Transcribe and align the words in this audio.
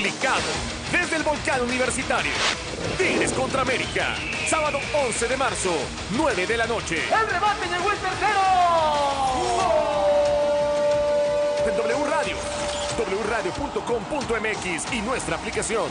complicado. 0.00 0.40
Desde 0.90 1.16
el 1.16 1.22
volcán 1.22 1.60
universitario. 1.60 2.32
Tigres 2.96 3.32
contra 3.32 3.60
América. 3.60 4.16
Sábado 4.48 4.78
11 4.94 5.28
de 5.28 5.36
marzo, 5.36 5.70
9 6.12 6.46
de 6.46 6.56
la 6.56 6.66
noche. 6.66 6.96
¡El 7.04 7.28
remate 7.28 7.66
llegó 7.66 7.90
el 7.92 7.98
tercero! 7.98 8.40
En 11.66 11.76
W 11.76 12.10
Radio. 12.10 12.36
wradio.com.mx 13.26 14.92
y 14.92 15.02
nuestra 15.02 15.36
aplicación. 15.36 15.90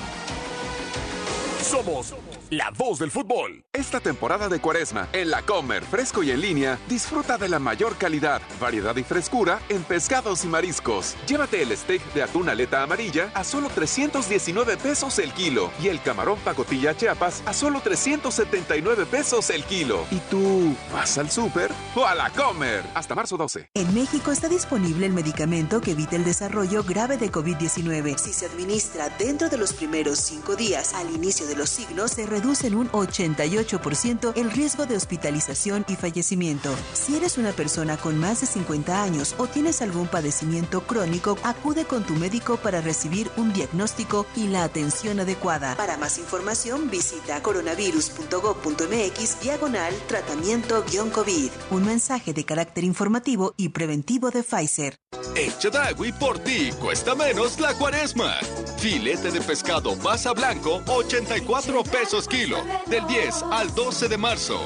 Somos 1.62 2.14
la 2.50 2.72
voz 2.72 3.00
del 3.00 3.12
fútbol. 3.12 3.64
Esta 3.74 4.00
temporada 4.00 4.50
de 4.50 4.60
cuaresma, 4.60 5.08
en 5.14 5.30
la 5.30 5.42
Comer, 5.44 5.84
fresco 5.84 6.24
y 6.24 6.32
en 6.32 6.42
línea, 6.42 6.80
disfruta 6.88 7.38
de 7.38 7.48
la 7.48 7.60
mayor 7.60 7.96
calidad, 7.98 8.42
variedad 8.60 8.96
y 8.96 9.04
frescura 9.04 9.60
en 9.70 9.84
pescados 9.84 10.44
y 10.46 10.48
mariscos. 10.48 11.16
Llévate 11.28 11.62
el 11.62 11.76
steak 11.78 12.02
de 12.14 12.24
atún 12.24 12.50
aleta 12.50 12.82
amarilla 12.82 13.30
a 13.34 13.44
solo 13.44 13.70
319 13.70 14.78
pesos 14.78 15.20
el 15.20 15.32
kilo 15.34 15.72
y 15.82 15.90
el 15.90 16.02
camarón 16.02 16.40
pacotilla 16.40 16.96
chiapas 16.96 17.44
a 17.46 17.54
solo 17.54 17.82
379 17.82 19.06
pesos 19.06 19.50
el 19.52 19.64
kilo. 19.66 20.06
¿Y 20.10 20.18
tú 20.32 20.76
vas 20.92 21.18
al 21.18 21.30
súper 21.30 21.72
o 21.96 22.06
a 22.06 22.16
la 22.16 22.32
Comer? 22.32 22.84
Hasta 22.96 23.14
marzo 23.14 23.38
12. 23.38 23.70
En 23.76 23.94
México 23.94 24.32
está 24.32 24.50
disponible 24.50 25.06
el 25.06 25.14
medicamento 25.14 25.82
que 25.82 25.92
evita 25.92 26.16
el 26.16 26.24
desarrollo 26.24 26.84
grave 26.84 27.18
de 27.18 27.32
COVID-19. 27.32 28.18
Si 28.18 28.34
se 28.34 28.48
administra 28.48 29.10
dentro 29.20 29.50
de 29.50 29.58
los 29.58 29.74
primeros 29.74 30.20
cinco 30.20 30.56
días 30.56 30.94
al 30.94 31.14
inicio 31.14 31.46
de 31.46 31.56
los 31.56 31.70
signos, 31.70 32.12
se 32.12 32.26
reduce 32.40 32.68
en 32.68 32.76
un 32.76 32.90
88% 32.92 34.32
el 34.38 34.50
riesgo 34.52 34.86
de 34.86 34.96
hospitalización 34.96 35.84
y 35.90 35.98
fallecimiento. 35.98 36.74
Si 36.94 37.18
eres 37.18 37.38
una 37.38 37.52
persona 37.52 37.98
con 37.98 38.18
más 38.18 38.40
de 38.40 38.48
50 38.48 39.04
años 39.04 39.36
o 39.38 39.48
tienes 39.48 39.82
algún 39.82 40.08
padecimiento 40.08 40.80
crónico, 40.88 41.38
acude 41.44 41.84
con 41.84 42.06
tu 42.06 42.14
médico 42.14 42.56
para 42.56 42.80
recibir 42.80 43.30
un 43.36 43.52
diagnóstico 43.52 44.26
y 44.38 44.48
la 44.48 44.64
atención 44.64 45.20
adecuada. 45.20 45.76
Para 45.76 45.98
más 45.98 46.18
información, 46.18 46.90
visita 46.90 47.44
coronavirus.gov.mx 47.44 49.42
diagonal 49.42 49.94
tratamiento-COVID. 50.08 51.50
Un 51.72 51.86
mensaje 51.86 52.32
de 52.32 52.46
carácter 52.46 52.86
informativo 52.86 53.54
y 53.58 53.68
preventivo 53.70 54.32
de 54.32 54.44
Pfizer. 54.44 54.98
En 55.36 55.52
Chedragui 55.58 56.14
por 56.14 56.40
ti 56.40 56.70
cuesta 56.80 57.16
menos 57.16 57.60
la 57.60 57.74
cuaresma. 57.74 58.36
Filete 58.78 59.30
de 59.32 59.42
pescado 59.42 59.96
masa 59.98 60.32
blanco, 60.34 60.82
84 60.88 61.84
pesos 61.84 62.29
kilo, 62.30 62.58
del 62.86 63.06
10 63.08 63.44
al 63.52 63.74
12 63.74 64.08
de 64.08 64.18
marzo. 64.18 64.60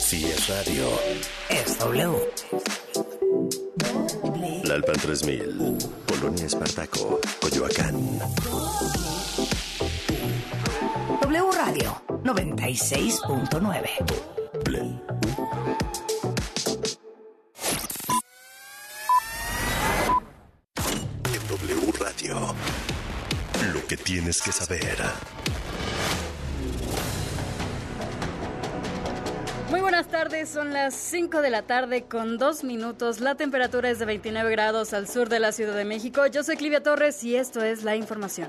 Si 0.00 0.24
es 0.26 0.48
radio, 0.48 0.88
Es 1.48 1.78
W. 1.78 2.30
La 4.64 4.74
Alpan 4.74 4.96
3000, 4.96 5.78
Polonia 6.06 6.46
Espartaco, 6.46 7.20
Coyoacán. 7.40 8.18
W 11.20 11.50
Radio 11.52 12.02
96.9. 12.22 14.24
que 23.88 23.96
tienes 23.96 24.40
que 24.40 24.52
saber. 24.52 24.96
Muy 29.70 29.80
buenas 29.80 30.08
tardes, 30.08 30.48
son 30.48 30.72
las 30.72 30.94
5 30.94 31.40
de 31.40 31.50
la 31.50 31.62
tarde 31.62 32.04
con 32.04 32.38
2 32.38 32.64
minutos. 32.64 33.20
La 33.20 33.34
temperatura 33.34 33.90
es 33.90 33.98
de 33.98 34.04
29 34.04 34.50
grados 34.50 34.92
al 34.92 35.08
sur 35.08 35.28
de 35.28 35.40
la 35.40 35.52
Ciudad 35.52 35.74
de 35.74 35.84
México. 35.84 36.26
Yo 36.26 36.44
soy 36.44 36.56
Clivia 36.56 36.82
Torres 36.82 37.22
y 37.24 37.36
esto 37.36 37.62
es 37.62 37.82
la 37.82 37.96
información. 37.96 38.48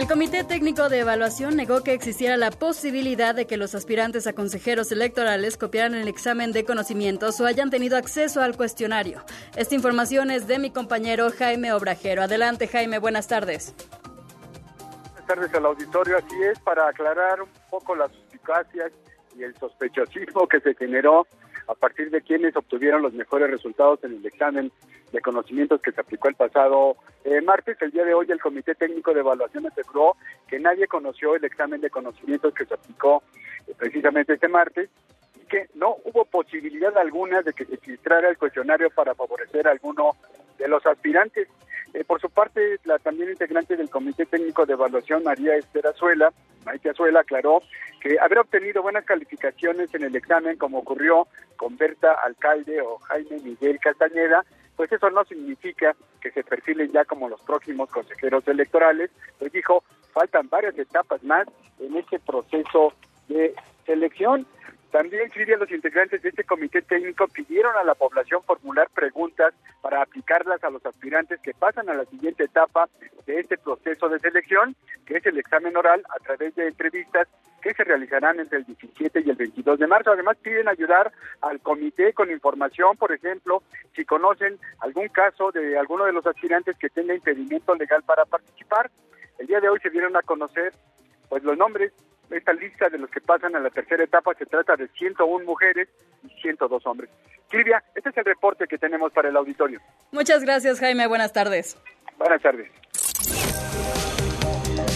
El 0.00 0.08
Comité 0.08 0.44
Técnico 0.44 0.88
de 0.88 1.00
Evaluación 1.00 1.56
negó 1.56 1.82
que 1.82 1.92
existiera 1.92 2.38
la 2.38 2.50
posibilidad 2.50 3.34
de 3.34 3.46
que 3.46 3.58
los 3.58 3.74
aspirantes 3.74 4.26
a 4.26 4.32
consejeros 4.32 4.90
electorales 4.92 5.58
copiaran 5.58 5.94
el 5.94 6.08
examen 6.08 6.52
de 6.52 6.64
conocimientos 6.64 7.38
o 7.38 7.44
hayan 7.44 7.68
tenido 7.68 7.98
acceso 7.98 8.40
al 8.40 8.56
cuestionario. 8.56 9.22
Esta 9.56 9.74
información 9.74 10.30
es 10.30 10.46
de 10.46 10.58
mi 10.58 10.70
compañero 10.70 11.28
Jaime 11.30 11.74
Obrajero. 11.74 12.22
Adelante, 12.22 12.66
Jaime, 12.66 12.98
buenas 12.98 13.28
tardes. 13.28 13.74
Buenas 15.02 15.26
tardes 15.26 15.54
al 15.54 15.66
auditorio. 15.66 16.16
Así 16.16 16.44
es, 16.50 16.58
para 16.60 16.88
aclarar 16.88 17.42
un 17.42 17.50
poco 17.68 17.94
las 17.94 18.10
suspicacias 18.10 18.92
y 19.36 19.42
el 19.42 19.54
sospechosismo 19.58 20.48
que 20.48 20.60
se 20.60 20.74
generó 20.76 21.26
a 21.70 21.74
partir 21.74 22.10
de 22.10 22.20
quienes 22.20 22.56
obtuvieron 22.56 23.00
los 23.00 23.12
mejores 23.12 23.48
resultados 23.48 24.02
en 24.02 24.16
el 24.16 24.26
examen 24.26 24.72
de 25.12 25.20
conocimientos 25.20 25.80
que 25.80 25.92
se 25.92 26.00
aplicó 26.00 26.28
el 26.28 26.34
pasado 26.34 26.96
eh, 27.24 27.40
martes. 27.40 27.80
El 27.80 27.92
día 27.92 28.04
de 28.04 28.12
hoy 28.12 28.26
el 28.28 28.40
Comité 28.40 28.74
Técnico 28.74 29.14
de 29.14 29.20
Evaluación 29.20 29.66
aseguró 29.66 30.16
que 30.48 30.58
nadie 30.58 30.88
conoció 30.88 31.36
el 31.36 31.44
examen 31.44 31.80
de 31.80 31.90
conocimientos 31.90 32.52
que 32.54 32.64
se 32.64 32.74
aplicó 32.74 33.22
eh, 33.68 33.74
precisamente 33.78 34.34
este 34.34 34.48
martes 34.48 34.90
y 35.40 35.46
que 35.46 35.68
no 35.74 35.96
hubo 36.04 36.24
posibilidad 36.24 36.96
alguna 36.98 37.42
de 37.42 37.52
que 37.52 37.64
se 37.64 37.76
filtrara 37.76 38.28
el 38.28 38.38
cuestionario 38.38 38.90
para 38.90 39.14
favorecer 39.14 39.68
a 39.68 39.70
alguno 39.70 40.16
de 40.58 40.66
los 40.66 40.84
aspirantes. 40.84 41.48
Eh, 41.94 42.04
por 42.04 42.20
su 42.20 42.30
parte, 42.30 42.78
la 42.84 42.98
también 42.98 43.30
integrante 43.30 43.76
del 43.76 43.90
Comité 43.90 44.26
Técnico 44.26 44.64
de 44.64 44.74
Evaluación, 44.74 45.24
María 45.24 45.56
Esther 45.56 45.86
Azuela, 45.86 46.32
Maite 46.64 46.90
Azuela, 46.90 47.20
aclaró 47.20 47.62
que 48.00 48.18
haber 48.18 48.38
obtenido 48.38 48.82
buenas 48.82 49.04
calificaciones 49.04 49.92
en 49.94 50.04
el 50.04 50.14
examen, 50.14 50.56
como 50.56 50.78
ocurrió 50.78 51.26
con 51.56 51.76
Berta 51.76 52.12
Alcalde 52.24 52.80
o 52.80 52.98
Jaime 52.98 53.38
Miguel 53.42 53.78
Castañeda, 53.80 54.44
pues 54.76 54.92
eso 54.92 55.10
no 55.10 55.24
significa 55.24 55.94
que 56.22 56.30
se 56.30 56.42
perfilen 56.42 56.90
ya 56.90 57.04
como 57.04 57.28
los 57.28 57.42
próximos 57.42 57.90
consejeros 57.90 58.48
electorales. 58.48 59.10
Pues 59.38 59.52
dijo, 59.52 59.84
faltan 60.12 60.48
varias 60.48 60.78
etapas 60.78 61.22
más 61.22 61.46
en 61.78 61.96
este 61.96 62.18
proceso 62.18 62.94
de 63.28 63.54
selección. 63.84 64.46
También, 64.90 65.30
Silvia, 65.30 65.56
los 65.56 65.70
integrantes 65.70 66.20
de 66.20 66.30
este 66.30 66.42
comité 66.42 66.82
técnico 66.82 67.28
pidieron 67.28 67.76
a 67.76 67.84
la 67.84 67.94
población 67.94 68.42
formular 68.42 68.88
preguntas 68.90 69.54
para 69.80 70.02
aplicarlas 70.02 70.62
a 70.64 70.70
los 70.70 70.84
aspirantes 70.84 71.40
que 71.40 71.54
pasan 71.54 71.88
a 71.88 71.94
la 71.94 72.04
siguiente 72.06 72.44
etapa 72.44 72.88
de 73.24 73.38
este 73.38 73.56
proceso 73.56 74.08
de 74.08 74.18
selección, 74.18 74.74
que 75.06 75.18
es 75.18 75.26
el 75.26 75.38
examen 75.38 75.76
oral 75.76 76.02
a 76.08 76.18
través 76.24 76.56
de 76.56 76.66
entrevistas 76.66 77.28
que 77.62 77.72
se 77.74 77.84
realizarán 77.84 78.40
entre 78.40 78.58
el 78.58 78.64
17 78.64 79.22
y 79.24 79.30
el 79.30 79.36
22 79.36 79.78
de 79.78 79.86
marzo. 79.86 80.10
Además, 80.10 80.36
piden 80.42 80.68
ayudar 80.68 81.12
al 81.40 81.60
comité 81.60 82.12
con 82.12 82.30
información, 82.30 82.96
por 82.96 83.12
ejemplo, 83.12 83.62
si 83.94 84.04
conocen 84.04 84.58
algún 84.80 85.08
caso 85.08 85.52
de 85.52 85.78
alguno 85.78 86.04
de 86.04 86.12
los 86.12 86.26
aspirantes 86.26 86.76
que 86.78 86.88
tenga 86.88 87.14
impedimento 87.14 87.74
legal 87.76 88.02
para 88.02 88.24
participar. 88.24 88.90
El 89.38 89.46
día 89.46 89.60
de 89.60 89.68
hoy 89.68 89.78
se 89.80 89.90
dieron 89.90 90.16
a 90.16 90.22
conocer 90.22 90.72
pues 91.28 91.44
los 91.44 91.56
nombres 91.56 91.92
esta 92.30 92.52
lista 92.52 92.88
de 92.88 92.98
los 92.98 93.10
que 93.10 93.20
pasan 93.20 93.56
a 93.56 93.60
la 93.60 93.70
tercera 93.70 94.04
etapa 94.04 94.34
se 94.34 94.46
trata 94.46 94.76
de 94.76 94.88
101 94.88 95.44
mujeres 95.44 95.88
y 96.24 96.28
102 96.40 96.86
hombres. 96.86 97.10
Silvia, 97.50 97.82
este 97.94 98.10
es 98.10 98.16
el 98.16 98.24
reporte 98.24 98.66
que 98.66 98.78
tenemos 98.78 99.12
para 99.12 99.28
el 99.28 99.36
auditorio. 99.36 99.80
Muchas 100.12 100.44
gracias, 100.44 100.78
Jaime. 100.78 101.06
Buenas 101.06 101.32
tardes. 101.32 101.76
Buenas 102.18 102.40
tardes. 102.42 102.70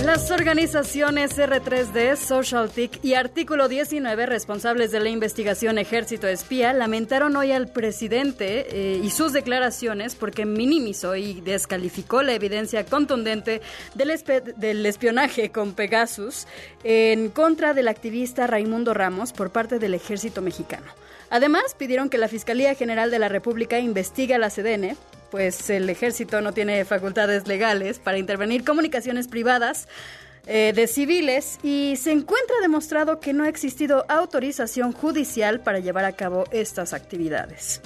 Las 0.05 0.31
organizaciones 0.31 1.39
R3D, 1.39 2.17
SocialTIC 2.17 3.03
y 3.03 3.15
Artículo 3.15 3.69
19, 3.69 4.27
responsables 4.27 4.91
de 4.91 5.01
la 5.01 5.09
investigación 5.09 5.79
Ejército 5.79 6.29
Espía, 6.29 6.75
lamentaron 6.75 7.35
hoy 7.37 7.53
al 7.53 7.69
presidente 7.69 8.67
eh, 8.69 9.01
y 9.03 9.09
sus 9.09 9.33
declaraciones 9.33 10.15
porque 10.15 10.45
minimizó 10.45 11.17
y 11.17 11.41
descalificó 11.41 12.23
la 12.23 12.35
evidencia 12.35 12.85
contundente 12.85 13.63
del, 13.95 14.13
del 14.59 14.85
espionaje 14.85 15.51
con 15.51 15.73
Pegasus 15.73 16.47
en 16.83 17.31
contra 17.31 17.73
del 17.73 17.89
activista 17.89 18.47
Raimundo 18.47 18.93
Ramos 18.93 19.33
por 19.33 19.53
parte 19.53 19.79
del 19.79 19.95
Ejército 19.95 20.43
Mexicano. 20.43 20.87
Además, 21.31 21.75
pidieron 21.79 22.11
que 22.11 22.19
la 22.19 22.29
Fiscalía 22.29 22.75
General 22.75 23.11
de 23.11 23.19
la 23.19 23.31
República 23.31 23.79
investigue 23.79 24.35
a 24.35 24.39
la 24.39 24.51
CDN 24.51 24.99
pues 25.35 25.69
el 25.69 25.91
ejército 25.91 26.41
no 26.43 26.53
tiene 26.53 26.85
facultades 26.85 27.49
legales 27.49 27.99
para 27.99 28.19
intervenir 28.19 28.63
comunicaciones 28.63 29.27
privadas 29.27 29.89
eh, 30.47 30.73
de 30.73 30.87
civiles 30.87 31.59
y 31.65 31.97
se 31.97 32.13
encuentra 32.13 32.55
demostrado 32.63 33.19
que 33.19 33.33
no 33.33 33.43
ha 33.43 33.49
existido 33.49 34.07
autorización 34.09 34.93
judicial 34.93 35.59
para 35.59 35.81
llevar 35.81 36.05
a 36.05 36.13
cabo 36.13 36.45
estas 36.53 36.93
actividades. 36.93 37.81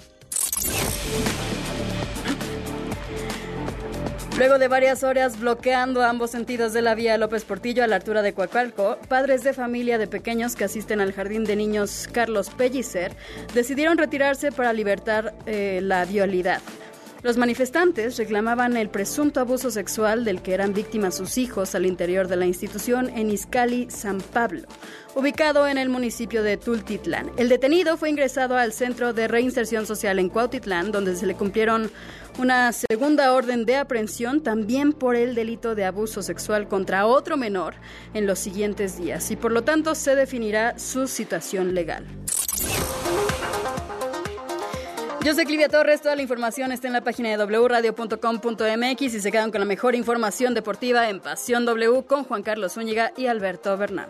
Luego 4.36 4.58
de 4.58 4.68
varias 4.68 5.02
horas 5.02 5.40
bloqueando 5.40 6.02
ambos 6.02 6.32
sentidos 6.32 6.74
de 6.74 6.82
la 6.82 6.94
vía 6.94 7.16
López 7.16 7.46
Portillo 7.46 7.82
a 7.82 7.86
la 7.86 7.96
altura 7.96 8.20
de 8.20 8.34
Coacalco, 8.34 8.98
padres 9.08 9.42
de 9.42 9.54
familia 9.54 9.96
de 9.96 10.06
pequeños 10.06 10.54
que 10.54 10.64
asisten 10.64 11.00
al 11.00 11.14
jardín 11.14 11.44
de 11.44 11.56
niños 11.56 12.10
Carlos 12.12 12.50
Pellicer 12.50 13.16
decidieron 13.54 13.96
retirarse 13.96 14.52
para 14.52 14.74
libertar 14.74 15.34
eh, 15.46 15.80
la 15.82 16.04
vialidad. 16.04 16.60
Los 17.22 17.36
manifestantes 17.36 18.16
reclamaban 18.16 18.76
el 18.76 18.90
presunto 18.90 19.40
abuso 19.40 19.72
sexual 19.72 20.24
del 20.24 20.40
que 20.40 20.54
eran 20.54 20.72
víctimas 20.72 21.16
sus 21.16 21.36
hijos 21.36 21.74
al 21.74 21.84
interior 21.84 22.28
de 22.28 22.36
la 22.36 22.46
institución 22.46 23.10
en 23.10 23.30
Izcali, 23.30 23.90
San 23.90 24.20
Pablo, 24.20 24.68
ubicado 25.16 25.66
en 25.66 25.78
el 25.78 25.88
municipio 25.88 26.44
de 26.44 26.56
Tultitlán. 26.56 27.32
El 27.36 27.48
detenido 27.48 27.96
fue 27.96 28.10
ingresado 28.10 28.56
al 28.56 28.72
Centro 28.72 29.12
de 29.14 29.26
Reinserción 29.26 29.84
Social 29.84 30.20
en 30.20 30.28
Cuautitlán, 30.28 30.92
donde 30.92 31.16
se 31.16 31.26
le 31.26 31.34
cumplieron 31.34 31.90
una 32.38 32.72
segunda 32.72 33.32
orden 33.32 33.64
de 33.64 33.76
aprehensión 33.76 34.40
también 34.40 34.92
por 34.92 35.16
el 35.16 35.34
delito 35.34 35.74
de 35.74 35.86
abuso 35.86 36.22
sexual 36.22 36.68
contra 36.68 37.06
otro 37.06 37.36
menor 37.36 37.74
en 38.14 38.28
los 38.28 38.38
siguientes 38.38 38.96
días 38.96 39.28
y 39.32 39.36
por 39.36 39.50
lo 39.50 39.64
tanto 39.64 39.96
se 39.96 40.14
definirá 40.14 40.78
su 40.78 41.08
situación 41.08 41.74
legal. 41.74 42.06
Yo 45.24 45.34
soy 45.34 45.44
Clivia 45.46 45.68
Torres, 45.68 46.00
toda 46.00 46.14
la 46.14 46.22
información 46.22 46.70
está 46.70 46.86
en 46.86 46.92
la 46.92 47.02
página 47.02 47.36
de 47.36 47.44
wradio.com.mx 47.44 49.02
y 49.02 49.20
se 49.20 49.32
quedan 49.32 49.50
con 49.50 49.60
la 49.60 49.66
mejor 49.66 49.96
información 49.96 50.54
deportiva 50.54 51.08
en 51.10 51.18
Pasión 51.20 51.66
W 51.66 52.04
con 52.06 52.22
Juan 52.24 52.42
Carlos 52.42 52.74
Zúñiga 52.74 53.12
y 53.16 53.26
Alberto 53.26 53.76
Bernal. 53.76 54.08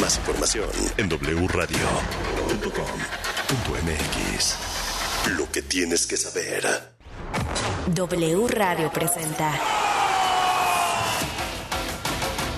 Más 0.00 0.16
información 0.16 0.70
en 0.96 1.08
wradio.com.mx. 1.08 2.16
Lo 5.36 5.50
que 5.52 5.60
tienes 5.60 6.06
que 6.06 6.16
saber. 6.16 6.64
W 7.88 8.48
Radio 8.48 8.90
presenta 8.90 9.52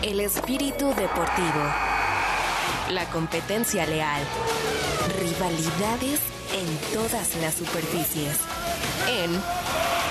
El 0.02 0.20
espíritu 0.20 0.88
deportivo. 0.94 1.64
La 2.90 3.04
competencia 3.10 3.84
leal. 3.86 4.22
Rivalidades 5.18 6.20
en 6.52 6.78
todas 6.92 7.34
las 7.36 7.54
superficies. 7.54 8.38
En 9.08 9.42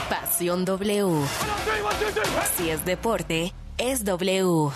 Pasión 0.09 0.65
W. 0.65 1.25
Si 2.57 2.69
es 2.69 2.83
deporte, 2.83 3.53
es 3.77 4.03
W. 4.03 4.71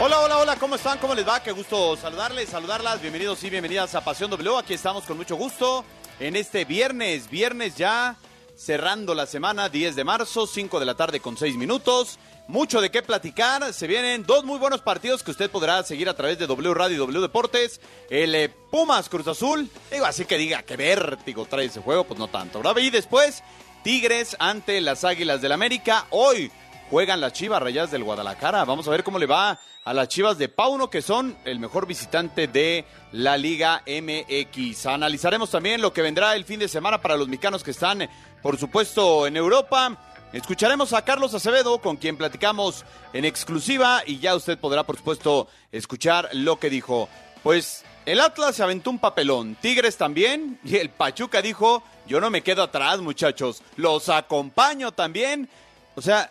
Hola, 0.00 0.20
hola, 0.20 0.38
hola, 0.38 0.56
¿cómo 0.56 0.76
están? 0.76 0.98
¿Cómo 0.98 1.14
les 1.14 1.26
va? 1.26 1.42
Qué 1.42 1.52
gusto 1.52 1.96
saludarles, 1.96 2.48
saludarlas. 2.48 3.00
Bienvenidos 3.00 3.42
y 3.44 3.50
bienvenidas 3.50 3.94
a 3.94 4.04
Pasión 4.04 4.30
W. 4.30 4.58
Aquí 4.58 4.74
estamos 4.74 5.04
con 5.04 5.16
mucho 5.16 5.36
gusto 5.36 5.84
en 6.20 6.36
este 6.36 6.64
viernes, 6.64 7.30
viernes 7.30 7.76
ya 7.76 8.16
cerrando 8.56 9.14
la 9.14 9.26
semana, 9.26 9.68
10 9.68 9.94
de 9.94 10.04
marzo, 10.04 10.46
5 10.46 10.80
de 10.80 10.86
la 10.86 10.94
tarde 10.94 11.20
con 11.20 11.36
6 11.36 11.56
minutos. 11.56 12.18
Mucho 12.48 12.80
de 12.80 12.90
qué 12.90 13.02
platicar. 13.02 13.74
Se 13.74 13.86
vienen 13.86 14.24
dos 14.24 14.42
muy 14.42 14.58
buenos 14.58 14.80
partidos 14.80 15.22
que 15.22 15.30
usted 15.30 15.50
podrá 15.50 15.82
seguir 15.82 16.08
a 16.08 16.16
través 16.16 16.38
de 16.38 16.46
W 16.46 16.72
Radio 16.72 16.94
y 16.94 16.98
W 16.98 17.20
Deportes. 17.20 17.78
El 18.08 18.34
eh, 18.34 18.48
Pumas 18.48 19.10
Cruz 19.10 19.28
Azul. 19.28 19.68
Digo, 19.92 20.06
así 20.06 20.24
que 20.24 20.38
diga 20.38 20.62
qué 20.62 20.78
vértigo 20.78 21.44
trae 21.44 21.66
ese 21.66 21.82
juego, 21.82 22.04
pues 22.04 22.18
no 22.18 22.28
tanto. 22.28 22.60
¿verdad? 22.60 22.78
Y 22.78 22.88
después, 22.88 23.42
Tigres 23.84 24.34
ante 24.38 24.80
las 24.80 25.04
Águilas 25.04 25.42
del 25.42 25.52
América. 25.52 26.06
Hoy 26.08 26.50
juegan 26.88 27.20
las 27.20 27.34
Chivas 27.34 27.60
Rayadas 27.60 27.90
del 27.90 28.02
Guadalajara. 28.02 28.64
Vamos 28.64 28.88
a 28.88 28.92
ver 28.92 29.04
cómo 29.04 29.18
le 29.18 29.26
va 29.26 29.60
a 29.84 29.92
las 29.92 30.08
Chivas 30.08 30.38
de 30.38 30.48
Pauno, 30.48 30.88
que 30.88 31.02
son 31.02 31.36
el 31.44 31.60
mejor 31.60 31.86
visitante 31.86 32.48
de 32.48 32.86
la 33.12 33.36
Liga 33.36 33.82
MX. 33.86 34.86
Analizaremos 34.86 35.50
también 35.50 35.82
lo 35.82 35.92
que 35.92 36.00
vendrá 36.00 36.34
el 36.34 36.46
fin 36.46 36.60
de 36.60 36.68
semana 36.68 37.02
para 37.02 37.18
los 37.18 37.28
mexicanos 37.28 37.62
que 37.62 37.72
están, 37.72 38.08
por 38.40 38.56
supuesto, 38.56 39.26
en 39.26 39.36
Europa. 39.36 39.98
Escucharemos 40.32 40.92
a 40.92 41.04
Carlos 41.06 41.32
Acevedo, 41.32 41.78
con 41.78 41.96
quien 41.96 42.18
platicamos 42.18 42.84
en 43.14 43.24
exclusiva, 43.24 44.02
y 44.04 44.18
ya 44.18 44.36
usted 44.36 44.58
podrá, 44.58 44.84
por 44.84 44.98
supuesto, 44.98 45.48
escuchar 45.72 46.28
lo 46.34 46.58
que 46.58 46.68
dijo. 46.68 47.08
Pues 47.42 47.82
el 48.04 48.20
Atlas 48.20 48.56
se 48.56 48.62
aventó 48.62 48.90
un 48.90 48.98
papelón, 48.98 49.56
Tigres 49.58 49.96
también, 49.96 50.60
y 50.64 50.76
el 50.76 50.90
Pachuca 50.90 51.40
dijo, 51.40 51.82
yo 52.06 52.20
no 52.20 52.28
me 52.28 52.42
quedo 52.42 52.62
atrás, 52.62 53.00
muchachos, 53.00 53.62
los 53.76 54.10
acompaño 54.10 54.92
también. 54.92 55.48
O 55.94 56.02
sea, 56.02 56.30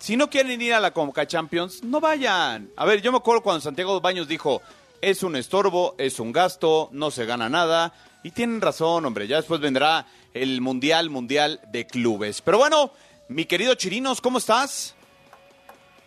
si 0.00 0.16
no 0.16 0.28
quieren 0.28 0.60
ir 0.60 0.74
a 0.74 0.80
la 0.80 0.90
Conca 0.90 1.24
Champions, 1.26 1.84
no 1.84 2.00
vayan. 2.00 2.70
A 2.76 2.84
ver, 2.84 3.00
yo 3.00 3.12
me 3.12 3.18
acuerdo 3.18 3.42
cuando 3.44 3.60
Santiago 3.60 4.00
Baños 4.00 4.26
dijo, 4.26 4.60
es 5.00 5.22
un 5.22 5.36
estorbo, 5.36 5.94
es 5.98 6.18
un 6.18 6.32
gasto, 6.32 6.88
no 6.90 7.12
se 7.12 7.26
gana 7.26 7.48
nada. 7.48 7.92
Y 8.24 8.32
tienen 8.32 8.60
razón, 8.60 9.04
hombre, 9.04 9.28
ya 9.28 9.36
después 9.36 9.60
vendrá 9.60 10.04
el 10.34 10.60
Mundial 10.60 11.10
Mundial 11.10 11.60
de 11.68 11.86
Clubes. 11.86 12.42
Pero 12.42 12.58
bueno, 12.58 12.90
mi 13.28 13.44
querido 13.44 13.74
Chirinos, 13.74 14.20
¿cómo 14.20 14.38
estás? 14.38 14.94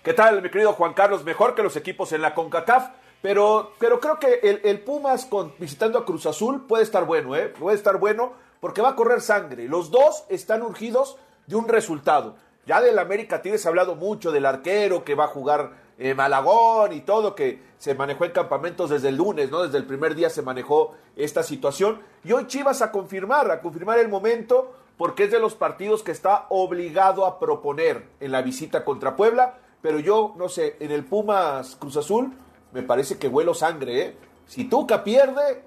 ¿Qué 0.04 0.14
tal, 0.14 0.42
mi 0.42 0.50
querido 0.50 0.74
Juan 0.74 0.94
Carlos? 0.94 1.24
Mejor 1.24 1.56
que 1.56 1.64
los 1.64 1.76
equipos 1.76 2.14
en 2.14 2.22
la 2.22 2.34
CONCACAF, 2.34 2.90
pero, 3.22 3.74
pero 3.80 4.00
creo 4.00 4.18
que 4.20 4.40
el, 4.64 4.80
Pumas 4.82 5.26
con, 5.26 5.54
visitando 5.60 6.00
a 6.00 6.06
Cruz 6.06 6.26
Azul 6.26 6.66
puede 6.66 6.84
estar 6.84 7.06
bueno, 7.06 7.36
¿eh? 7.36 7.50
Puede 7.50 7.76
estar 7.76 7.98
bueno 7.98 8.34
porque 8.62 8.82
va 8.82 8.90
a 8.90 8.96
correr 8.96 9.22
sangre. 9.22 9.68
Los 9.68 9.92
dos 9.92 10.24
están 10.30 10.62
urgidos 10.62 11.18
de 11.48 11.58
un 11.58 11.68
resultado. 11.68 12.38
Ya 12.66 12.82
del 12.82 13.00
América 13.00 13.42
tienes 13.42 13.66
hablado 13.66 13.96
mucho 13.96 14.32
del 14.32 14.46
arquero 14.46 15.04
que 15.04 15.16
va 15.16 15.26
a 15.26 15.30
jugar 15.30 15.74
Malagón 16.16 16.94
y 16.94 17.02
todo, 17.02 17.36
que 17.36 17.62
se 17.78 17.94
manejó 17.94 18.26
en 18.26 18.32
campamentos 18.32 18.90
desde 18.90 19.10
el 19.10 19.18
lunes, 19.18 19.52
¿no? 19.52 19.64
Desde 19.64 19.78
el 19.78 19.86
primer 19.86 20.16
día 20.16 20.30
se 20.30 20.42
manejó 20.42 20.96
esta 21.16 21.44
situación. 21.44 22.02
Y 22.24 22.32
hoy 22.32 22.48
Chivas 22.48 22.82
a 22.82 22.92
confirmar, 22.92 23.52
a 23.52 23.62
confirmar 23.62 24.00
el 24.00 24.08
momento, 24.08 24.74
porque 24.98 25.26
es 25.26 25.32
de 25.32 25.40
los 25.40 25.56
partidos 25.56 26.02
que 26.02 26.12
está 26.12 26.46
obligado 26.50 27.26
a 27.26 27.40
proponer 27.40 28.06
en 28.20 28.32
la 28.32 28.42
visita 28.42 28.86
contra 28.86 29.16
Puebla. 29.16 29.58
Pero 29.82 30.00
yo, 30.00 30.36
no 30.38 30.50
sé, 30.50 30.78
en 30.80 30.92
el 30.92 31.04
Pumas 31.04 31.76
Cruz 31.76 31.98
Azul, 31.98 32.34
me 32.72 32.84
parece 32.84 33.18
que 33.18 33.28
huelo 33.28 33.54
sangre, 33.54 34.02
¿eh? 34.02 34.16
Si 34.48 34.66
Tuca 34.66 35.04
pierde, 35.04 35.64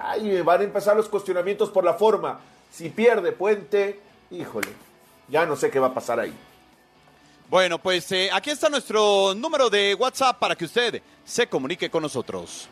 ay, 0.00 0.40
van 0.42 0.60
a 0.60 0.64
empezar 0.64 0.96
los 0.96 1.08
cuestionamientos 1.08 1.70
por 1.70 1.84
la 1.84 1.94
forma. 1.94 2.40
Si 2.70 2.90
pierde 2.90 3.32
Puente, 3.32 4.00
híjole, 4.30 4.68
ya 5.28 5.46
no 5.46 5.56
sé 5.56 5.70
qué 5.70 5.78
va 5.78 5.88
a 5.88 5.94
pasar 5.94 6.20
ahí. 6.20 6.34
Bueno, 7.48 7.78
pues 7.78 8.10
eh, 8.12 8.30
aquí 8.32 8.50
está 8.50 8.68
nuestro 8.68 9.34
número 9.34 9.70
de 9.70 9.94
WhatsApp 9.94 10.38
para 10.38 10.56
que 10.56 10.64
usted 10.64 11.02
se 11.24 11.46
comunique 11.46 11.90
con 11.90 12.02
nosotros. 12.02 12.68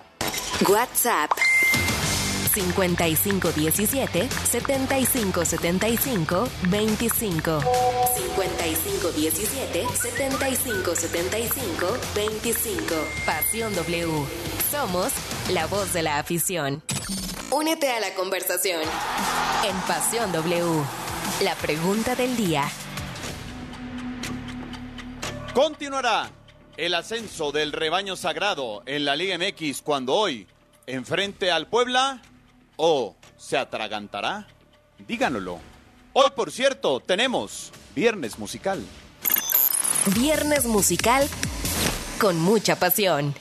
WhatsApp 0.69 1.30
5517 2.52 4.28
7575 4.28 6.48
25 6.69 7.60
5517 8.16 9.86
7575 9.94 11.98
25 12.14 12.94
Pasión 13.25 13.75
W. 13.75 14.26
Somos 14.70 15.12
la 15.50 15.66
voz 15.66 15.92
de 15.92 16.02
la 16.02 16.18
afición. 16.18 16.82
Únete 17.50 17.90
a 17.90 18.00
la 18.00 18.14
conversación 18.14 18.82
en 19.66 19.76
Pasión 19.82 20.32
W. 20.32 20.82
La 21.42 21.54
pregunta 21.56 22.14
del 22.14 22.36
día. 22.36 22.70
Continuará 25.54 26.31
el 26.78 26.94
ascenso 26.94 27.52
del 27.52 27.72
rebaño 27.72 28.16
sagrado 28.16 28.82
en 28.87 29.04
la 29.04 29.14
Liga 29.16 29.37
MX 29.37 29.82
cuando 29.82 30.14
hoy 30.14 30.46
enfrente 30.87 31.50
al 31.50 31.66
Puebla 31.66 32.22
o 32.76 33.16
se 33.37 33.58
atragantará. 33.58 34.46
Díganoslo. 35.06 35.60
Hoy, 36.14 36.31
por 36.34 36.50
cierto, 36.50 37.00
tenemos 37.00 37.71
Viernes 37.94 38.38
Musical. 38.38 38.82
Viernes 40.18 40.64
musical 40.64 41.28
con 42.18 42.40
mucha 42.40 42.76
pasión. 42.76 43.35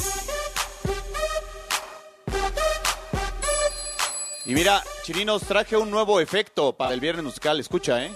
Y 4.45 4.53
mira, 4.53 4.83
Chirinos, 5.03 5.43
traje 5.43 5.77
un 5.77 5.89
nuevo 5.89 6.19
efecto 6.19 6.73
para 6.73 6.93
el 6.93 6.99
Viernes 6.99 7.23
Musical. 7.23 7.59
Escucha, 7.61 8.03
¿eh? 8.03 8.11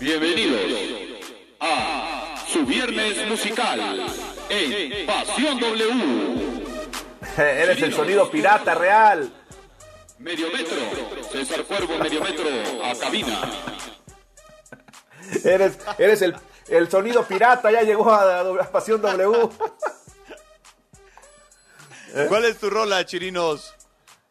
Bienvenidos 0.00 0.62
a 1.60 2.07
su 2.58 2.66
Viernes 2.66 3.28
Musical 3.28 4.06
en 4.48 5.06
Pasión 5.06 5.60
W. 5.60 6.64
Eres 7.36 7.82
el 7.82 7.94
sonido 7.94 8.28
pirata 8.30 8.74
real. 8.74 9.32
Medio 10.18 10.50
metro, 10.50 10.76
César 11.30 11.64
Cuervo, 11.64 11.96
medio 11.98 12.20
metro, 12.20 12.48
a 12.84 12.94
cabina. 12.96 13.40
Eres, 15.44 15.78
eres 15.98 16.22
el, 16.22 16.34
el 16.68 16.90
sonido 16.90 17.24
pirata, 17.24 17.70
ya 17.70 17.82
llegó 17.82 18.10
a, 18.10 18.40
a 18.40 18.72
Pasión 18.72 19.00
W. 19.00 19.50
¿Cuál 22.28 22.44
es 22.46 22.58
tu 22.58 22.70
rola, 22.70 23.04
Chirinos? 23.06 23.72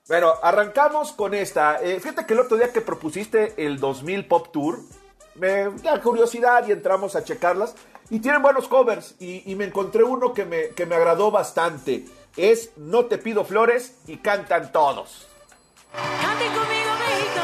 Bueno, 0.07 0.33
arrancamos 0.41 1.13
con 1.13 1.33
esta. 1.33 1.81
Eh, 1.81 1.99
fíjate 2.01 2.25
que 2.25 2.33
el 2.33 2.41
otro 2.41 2.57
día 2.57 2.73
que 2.73 2.81
propusiste 2.81 3.53
el 3.65 3.79
2000 3.79 4.27
Pop 4.27 4.51
Tour, 4.51 4.79
me 5.35 5.69
da 5.81 6.01
curiosidad 6.01 6.67
y 6.67 6.71
entramos 6.73 7.15
a 7.15 7.23
checarlas. 7.23 7.75
Y 8.09 8.19
tienen 8.19 8.41
buenos 8.41 8.67
covers. 8.67 9.15
Y, 9.19 9.49
y 9.51 9.55
me 9.55 9.65
encontré 9.65 10.03
uno 10.03 10.33
que 10.33 10.45
me, 10.45 10.69
que 10.69 10.85
me 10.85 10.95
agradó 10.95 11.31
bastante. 11.31 12.05
Es 12.35 12.71
No 12.77 13.05
te 13.05 13.17
pido 13.17 13.43
flores 13.43 13.95
y 14.07 14.17
cantan 14.17 14.71
todos. 14.71 15.27
Canten 15.93 16.51
conmigo, 16.53 16.91
México. 16.99 17.41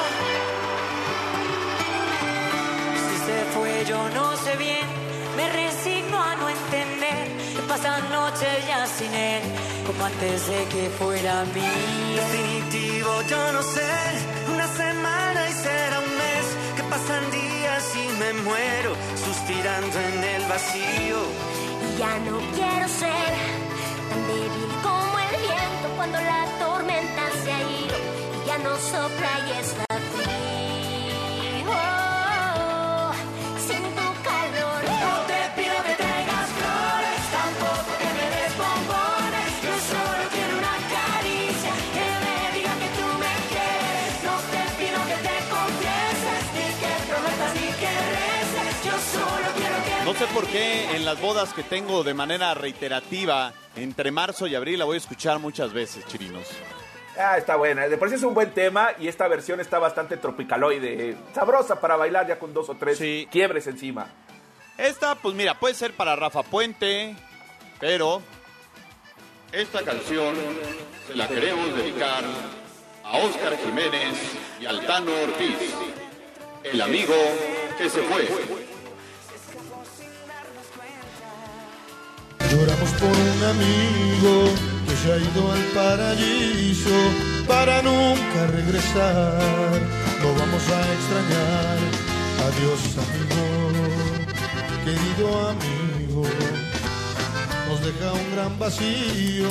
Si 3.09 3.17
se 3.25 3.43
fue, 3.57 3.85
yo 3.85 4.09
no 4.09 4.37
sé 4.37 4.55
bien. 4.57 4.87
Me 5.35 5.51
resigno 5.51 6.21
a 6.21 6.35
no 6.35 6.47
entender 6.49 7.27
que 7.55 7.61
pasan 7.67 8.09
noches 8.11 8.67
ya 8.67 8.85
sin 8.85 9.13
él. 9.13 9.41
Como 9.87 10.05
antes 10.05 10.47
de 10.47 10.63
que 10.65 10.89
fuera 10.91 11.43
mío. 11.45 12.21
Definitivo, 12.21 13.21
yo 13.27 13.51
no 13.51 13.63
sé, 13.63 13.91
una 14.53 14.67
semana 14.67 15.49
y 15.49 15.53
será 15.53 15.99
un 15.99 16.12
pasan 17.03 17.31
días 17.31 17.95
y 17.95 18.07
me 18.17 18.33
muero, 18.43 18.95
suspirando 19.25 19.99
en 19.99 20.23
el 20.23 20.45
vacío. 20.47 21.17
Y 21.85 21.97
ya 21.97 22.19
no 22.19 22.37
quiero 22.55 22.87
ser 22.87 23.33
tan 24.09 24.27
débil 24.27 24.69
como 24.81 25.19
el 25.19 25.41
viento 25.41 25.95
cuando 25.95 26.17
la 26.19 26.45
tormenta 26.59 27.23
se 27.43 27.51
ha 27.51 27.61
ido 27.61 27.97
y 28.43 28.47
ya 28.47 28.57
no 28.59 28.77
sopla 28.77 29.31
y 29.47 29.51
está 29.59 29.92
sé 50.27 50.33
por 50.33 50.47
qué 50.47 50.95
en 50.95 51.03
las 51.05 51.19
bodas 51.19 51.53
que 51.53 51.63
tengo 51.63 52.03
de 52.03 52.13
manera 52.13 52.53
reiterativa 52.53 53.51
entre 53.75 54.11
marzo 54.11 54.47
y 54.47 54.55
abril 54.55 54.79
la 54.79 54.85
voy 54.85 54.95
a 54.95 54.97
escuchar 54.97 55.39
muchas 55.39 55.73
veces, 55.73 56.05
chirinos. 56.07 56.47
Ah, 57.17 57.37
está 57.37 57.57
buena. 57.57 57.87
De 57.89 57.97
por 57.97 58.07
sí 58.09 58.15
es 58.15 58.23
un 58.23 58.33
buen 58.33 58.51
tema 58.51 58.91
y 58.99 59.07
esta 59.07 59.27
versión 59.27 59.59
está 59.59 59.79
bastante 59.79 60.15
tropicaloide. 60.17 61.17
Sabrosa 61.33 61.81
para 61.81 61.97
bailar 61.97 62.27
ya 62.27 62.39
con 62.39 62.53
dos 62.53 62.69
o 62.69 62.75
tres 62.75 62.99
quiebres 63.31 63.67
encima. 63.67 64.07
Esta, 64.77 65.15
pues 65.15 65.35
mira, 65.35 65.59
puede 65.59 65.73
ser 65.73 65.93
para 65.93 66.15
Rafa 66.15 66.43
Puente, 66.43 67.15
pero 67.79 68.21
Esta 69.51 69.83
canción 69.83 70.35
se 71.07 71.15
la 71.15 71.27
queremos 71.27 71.75
dedicar 71.75 72.23
a 73.03 73.17
Óscar 73.17 73.57
Jiménez 73.57 74.13
y 74.61 74.65
al 74.65 74.85
Tano 74.85 75.11
Ortiz, 75.11 75.57
el 76.63 76.81
amigo 76.81 77.13
que 77.77 77.89
se 77.89 78.01
fue. 78.03 78.72
Amigo 83.43 84.45
que 84.87 84.95
se 84.95 85.11
ha 85.11 85.17
ido 85.17 85.51
al 85.51 85.63
paraíso 85.73 86.97
para 87.47 87.81
nunca 87.81 88.47
regresar. 88.47 89.79
Lo 90.21 90.33
vamos 90.35 90.63
a 90.69 90.79
extrañar. 90.93 91.77
Adiós 92.47 92.81
amigo, 93.05 93.43
querido 94.85 95.49
amigo. 95.49 96.23
Nos 97.69 97.79
deja 97.81 98.13
un 98.13 98.31
gran 98.35 98.59
vacío 98.59 99.49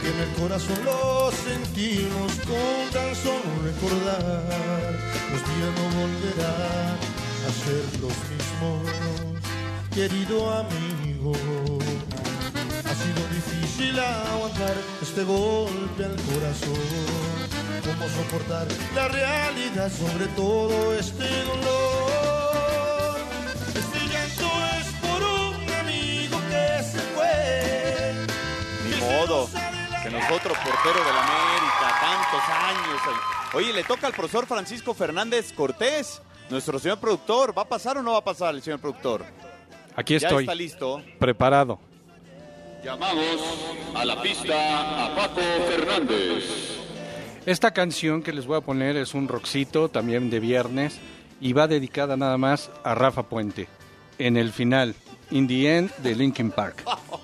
que 0.00 0.08
en 0.10 0.18
el 0.20 0.30
corazón 0.40 0.78
lo 0.84 1.30
sentimos 1.32 2.32
con 2.46 2.90
tan 2.92 3.14
solo 3.14 3.50
recordar. 3.64 4.92
Los 5.32 5.42
días 5.50 5.72
no 5.78 5.84
volverán 6.00 6.98
a 7.46 7.50
ser 7.64 7.84
los 8.00 8.16
mismos, 8.30 9.42
querido 9.94 10.52
amigo. 10.52 11.93
Ha 12.94 12.96
sido 12.96 13.26
difícil 13.28 13.98
aguantar 13.98 14.76
este 15.02 15.24
golpe 15.24 16.04
al 16.04 16.14
corazón. 16.14 16.78
Cómo 17.84 18.08
soportar 18.08 18.68
la 18.94 19.08
realidad 19.08 19.90
sobre 19.90 20.26
todo 20.28 20.94
este 20.94 21.24
dolor. 21.44 23.16
Este 23.74 23.98
llanto 24.06 24.48
es 24.78 24.86
por 25.02 25.22
un 25.22 25.70
amigo 25.80 26.38
que 26.48 26.82
se 26.84 26.98
fue. 27.00 28.14
ni 28.88 28.96
modo 29.00 29.48
que 30.02 30.10
nosotros, 30.10 30.56
portero 30.58 31.04
del 31.04 31.16
América, 31.18 31.86
tantos 32.00 32.42
años. 32.48 33.00
Oye, 33.54 33.72
le 33.72 33.82
toca 33.82 34.06
al 34.06 34.12
profesor 34.12 34.46
Francisco 34.46 34.94
Fernández 34.94 35.52
Cortés, 35.52 36.22
nuestro 36.48 36.78
señor 36.78 36.98
productor. 37.00 37.56
¿Va 37.58 37.62
a 37.62 37.68
pasar 37.68 37.98
o 37.98 38.02
no 38.04 38.12
va 38.12 38.18
a 38.18 38.24
pasar 38.24 38.54
el 38.54 38.62
señor 38.62 38.78
productor? 38.78 39.24
Aquí 39.96 40.16
Ya 40.18 40.28
estoy. 40.28 40.44
está 40.44 40.54
listo. 40.54 41.02
Preparado. 41.18 41.80
Llamamos 42.84 43.40
a 43.94 44.04
la 44.04 44.20
pista 44.20 45.06
a 45.06 45.14
Paco 45.16 45.40
Fernández. 45.40 46.44
Esta 47.46 47.70
canción 47.70 48.22
que 48.22 48.32
les 48.32 48.46
voy 48.46 48.58
a 48.58 48.60
poner 48.60 48.96
es 48.96 49.14
un 49.14 49.26
rockcito 49.26 49.88
también 49.88 50.28
de 50.28 50.38
viernes 50.38 51.00
y 51.40 51.54
va 51.54 51.66
dedicada 51.66 52.18
nada 52.18 52.36
más 52.36 52.70
a 52.84 52.94
Rafa 52.94 53.22
Puente. 53.22 53.68
En 54.18 54.36
el 54.36 54.52
final, 54.52 54.94
In 55.30 55.48
the 55.48 55.78
End 55.78 55.96
de 55.96 56.14
Linkin 56.14 56.50
Park. 56.50 56.84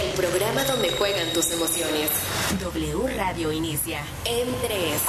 El 0.00 0.10
programa 0.16 0.64
donde 0.64 0.90
juegan 0.92 1.30
tus 1.34 1.50
emociones. 1.50 2.10
W 2.60 3.06
Radio 3.16 3.52
inicia 3.52 4.00
en 4.24 4.48
3. 4.62 5.02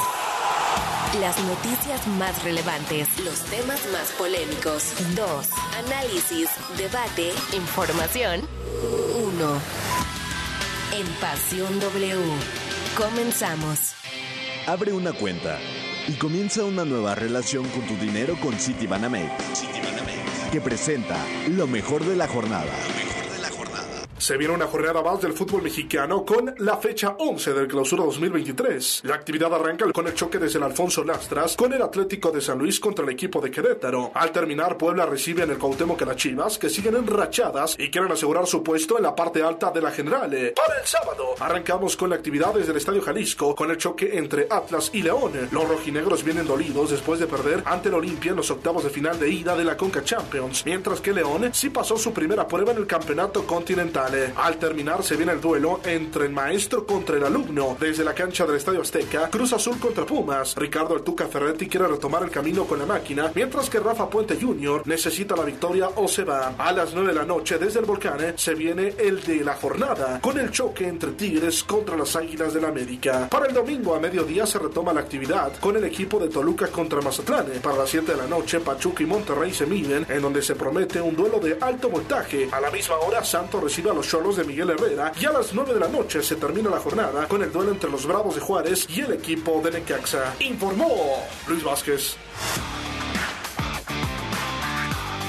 Las 1.21 1.39
noticias 1.39 2.05
más 2.07 2.43
relevantes, 2.43 3.07
los 3.23 3.39
temas 3.45 3.79
más 3.93 4.09
polémicos. 4.17 4.93
2. 5.15 5.49
Análisis, 5.85 6.49
debate, 6.77 7.31
información. 7.53 8.41
1. 9.15 9.61
En 10.93 11.07
Pasión 11.21 11.79
W. 11.79 12.17
Comenzamos. 12.97 13.93
Abre 14.67 14.91
una 14.91 15.13
cuenta 15.13 15.57
y 16.07 16.13
comienza 16.13 16.65
una 16.65 16.83
nueva 16.83 17.15
relación 17.15 17.67
con 17.69 17.87
tu 17.87 17.95
dinero 17.95 18.37
con 18.41 18.53
Citibanamex. 18.53 19.31
Que 20.51 20.61
presenta 20.61 21.15
lo 21.47 21.67
mejor 21.67 22.03
de 22.03 22.15
la 22.15 22.27
jornada. 22.27 22.73
Se 24.19 24.35
viene 24.35 24.53
una 24.53 24.67
jornada 24.67 25.01
más 25.01 25.21
del 25.21 25.31
fútbol 25.31 25.61
mexicano 25.61 26.25
con 26.25 26.53
la 26.57 26.75
fecha 26.75 27.15
11 27.17 27.53
del 27.53 27.67
clausura 27.69 28.03
2023. 28.03 29.03
La 29.05 29.15
actividad 29.15 29.53
arranca 29.53 29.89
con 29.93 30.07
el 30.07 30.13
choque 30.13 30.37
desde 30.37 30.57
el 30.57 30.65
Alfonso 30.65 31.05
Lastras 31.05 31.55
con 31.55 31.71
el 31.71 31.81
Atlético 31.81 32.29
de 32.29 32.41
San 32.41 32.59
Luis 32.59 32.81
contra 32.81 33.05
el 33.05 33.11
equipo 33.11 33.39
de 33.39 33.49
Querétaro. 33.49 34.11
Al 34.13 34.33
terminar, 34.33 34.77
Puebla 34.77 35.05
recibe 35.05 35.43
en 35.43 35.51
el 35.51 35.57
Cuauhtémoc 35.57 36.01
a 36.01 36.05
las 36.05 36.17
Chivas 36.17 36.57
que 36.57 36.69
siguen 36.69 36.97
enrachadas 36.97 37.77
y 37.79 37.89
quieren 37.89 38.11
asegurar 38.11 38.45
su 38.45 38.61
puesto 38.61 38.97
en 38.97 39.03
la 39.03 39.15
parte 39.15 39.41
alta 39.41 39.71
de 39.71 39.81
la 39.81 39.89
Generale. 39.89 40.51
Para 40.51 40.81
el 40.81 40.85
sábado, 40.85 41.35
arrancamos 41.39 41.95
con 41.95 42.09
la 42.09 42.17
actividad 42.17 42.53
desde 42.53 42.71
el 42.71 42.77
Estadio 42.77 43.01
Jalisco 43.01 43.55
con 43.55 43.71
el 43.71 43.77
choque 43.77 44.17
entre 44.17 44.47
Atlas 44.49 44.91
y 44.91 45.01
León. 45.01 45.31
Los 45.49 45.69
rojinegros 45.69 46.25
vienen 46.25 46.45
dolidos 46.45 46.91
después 46.91 47.21
de 47.21 47.27
perder 47.27 47.63
ante 47.65 47.87
el 47.87 47.95
Olimpia 47.95 48.31
en 48.31 48.37
los 48.37 48.51
octavos 48.51 48.83
de 48.83 48.89
final 48.89 49.17
de 49.17 49.29
ida 49.29 49.55
de 49.55 49.63
la 49.63 49.77
Conca 49.77 50.03
Champions, 50.03 50.65
mientras 50.65 50.99
que 50.99 51.13
León 51.13 51.51
sí 51.53 51.69
pasó 51.69 51.97
su 51.97 52.11
primera 52.11 52.45
prueba 52.45 52.73
en 52.73 52.79
el 52.79 52.85
campeonato 52.85 53.47
continental. 53.47 54.08
Al 54.37 54.57
terminar 54.57 55.03
se 55.03 55.15
viene 55.15 55.33
el 55.33 55.41
duelo 55.41 55.81
entre 55.83 56.25
el 56.25 56.31
maestro 56.31 56.85
contra 56.85 57.17
el 57.17 57.23
alumno. 57.23 57.77
Desde 57.79 58.03
la 58.03 58.13
cancha 58.13 58.45
del 58.45 58.55
Estadio 58.55 58.81
Azteca, 58.81 59.29
Cruz 59.29 59.53
Azul 59.53 59.79
contra 59.79 60.05
Pumas. 60.05 60.55
Ricardo 60.55 60.95
El 60.95 61.03
Tuca 61.03 61.27
Ferretti 61.27 61.67
quiere 61.67 61.87
retomar 61.87 62.23
el 62.23 62.31
camino 62.31 62.65
con 62.65 62.79
la 62.79 62.85
máquina, 62.85 63.31
mientras 63.35 63.69
que 63.69 63.79
Rafa 63.79 64.09
Puente 64.09 64.37
Jr. 64.39 64.83
necesita 64.85 65.35
la 65.35 65.43
victoria 65.43 65.89
o 65.95 66.07
se 66.07 66.23
va. 66.23 66.55
A 66.57 66.71
las 66.71 66.93
9 66.93 67.09
de 67.09 67.15
la 67.15 67.25
noche 67.25 67.57
desde 67.57 67.79
el 67.79 67.85
Volcán 67.85 68.19
se 68.35 68.55
viene 68.55 68.93
el 68.97 69.23
de 69.23 69.43
la 69.43 69.55
jornada, 69.55 70.19
con 70.21 70.39
el 70.39 70.51
choque 70.51 70.87
entre 70.87 71.11
Tigres 71.11 71.63
contra 71.63 71.95
las 71.95 72.15
Águilas 72.15 72.53
del 72.53 72.63
la 72.63 72.69
América. 72.69 73.27
Para 73.29 73.47
el 73.47 73.53
domingo 73.53 73.95
a 73.95 73.99
mediodía 73.99 74.45
se 74.45 74.59
retoma 74.59 74.93
la 74.93 75.01
actividad 75.01 75.53
con 75.59 75.77
el 75.77 75.83
equipo 75.85 76.19
de 76.19 76.29
Toluca 76.29 76.67
contra 76.67 77.01
Mazatlán. 77.01 77.45
Para 77.61 77.77
las 77.77 77.89
7 77.89 78.11
de 78.11 78.17
la 78.17 78.27
noche, 78.27 78.59
Pachuca 78.59 79.03
y 79.03 79.05
Monterrey 79.05 79.53
se 79.53 79.65
miden, 79.65 80.05
en 80.09 80.21
donde 80.21 80.41
se 80.41 80.55
promete 80.55 80.99
un 80.99 81.15
duelo 81.15 81.39
de 81.39 81.57
alto 81.61 81.89
voltaje. 81.89 82.49
A 82.51 82.59
la 82.59 82.71
misma 82.71 82.95
hora, 82.97 83.23
Santos 83.23 83.63
recibe 83.63 83.89
a 83.89 83.93
los 83.99 84.05
los 84.05 84.07
Cholos 84.07 84.37
de 84.37 84.45
Miguel 84.45 84.69
Herrera 84.69 85.11
y 85.19 85.25
a 85.25 85.31
las 85.31 85.53
9 85.53 85.73
de 85.73 85.79
la 85.81 85.89
noche 85.89 86.23
se 86.23 86.37
termina 86.37 86.69
la 86.69 86.79
jornada 86.79 87.27
con 87.27 87.43
el 87.43 87.51
duelo 87.51 87.71
entre 87.71 87.91
los 87.91 88.05
Bravos 88.05 88.33
de 88.33 88.39
Juárez 88.39 88.87
y 88.89 89.01
el 89.01 89.11
equipo 89.11 89.61
de 89.61 89.71
Necaxa. 89.71 90.35
Informó 90.39 91.27
Luis 91.47 91.61
Vázquez. 91.61 92.15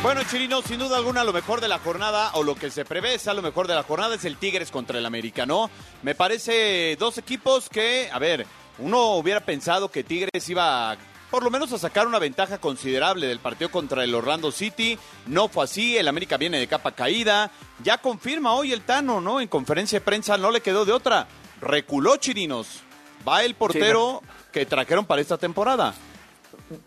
Bueno, 0.04 0.20
Chirino, 0.22 0.62
sin 0.62 0.78
duda 0.78 0.98
alguna 0.98 1.24
lo 1.24 1.32
mejor 1.32 1.60
de 1.60 1.66
la 1.66 1.80
jornada, 1.80 2.30
o 2.34 2.44
lo 2.44 2.54
que 2.54 2.70
se 2.70 2.84
prevé 2.84 3.18
sea 3.18 3.34
lo 3.34 3.42
mejor 3.42 3.66
de 3.66 3.74
la 3.74 3.82
jornada, 3.82 4.14
es 4.14 4.24
el 4.24 4.36
Tigres 4.36 4.70
contra 4.70 4.98
el 4.98 5.04
América, 5.04 5.44
¿no? 5.46 5.68
Me 6.04 6.14
parece 6.14 6.96
dos 6.96 7.18
equipos 7.18 7.68
que, 7.68 8.08
a 8.12 8.20
ver, 8.20 8.46
uno 8.78 9.16
hubiera 9.16 9.40
pensado 9.40 9.90
que 9.90 10.04
Tigres 10.04 10.48
iba 10.48 10.96
por 11.30 11.44
lo 11.44 11.50
menos 11.50 11.72
a 11.72 11.78
sacar 11.78 12.06
una 12.06 12.18
ventaja 12.18 12.58
considerable 12.58 13.26
del 13.26 13.38
partido 13.38 13.70
contra 13.70 14.04
el 14.04 14.14
Orlando 14.14 14.50
City. 14.50 14.98
No 15.26 15.48
fue 15.48 15.64
así, 15.64 15.96
el 15.96 16.08
América 16.08 16.36
viene 16.36 16.58
de 16.58 16.66
capa 16.66 16.92
caída. 16.92 17.50
Ya 17.82 17.98
confirma 17.98 18.52
hoy 18.54 18.72
el 18.72 18.82
Tano, 18.82 19.20
¿no? 19.20 19.40
En 19.40 19.48
conferencia 19.48 20.00
de 20.00 20.04
prensa 20.04 20.36
no 20.36 20.50
le 20.50 20.60
quedó 20.60 20.84
de 20.84 20.92
otra. 20.92 21.26
Reculó 21.60 22.16
Chirinos. 22.16 22.82
Va 23.26 23.44
el 23.44 23.54
portero 23.54 24.22
que 24.52 24.66
trajeron 24.66 25.04
para 25.04 25.20
esta 25.20 25.38
temporada. 25.38 25.94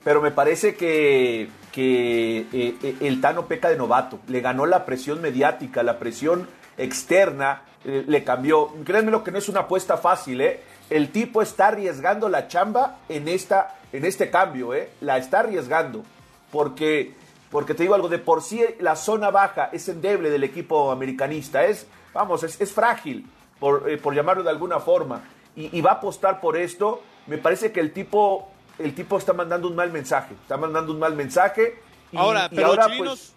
Pero 0.03 0.21
me 0.21 0.31
parece 0.31 0.75
que, 0.75 1.49
que 1.71 2.39
eh, 2.51 2.75
eh, 2.81 2.95
el 3.01 3.21
Tano 3.21 3.47
peca 3.47 3.69
de 3.69 3.77
novato. 3.77 4.19
Le 4.27 4.41
ganó 4.41 4.65
la 4.65 4.85
presión 4.85 5.21
mediática, 5.21 5.83
la 5.83 5.99
presión 5.99 6.47
externa, 6.77 7.61
eh, 7.85 8.03
le 8.07 8.23
cambió. 8.23 8.73
Créanme 8.83 9.11
lo 9.11 9.23
que 9.23 9.31
no 9.31 9.37
es 9.37 9.49
una 9.49 9.61
apuesta 9.61 9.97
fácil, 9.97 10.41
¿eh? 10.41 10.61
El 10.89 11.11
tipo 11.11 11.41
está 11.41 11.67
arriesgando 11.67 12.29
la 12.29 12.47
chamba 12.47 12.97
en, 13.09 13.27
esta, 13.27 13.75
en 13.91 14.05
este 14.05 14.29
cambio, 14.29 14.73
¿eh? 14.73 14.89
La 15.01 15.17
está 15.17 15.39
arriesgando. 15.39 16.03
Porque, 16.51 17.13
porque 17.49 17.73
te 17.73 17.83
digo 17.83 17.95
algo, 17.95 18.09
de 18.09 18.19
por 18.19 18.43
sí 18.43 18.63
la 18.79 18.95
zona 18.95 19.31
baja 19.31 19.69
es 19.73 19.87
endeble 19.89 20.29
del 20.29 20.43
equipo 20.43 20.91
americanista. 20.91 21.65
Es, 21.65 21.87
vamos, 22.13 22.43
es, 22.43 22.59
es 22.61 22.71
frágil, 22.71 23.25
por, 23.59 23.89
eh, 23.89 23.97
por 23.97 24.13
llamarlo 24.13 24.43
de 24.43 24.49
alguna 24.51 24.79
forma. 24.79 25.23
Y, 25.55 25.75
y 25.75 25.81
va 25.81 25.91
a 25.91 25.95
apostar 25.95 26.39
por 26.41 26.57
esto. 26.57 27.01
Me 27.27 27.37
parece 27.37 27.71
que 27.71 27.79
el 27.79 27.91
tipo 27.93 28.49
el 28.79 28.95
tipo 28.95 29.17
está 29.19 29.33
mandando 29.33 29.67
un 29.67 29.75
mal 29.75 29.91
mensaje. 29.91 30.33
Está 30.41 30.57
mandando 30.57 30.91
un 30.93 30.99
mal 30.99 31.15
mensaje. 31.15 31.79
y- 32.11 32.17
ahora, 32.17 32.47
y 32.51 32.55
pero 32.55 32.67
ahora, 32.67 32.85
Chirinos, 32.87 33.33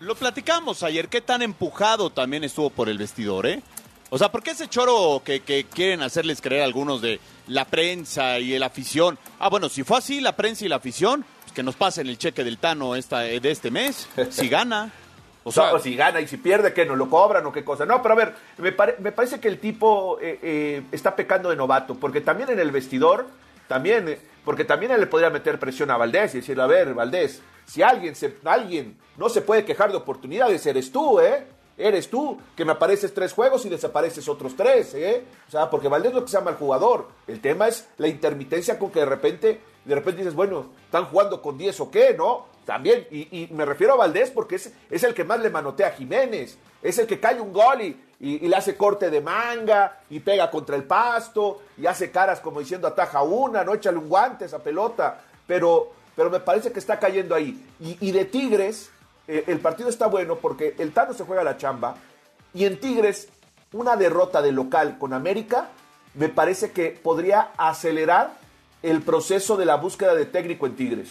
lo 0.00 0.14
platicamos 0.14 0.82
ayer, 0.84 1.08
qué 1.08 1.20
tan 1.20 1.42
empujado 1.42 2.10
también 2.10 2.44
estuvo 2.44 2.70
por 2.70 2.88
el 2.88 2.96
vestidor, 2.98 3.46
¿eh? 3.46 3.60
O 4.10 4.16
sea, 4.18 4.30
¿por 4.32 4.42
qué 4.42 4.52
ese 4.52 4.68
choro 4.68 5.20
que, 5.24 5.40
que 5.40 5.64
quieren 5.64 6.00
hacerles 6.02 6.40
creer 6.40 6.62
algunos 6.62 7.02
de 7.02 7.20
la 7.46 7.66
prensa 7.66 8.38
y 8.38 8.58
la 8.58 8.66
afición? 8.66 9.18
Ah, 9.38 9.48
bueno, 9.50 9.68
si 9.68 9.82
fue 9.84 9.98
así 9.98 10.20
la 10.20 10.34
prensa 10.34 10.64
y 10.64 10.68
la 10.68 10.76
afición, 10.76 11.24
pues 11.42 11.52
que 11.52 11.62
nos 11.62 11.76
pasen 11.76 12.06
el 12.08 12.16
cheque 12.16 12.42
del 12.42 12.56
Tano 12.58 12.96
esta, 12.96 13.20
de 13.20 13.50
este 13.50 13.70
mes, 13.70 14.08
si 14.30 14.48
gana. 14.50 14.90
O 15.44 15.52
sea, 15.52 15.70
pues, 15.70 15.82
si 15.82 15.94
gana 15.94 16.20
y 16.20 16.26
si 16.28 16.36
pierde, 16.38 16.72
¿qué? 16.74 16.84
¿No 16.86 16.96
lo 16.96 17.08
cobran 17.10 17.44
o 17.46 17.52
qué 17.52 17.64
cosa? 17.64 17.84
No, 17.86 18.02
pero 18.02 18.14
a 18.14 18.16
ver, 18.16 18.34
me, 18.58 18.72
pare- 18.72 18.96
me 18.98 19.12
parece 19.12 19.40
que 19.40 19.48
el 19.48 19.58
tipo 19.58 20.18
eh, 20.20 20.38
eh, 20.42 20.82
está 20.92 21.14
pecando 21.14 21.50
de 21.50 21.56
novato, 21.56 21.94
porque 21.94 22.20
también 22.20 22.50
en 22.50 22.58
el 22.60 22.70
vestidor, 22.70 23.26
también, 23.66 24.08
eh, 24.08 24.18
porque 24.44 24.64
también 24.64 24.92
él 24.92 25.00
le 25.00 25.06
podría 25.06 25.30
meter 25.30 25.58
presión 25.58 25.90
a 25.90 25.96
Valdés 25.96 26.34
y 26.34 26.38
decirle, 26.38 26.62
a 26.62 26.66
ver, 26.66 26.92
Valdés, 26.94 27.40
si 27.66 27.82
alguien, 27.82 28.14
se, 28.14 28.36
alguien 28.44 28.96
no 29.18 29.28
se 29.28 29.40
puede 29.42 29.64
quejar 29.66 29.90
de 29.90 29.96
oportunidades, 29.98 30.64
eres 30.66 30.90
tú, 30.92 31.20
¿eh? 31.20 31.46
Eres 31.78 32.10
tú, 32.10 32.36
que 32.56 32.64
me 32.64 32.72
apareces 32.72 33.14
tres 33.14 33.32
juegos 33.32 33.64
y 33.64 33.68
desapareces 33.68 34.28
otros 34.28 34.56
tres, 34.56 34.92
¿eh? 34.94 35.24
O 35.46 35.50
sea, 35.50 35.70
porque 35.70 35.86
Valdés 35.86 36.12
lo 36.12 36.22
que 36.22 36.28
se 36.28 36.36
llama 36.36 36.50
el 36.50 36.56
jugador. 36.56 37.06
El 37.28 37.40
tema 37.40 37.68
es 37.68 37.88
la 37.98 38.08
intermitencia 38.08 38.80
con 38.80 38.90
que 38.90 38.98
de 38.98 39.06
repente, 39.06 39.60
de 39.84 39.94
repente 39.94 40.18
dices, 40.22 40.34
bueno, 40.34 40.66
¿están 40.84 41.04
jugando 41.04 41.40
con 41.40 41.56
10 41.56 41.78
o 41.80 41.90
qué, 41.90 42.14
no? 42.14 42.46
También, 42.64 43.06
y, 43.10 43.48
me 43.52 43.64
refiero 43.64 43.94
a 43.94 43.96
Valdés 43.96 44.30
porque 44.30 44.56
es, 44.56 44.72
es 44.90 45.04
el 45.04 45.14
que 45.14 45.24
más 45.24 45.40
le 45.40 45.48
manotea 45.50 45.86
a 45.88 45.92
Jiménez, 45.92 46.58
es 46.82 46.98
el 46.98 47.06
que 47.06 47.20
cae 47.20 47.40
un 47.40 47.52
gol 47.52 47.80
y, 47.80 47.96
y- 48.20 48.40
le 48.46 48.56
hace 48.56 48.76
corte 48.76 49.08
de 49.08 49.20
manga 49.20 50.00
y 50.10 50.20
pega 50.20 50.50
contra 50.50 50.76
el 50.76 50.84
pasto 50.84 51.62
y 51.78 51.86
hace 51.86 52.10
caras 52.10 52.40
como 52.40 52.60
diciendo 52.60 52.86
ataja 52.88 53.22
una, 53.22 53.64
no 53.64 53.72
échale 53.72 53.96
un 53.96 54.08
guante 54.08 54.44
esa 54.44 54.58
pelota, 54.58 55.18
pero, 55.46 55.92
pero 56.14 56.28
me 56.28 56.40
parece 56.40 56.70
que 56.72 56.80
está 56.80 56.98
cayendo 56.98 57.34
ahí. 57.34 57.64
Y 57.80 58.10
de 58.10 58.24
Tigres, 58.26 58.90
eh, 59.28 59.44
el 59.46 59.60
partido 59.60 59.88
está 59.88 60.06
bueno 60.06 60.36
porque 60.36 60.74
el 60.78 60.92
Tano 60.92 61.12
se 61.12 61.24
juega 61.24 61.44
la 61.44 61.56
chamba 61.56 61.96
y 62.54 62.64
en 62.64 62.80
Tigres 62.80 63.28
una 63.72 63.96
derrota 63.96 64.40
de 64.40 64.52
local 64.52 64.98
con 64.98 65.12
América 65.12 65.68
me 66.14 66.28
parece 66.28 66.72
que 66.72 66.90
podría 66.90 67.50
acelerar 67.58 68.32
el 68.82 69.02
proceso 69.02 69.56
de 69.56 69.66
la 69.66 69.76
búsqueda 69.76 70.14
de 70.14 70.24
técnico 70.24 70.66
en 70.66 70.76
Tigres. 70.76 71.08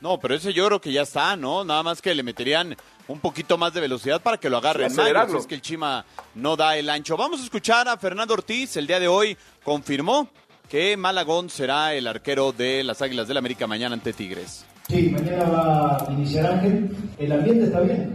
No, 0.00 0.18
pero 0.18 0.34
ese 0.34 0.52
yo 0.52 0.66
creo 0.66 0.80
que 0.80 0.92
ya 0.92 1.02
está, 1.02 1.36
¿no? 1.36 1.64
Nada 1.64 1.82
más 1.82 2.00
que 2.00 2.14
le 2.14 2.22
meterían 2.22 2.76
un 3.08 3.20
poquito 3.20 3.58
más 3.58 3.72
de 3.72 3.80
velocidad 3.80 4.20
para 4.20 4.38
que 4.38 4.48
lo 4.48 4.58
agarren. 4.58 4.90
Sí, 4.90 5.00
si 5.30 5.36
es 5.36 5.46
que 5.46 5.54
el 5.54 5.62
Chima 5.62 6.04
no 6.34 6.56
da 6.56 6.76
el 6.76 6.88
ancho. 6.88 7.16
Vamos 7.16 7.40
a 7.40 7.44
escuchar 7.44 7.88
a 7.88 7.96
Fernando 7.96 8.34
Ortiz. 8.34 8.76
El 8.76 8.86
día 8.86 9.00
de 9.00 9.08
hoy 9.08 9.36
confirmó 9.64 10.28
que 10.68 10.96
Malagón 10.96 11.50
será 11.50 11.94
el 11.94 12.06
arquero 12.06 12.52
de 12.52 12.84
las 12.84 13.02
Águilas 13.02 13.26
del 13.26 13.38
América 13.38 13.66
mañana 13.66 13.94
ante 13.94 14.12
Tigres. 14.12 14.64
Sí, 14.88 15.10
mañana 15.10 15.44
va 15.50 15.96
a 15.98 16.12
iniciar 16.12 16.46
Ángel. 16.46 16.88
El 17.18 17.32
ambiente 17.32 17.64
está 17.64 17.80
bien. 17.80 18.08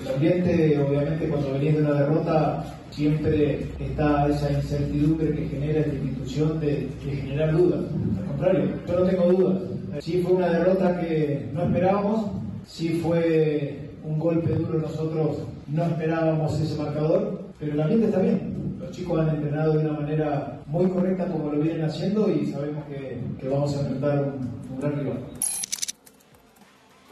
El 0.00 0.14
ambiente, 0.14 0.78
obviamente, 0.78 1.28
cuando 1.28 1.52
venís 1.54 1.74
de 1.74 1.82
una 1.82 1.92
derrota, 1.94 2.64
siempre 2.90 3.66
está 3.80 4.28
esa 4.28 4.52
incertidumbre 4.52 5.34
que 5.34 5.48
genera 5.48 5.80
esta 5.80 5.94
institución 5.94 6.60
de, 6.60 6.88
generar 7.02 7.56
dudas. 7.56 7.80
Al 8.16 8.26
contrario, 8.26 8.64
yo 8.86 9.00
no 9.00 9.06
tengo 9.06 9.32
dudas. 9.32 9.62
Sí 9.98 10.22
fue 10.22 10.34
una 10.34 10.50
derrota 10.50 11.00
que 11.00 11.48
no 11.52 11.64
esperábamos, 11.64 12.30
sí 12.64 13.00
fue 13.02 13.90
un 14.04 14.20
golpe 14.20 14.52
duro, 14.52 14.78
nosotros 14.78 15.38
no 15.66 15.84
esperábamos 15.84 16.60
ese 16.60 16.80
marcador, 16.80 17.42
pero 17.58 17.72
el 17.72 17.80
ambiente 17.80 18.06
está 18.06 18.20
bien. 18.20 18.76
Los 18.78 18.92
chicos 18.92 19.18
han 19.18 19.34
entrenado 19.34 19.72
de 19.72 19.78
una 19.88 19.98
manera 19.98 20.60
muy 20.66 20.86
correcta 20.86 21.26
como 21.26 21.50
lo 21.50 21.60
vienen 21.60 21.86
haciendo 21.86 22.30
y 22.30 22.46
sabemos 22.46 22.84
que, 22.84 23.18
que 23.40 23.48
vamos 23.48 23.76
a 23.76 23.80
enfrentar 23.80 24.22
un, 24.22 24.74
un 24.74 24.80
gran 24.80 24.96
rival. 24.96 25.18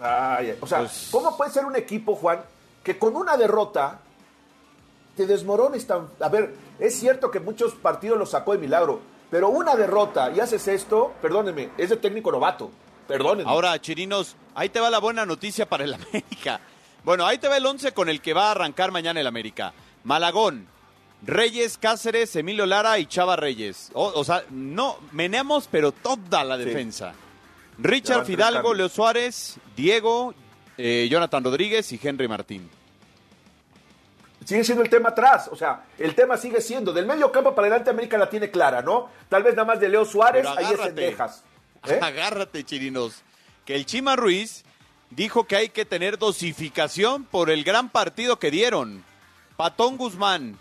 Ay, 0.03 0.59
o 0.61 0.67
sea, 0.67 0.85
¿cómo 1.13 1.37
puede 1.37 1.53
ser 1.53 1.65
un 1.65 1.77
equipo, 1.77 2.17
Juan, 2.17 2.41
que 2.83 2.99
con 2.99 3.15
una 3.15 3.37
derrota 3.37 4.01
te 5.17 5.27
desmorones 5.27 5.87
tan... 5.87 6.09
A 6.19 6.29
ver, 6.29 6.55
es 6.81 6.99
cierto 6.99 7.31
que 7.31 7.39
muchos 7.39 7.75
partidos 7.75 8.19
los 8.19 8.31
sacó 8.31 8.53
de 8.53 8.59
milagro, 8.59 9.01
pero 9.31 9.51
una 9.51 9.77
derrota 9.77 10.33
y 10.33 10.41
haces 10.41 10.67
esto, 10.67 11.13
perdónenme, 11.23 11.71
es 11.79 11.91
de 11.91 11.97
técnico 11.99 12.33
novato. 12.33 12.71
Perdónenme. 13.07 13.49
Ahora, 13.49 13.81
Chirinos, 13.81 14.35
ahí 14.57 14.71
te 14.71 14.81
va 14.81 14.91
la 14.91 14.99
buena 14.99 15.25
noticia 15.25 15.69
para 15.69 15.85
el 15.85 15.95
América. 16.11 16.61
Bueno, 17.05 17.25
ahí 17.25 17.39
te 17.39 17.47
va 17.47 17.57
el 17.57 17.67
11 17.67 17.93
con 17.93 18.09
el 18.09 18.21
que 18.21 18.35
va 18.35 18.49
a 18.49 18.51
arrancar 18.53 18.91
mañana 18.91 19.21
el 19.21 19.27
América. 19.29 19.73
Malagón, 20.03 20.67
Reyes, 21.25 21.79
Cáceres, 21.79 22.35
Emilio 22.35 22.67
Lara 22.67 22.99
y 22.99 23.07
Chava 23.07 23.37
Reyes. 23.37 23.91
O, 23.93 24.07
o 24.07 24.25
sea, 24.25 24.43
no, 24.51 24.97
meneamos, 25.13 25.69
pero 25.71 25.93
toda 25.93 26.43
la 26.43 26.57
defensa. 26.57 27.15
Richard 27.83 28.25
Fidalgo. 28.25 28.75
Leo 28.75 28.89
Suárez, 28.89 29.57
Diego, 29.77 30.35
eh, 30.79 31.09
Jonathan 31.11 31.43
Rodríguez 31.43 31.93
y 31.93 32.01
Henry 32.03 32.29
Martín. 32.29 32.71
Sigue 34.45 34.65
siendo 34.65 34.83
el 34.83 34.91
tema 34.91 35.11
atrás, 35.11 35.49
o 35.53 35.57
sea, 35.57 35.85
el 35.99 36.15
tema 36.17 36.37
sigue 36.37 36.61
siendo, 36.61 36.93
del 36.93 37.07
medio 37.07 37.31
campo 37.31 37.55
para 37.55 37.69
adelante 37.69 37.91
América 37.91 38.19
la 38.19 38.29
tiene 38.29 38.51
clara, 38.51 38.83
¿no? 38.83 39.09
Tal 39.29 39.45
vez 39.45 39.55
nada 39.55 39.67
más 39.67 39.79
de 39.81 39.89
Leo 39.89 40.05
Suárez, 40.05 40.45
ahí 40.47 40.65
es 40.65 40.71
en 40.71 40.75
agárrate. 40.77 40.93
Texas. 41.09 41.45
¿Eh? 41.89 41.99
Agárrate, 42.03 42.65
Chirinos. 42.65 43.23
Que 43.65 43.77
el 43.77 43.87
Chima 43.87 44.17
Ruiz 44.17 44.65
dijo 45.11 45.45
que 45.45 45.57
hay 45.57 45.69
que 45.69 45.85
tener 45.85 46.19
dosificación 46.19 47.25
por 47.25 47.51
el 47.51 47.63
gran 47.63 47.89
partido 47.89 48.41
que 48.41 48.51
dieron. 48.51 49.05
Patón 49.57 49.97
Guzmán, 49.97 50.59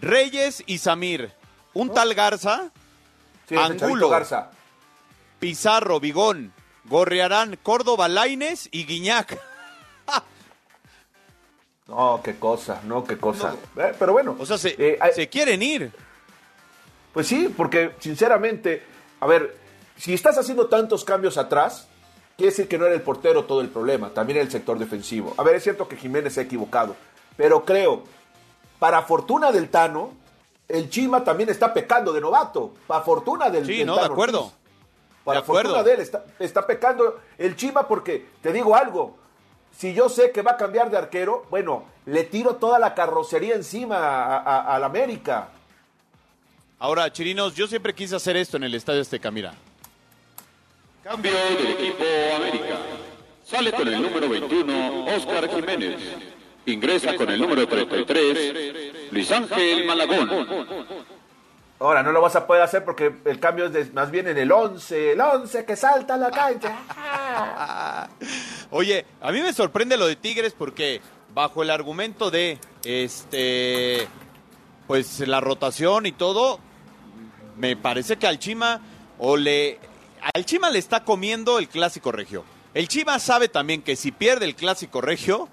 Reyes 0.00 0.62
y 0.66 0.78
Samir. 0.78 1.32
Un 1.74 1.92
tal 1.92 2.14
Garza, 2.14 2.70
Sí, 3.48 3.54
Angulo, 3.56 4.08
Garza. 4.08 4.50
Pizarro, 5.38 6.00
Vigón, 6.00 6.52
Gorriarán, 6.84 7.58
Córdoba, 7.62 8.08
Laines 8.08 8.68
y 8.72 8.84
Guiñac. 8.86 9.38
No, 11.88 12.20
qué 12.22 12.36
cosa, 12.36 12.80
no, 12.84 13.04
qué 13.04 13.16
cosa. 13.16 13.54
Eh, 13.76 13.92
Pero 13.96 14.12
bueno. 14.12 14.34
O 14.40 14.44
sea, 14.46 14.58
se, 14.58 14.70
eh, 14.76 14.98
hay- 15.00 15.12
se 15.12 15.28
quieren 15.28 15.62
ir. 15.62 15.92
Pues 17.12 17.28
sí, 17.28 17.52
porque 17.56 17.92
sinceramente, 18.00 18.82
a 19.20 19.26
ver, 19.26 19.56
si 19.96 20.12
estás 20.12 20.36
haciendo 20.36 20.66
tantos 20.66 21.04
cambios 21.04 21.38
atrás, 21.38 21.86
quiere 22.36 22.50
decir 22.50 22.66
que 22.66 22.76
no 22.76 22.86
era 22.86 22.94
el 22.96 23.02
portero 23.02 23.44
todo 23.44 23.60
el 23.60 23.68
problema, 23.68 24.10
también 24.10 24.40
el 24.40 24.50
sector 24.50 24.78
defensivo. 24.80 25.32
A 25.38 25.44
ver, 25.44 25.54
es 25.54 25.62
cierto 25.62 25.86
que 25.86 25.96
Jiménez 25.96 26.34
se 26.34 26.40
ha 26.40 26.42
equivocado, 26.42 26.96
pero 27.36 27.64
creo, 27.64 28.02
para 28.80 29.02
fortuna 29.02 29.52
del 29.52 29.68
Tano, 29.70 30.10
el 30.68 30.90
Chima 30.90 31.22
también 31.22 31.48
está 31.50 31.72
pecando 31.72 32.12
de 32.12 32.20
novato. 32.20 32.74
Para 32.88 33.02
fortuna 33.04 33.48
del, 33.48 33.64
Sí, 33.64 33.78
del 33.78 33.86
no, 33.86 33.94
de 33.96 34.06
acuerdo. 34.06 34.40
Ortiz. 34.46 34.58
Para 35.26 35.40
De 35.40 35.42
acuerdo. 35.44 35.70
fortuna 35.70 35.82
de 35.82 35.94
él, 35.94 36.00
está, 36.00 36.24
está 36.38 36.64
pecando 36.66 37.20
el 37.36 37.56
Chima 37.56 37.86
porque, 37.88 38.26
te 38.40 38.52
digo 38.52 38.76
algo, 38.76 39.18
si 39.76 39.92
yo 39.92 40.08
sé 40.08 40.30
que 40.30 40.40
va 40.40 40.52
a 40.52 40.56
cambiar 40.56 40.88
de 40.88 40.96
arquero, 40.96 41.44
bueno, 41.50 41.84
le 42.06 42.22
tiro 42.22 42.54
toda 42.54 42.78
la 42.78 42.94
carrocería 42.94 43.56
encima 43.56 43.96
a- 43.98 44.36
a- 44.38 44.76
al 44.76 44.84
América. 44.84 45.48
Ahora, 46.78 47.12
Chirinos, 47.12 47.56
yo 47.56 47.66
siempre 47.66 47.92
quise 47.92 48.14
hacer 48.14 48.36
esto 48.36 48.56
en 48.56 48.62
el 48.64 48.74
Estadio 48.76 49.00
Azteca, 49.02 49.32
mira. 49.32 49.52
Cambio 51.02 51.32
del 51.32 51.66
equipo 51.72 52.04
América. 52.36 52.76
Sale 53.44 53.72
con 53.72 53.88
el 53.88 54.00
número 54.00 54.28
21, 54.28 55.06
Oscar 55.16 55.48
Jiménez. 55.48 55.96
Ingresa 56.66 57.16
con 57.16 57.30
el 57.30 57.40
número 57.40 57.66
33, 57.66 59.12
Luis 59.12 59.30
Ángel 59.32 59.84
Malagón. 59.86 60.95
Ahora 61.78 62.02
no 62.02 62.10
lo 62.10 62.22
vas 62.22 62.34
a 62.36 62.46
poder 62.46 62.62
hacer 62.62 62.84
porque 62.84 63.14
el 63.26 63.38
cambio 63.38 63.66
es 63.66 63.72
de- 63.72 63.84
más 63.92 64.10
bien 64.10 64.26
en 64.28 64.38
el 64.38 64.50
11, 64.50 65.12
el 65.12 65.20
11 65.20 65.64
que 65.66 65.76
salta 65.76 66.14
a 66.14 66.16
la 66.16 66.30
cancha. 66.30 68.08
Oye, 68.70 69.04
a 69.20 69.30
mí 69.32 69.40
me 69.42 69.52
sorprende 69.52 69.96
lo 69.96 70.06
de 70.06 70.16
Tigres 70.16 70.54
porque 70.56 71.00
bajo 71.34 71.62
el 71.62 71.70
argumento 71.70 72.30
de 72.30 72.58
este 72.84 74.08
pues 74.86 75.20
la 75.26 75.40
rotación 75.40 76.06
y 76.06 76.12
todo, 76.12 76.60
me 77.58 77.76
parece 77.76 78.16
que 78.16 78.26
al 78.26 78.38
Chima 78.38 78.80
o 79.18 79.36
le 79.36 79.78
al 80.34 80.44
Chima 80.46 80.70
le 80.70 80.78
está 80.78 81.04
comiendo 81.04 81.58
el 81.58 81.68
clásico 81.68 82.10
regio. 82.12 82.44
El 82.72 82.88
Chima 82.88 83.18
sabe 83.18 83.48
también 83.48 83.82
que 83.82 83.96
si 83.96 84.12
pierde 84.12 84.44
el 84.46 84.54
clásico 84.54 85.00
regio, 85.00 85.48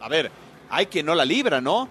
a 0.00 0.08
ver, 0.08 0.30
hay 0.70 0.86
quien 0.86 1.06
no 1.06 1.14
la 1.14 1.24
libra, 1.24 1.60
¿no? 1.60 1.88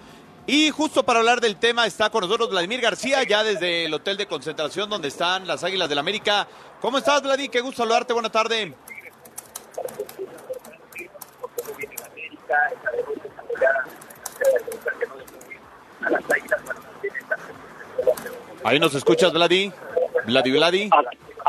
Y 0.48 0.70
justo 0.70 1.04
para 1.04 1.20
hablar 1.20 1.42
del 1.42 1.56
tema 1.58 1.88
está 1.88 2.12
con 2.12 2.22
nosotros 2.22 2.52
Vladimir 2.52 2.80
García, 2.80 3.24
ya 3.24 3.44
desde 3.44 3.86
el 3.86 3.94
hotel 3.94 4.16
de 4.16 4.28
concentración 4.28 4.90
donde 4.90 5.08
están 5.08 5.48
las 5.48 5.64
Águilas 5.64 5.90
del 5.90 5.98
América. 5.98 6.48
¿Cómo 6.82 7.00
estás, 7.00 7.24
Vladimir? 7.24 7.50
Qué 7.50 7.62
gusto 7.62 7.82
saludarte, 7.82 8.14
buena 8.14 8.32
tarde. 8.32 8.74
Ahí 18.64 18.80
nos 18.80 18.94
escuchas, 18.94 19.34
Vladi. 19.34 19.72
Vladi, 20.26 20.52
Vladi. 20.52 20.90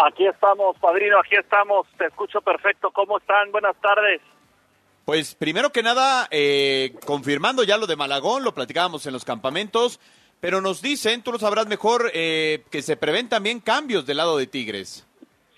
Aquí 0.07 0.27
estamos, 0.27 0.77
padrino, 0.79 1.19
aquí 1.19 1.37
estamos. 1.37 1.87
Te 1.99 2.07
escucho 2.07 2.41
perfecto. 2.41 2.91
¿Cómo 2.91 3.19
están? 3.19 3.53
Buenas 3.53 3.77
tardes. 3.77 4.21
Pues 5.07 5.37
primero 5.37 5.71
que 5.71 5.85
nada, 5.85 6.27
eh, 6.33 6.93
confirmando 7.07 7.63
ya 7.63 7.79
lo 7.79 7.87
de 7.87 7.95
Malagón, 7.95 8.43
lo 8.43 8.55
platicábamos 8.55 9.07
en 9.07 9.13
los 9.13 9.25
campamentos, 9.25 10.01
pero 10.41 10.61
nos 10.61 10.83
dicen, 10.83 11.23
tú 11.23 11.31
lo 11.31 11.39
sabrás 11.39 11.69
mejor, 11.69 12.11
eh, 12.13 12.65
que 12.73 12.83
se 12.83 12.97
prevén 12.97 13.29
también 13.29 13.61
cambios 13.61 14.05
del 14.05 14.17
lado 14.17 14.37
de 14.37 14.49
Tigres. 14.49 15.07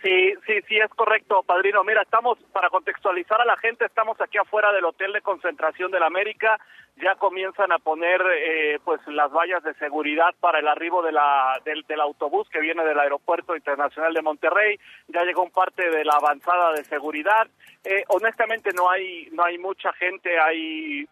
Sí, 0.02 0.34
sí, 0.46 0.61
sí, 0.68 0.76
es 0.76 0.90
correcto, 0.90 1.42
padrino. 1.44 1.82
Mira, 1.82 2.02
estamos, 2.02 2.38
para 2.52 2.68
contextualizar 2.68 3.40
a 3.40 3.46
la 3.46 3.56
gente, 3.56 3.87
estamos 3.87 4.20
aquí 4.20 4.37
afuera 4.37 4.70
del 4.70 4.84
Hotel 4.84 5.14
de 5.14 5.22
Concentración 5.22 5.90
del 5.90 6.02
América. 6.02 6.61
Ya 7.00 7.14
comienzan 7.14 7.70
a 7.70 7.78
poner, 7.78 8.20
eh, 8.20 8.78
pues, 8.84 9.00
las 9.06 9.30
vallas 9.30 9.62
de 9.62 9.74
seguridad 9.74 10.34
para 10.40 10.58
el 10.58 10.66
arribo 10.66 11.02
de 11.02 11.12
la, 11.12 11.61
del, 11.64 12.00
autobús 12.00 12.48
que 12.48 12.61
viene 12.61 12.84
del 12.84 12.98
Aeropuerto 12.98 13.54
Internacional 13.54 14.12
de 14.14 14.22
Monterrey. 14.22 14.78
Ya 15.08 15.22
llegó 15.24 15.42
un 15.42 15.50
parte 15.50 15.90
de 15.90 16.04
la 16.04 16.14
avanzada 16.14 16.72
de 16.72 16.84
seguridad. 16.84 17.46
Eh, 17.84 18.04
honestamente, 18.08 18.70
no 18.74 18.90
hay, 18.90 19.28
no 19.32 19.44
hay 19.44 19.58
mucha 19.58 19.92
gente, 19.92 20.40
hay 20.40 21.06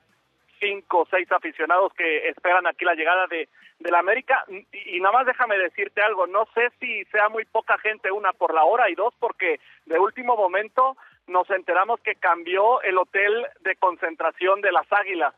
cinco 0.59 1.01
o 1.01 1.07
seis 1.07 1.31
aficionados 1.31 1.92
que 1.94 2.29
esperan 2.29 2.66
aquí 2.66 2.85
la 2.85 2.94
llegada 2.94 3.27
de, 3.29 3.49
de 3.79 3.90
la 3.90 3.99
América. 3.99 4.44
Y 4.72 5.01
nada 5.01 5.18
más 5.18 5.27
déjame 5.27 5.59
decirte 5.59 6.03
algo, 6.03 6.27
no 6.27 6.46
sé 6.55 6.70
si 6.81 7.05
sea 7.07 7.29
muy 7.29 7.44
poca 7.44 7.79
gente, 7.79 8.11
una 8.11 8.33
por 8.33 8.55
la 8.55 8.64
hora 8.64 8.90
y 8.90 8.94
dos 8.94 9.14
porque 9.18 9.61
de 9.85 9.99
último 9.99 10.37
momento 10.37 10.96
nos 11.27 11.49
enteramos 11.51 12.01
que 12.01 12.14
cambió 12.14 12.81
el 12.83 12.99
hotel 12.99 13.46
de 13.61 13.77
concentración 13.77 14.61
de 14.61 14.72
las 14.72 14.90
Águilas. 14.92 15.35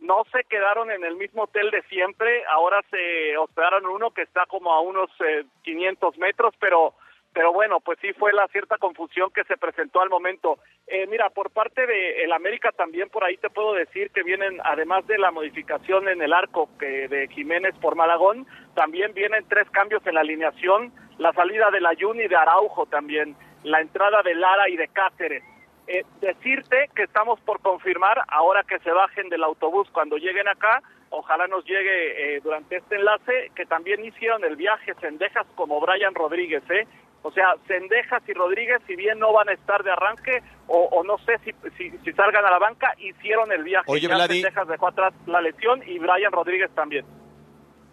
No 0.00 0.24
se 0.32 0.44
quedaron 0.44 0.90
en 0.90 1.04
el 1.04 1.16
mismo 1.16 1.44
hotel 1.44 1.70
de 1.70 1.82
siempre, 1.82 2.44
ahora 2.46 2.82
se 2.90 3.36
hospedaron 3.36 3.86
uno 3.86 4.10
que 4.10 4.22
está 4.22 4.46
como 4.46 4.72
a 4.72 4.80
unos 4.80 5.10
eh, 5.20 5.44
500 5.62 6.18
metros, 6.18 6.54
pero 6.60 6.94
pero 7.36 7.52
bueno, 7.52 7.80
pues 7.80 7.98
sí 8.00 8.14
fue 8.14 8.32
la 8.32 8.48
cierta 8.48 8.78
confusión 8.78 9.30
que 9.30 9.44
se 9.44 9.58
presentó 9.58 10.00
al 10.00 10.08
momento. 10.08 10.58
Eh, 10.86 11.06
mira, 11.06 11.28
por 11.28 11.50
parte 11.50 11.86
de 11.86 12.24
el 12.24 12.32
América 12.32 12.72
también 12.72 13.10
por 13.10 13.24
ahí 13.24 13.36
te 13.36 13.50
puedo 13.50 13.74
decir 13.74 14.10
que 14.10 14.22
vienen, 14.22 14.58
además 14.64 15.06
de 15.06 15.18
la 15.18 15.30
modificación 15.30 16.08
en 16.08 16.22
el 16.22 16.32
arco 16.32 16.70
que 16.78 17.08
de 17.08 17.28
Jiménez 17.28 17.74
por 17.78 17.94
Malagón, 17.94 18.46
también 18.74 19.12
vienen 19.12 19.44
tres 19.50 19.68
cambios 19.68 20.00
en 20.06 20.14
la 20.14 20.22
alineación, 20.22 20.94
la 21.18 21.34
salida 21.34 21.70
de 21.70 21.82
la 21.82 21.92
Juni 21.94 22.26
de 22.26 22.36
Araujo 22.36 22.86
también, 22.86 23.36
la 23.64 23.82
entrada 23.82 24.22
de 24.22 24.34
Lara 24.34 24.70
y 24.70 24.78
de 24.78 24.88
Cáceres. 24.88 25.44
Eh, 25.88 26.04
decirte 26.20 26.90
que 26.96 27.04
estamos 27.04 27.38
por 27.40 27.60
confirmar, 27.60 28.20
ahora 28.28 28.64
que 28.64 28.78
se 28.80 28.90
bajen 28.90 29.28
del 29.28 29.44
autobús 29.44 29.88
cuando 29.92 30.16
lleguen 30.16 30.48
acá, 30.48 30.82
ojalá 31.10 31.46
nos 31.46 31.64
llegue 31.64 32.36
eh, 32.36 32.40
durante 32.42 32.76
este 32.76 32.96
enlace, 32.96 33.52
que 33.54 33.66
también 33.66 34.04
hicieron 34.04 34.44
el 34.44 34.56
viaje 34.56 34.94
Cendejas 35.00 35.46
como 35.54 35.80
Brian 35.80 36.14
Rodríguez, 36.14 36.64
¿eh? 36.70 36.88
O 37.22 37.30
sea, 37.30 37.54
Cendejas 37.66 38.22
y 38.28 38.32
Rodríguez, 38.32 38.80
si 38.86 38.94
bien 38.96 39.18
no 39.18 39.32
van 39.32 39.48
a 39.48 39.52
estar 39.52 39.82
de 39.82 39.90
arranque, 39.92 40.42
o, 40.66 40.78
o 40.92 41.04
no 41.04 41.18
sé 41.18 41.38
si, 41.44 41.52
si, 41.76 41.90
si 42.04 42.12
salgan 42.12 42.44
a 42.44 42.50
la 42.50 42.58
banca, 42.58 42.92
hicieron 42.98 43.50
el 43.52 43.64
viaje. 43.64 43.84
Oye, 43.88 44.08
Ya 44.08 44.14
Vladi. 44.14 44.42
Cendejas 44.42 44.68
dejó 44.68 44.88
atrás 44.88 45.14
la 45.26 45.40
lesión 45.40 45.82
y 45.86 45.98
Brian 45.98 46.32
Rodríguez 46.32 46.70
también. 46.74 47.04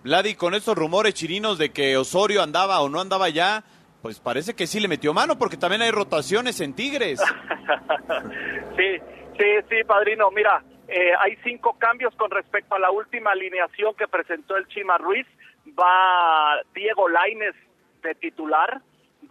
Vladi, 0.03 0.35
con 0.35 0.53
estos 0.53 0.75
rumores 0.75 1.13
chirinos 1.13 1.57
de 1.57 1.71
que 1.71 1.95
Osorio 1.97 2.43
andaba 2.43 2.81
o 2.81 2.89
no 2.89 2.99
andaba 2.99 3.29
ya, 3.29 3.63
pues 4.03 4.19
parece 4.19 4.53
que 4.53 4.67
sí 4.67 4.79
le 4.81 4.87
metió 4.89 5.13
mano 5.13 5.37
porque 5.39 5.57
también 5.57 5.81
hay 5.81 5.89
rotaciones 5.91 6.59
en 6.61 6.75
Tigres. 6.75 7.19
Sí, 8.75 8.97
sí, 9.37 9.45
sí, 9.69 9.83
padrino. 9.85 10.29
Mira, 10.31 10.63
eh, 10.87 11.11
hay 11.21 11.35
cinco 11.43 11.77
cambios 11.79 12.13
con 12.15 12.29
respecto 12.31 12.75
a 12.75 12.79
la 12.79 12.91
última 12.91 13.31
alineación 13.31 13.95
que 13.95 14.07
presentó 14.07 14.57
el 14.57 14.67
Chima 14.67 14.97
Ruiz. 14.97 15.27
Va 15.79 16.59
Diego 16.73 17.07
Laines 17.07 17.55
de 18.01 18.15
titular, 18.15 18.81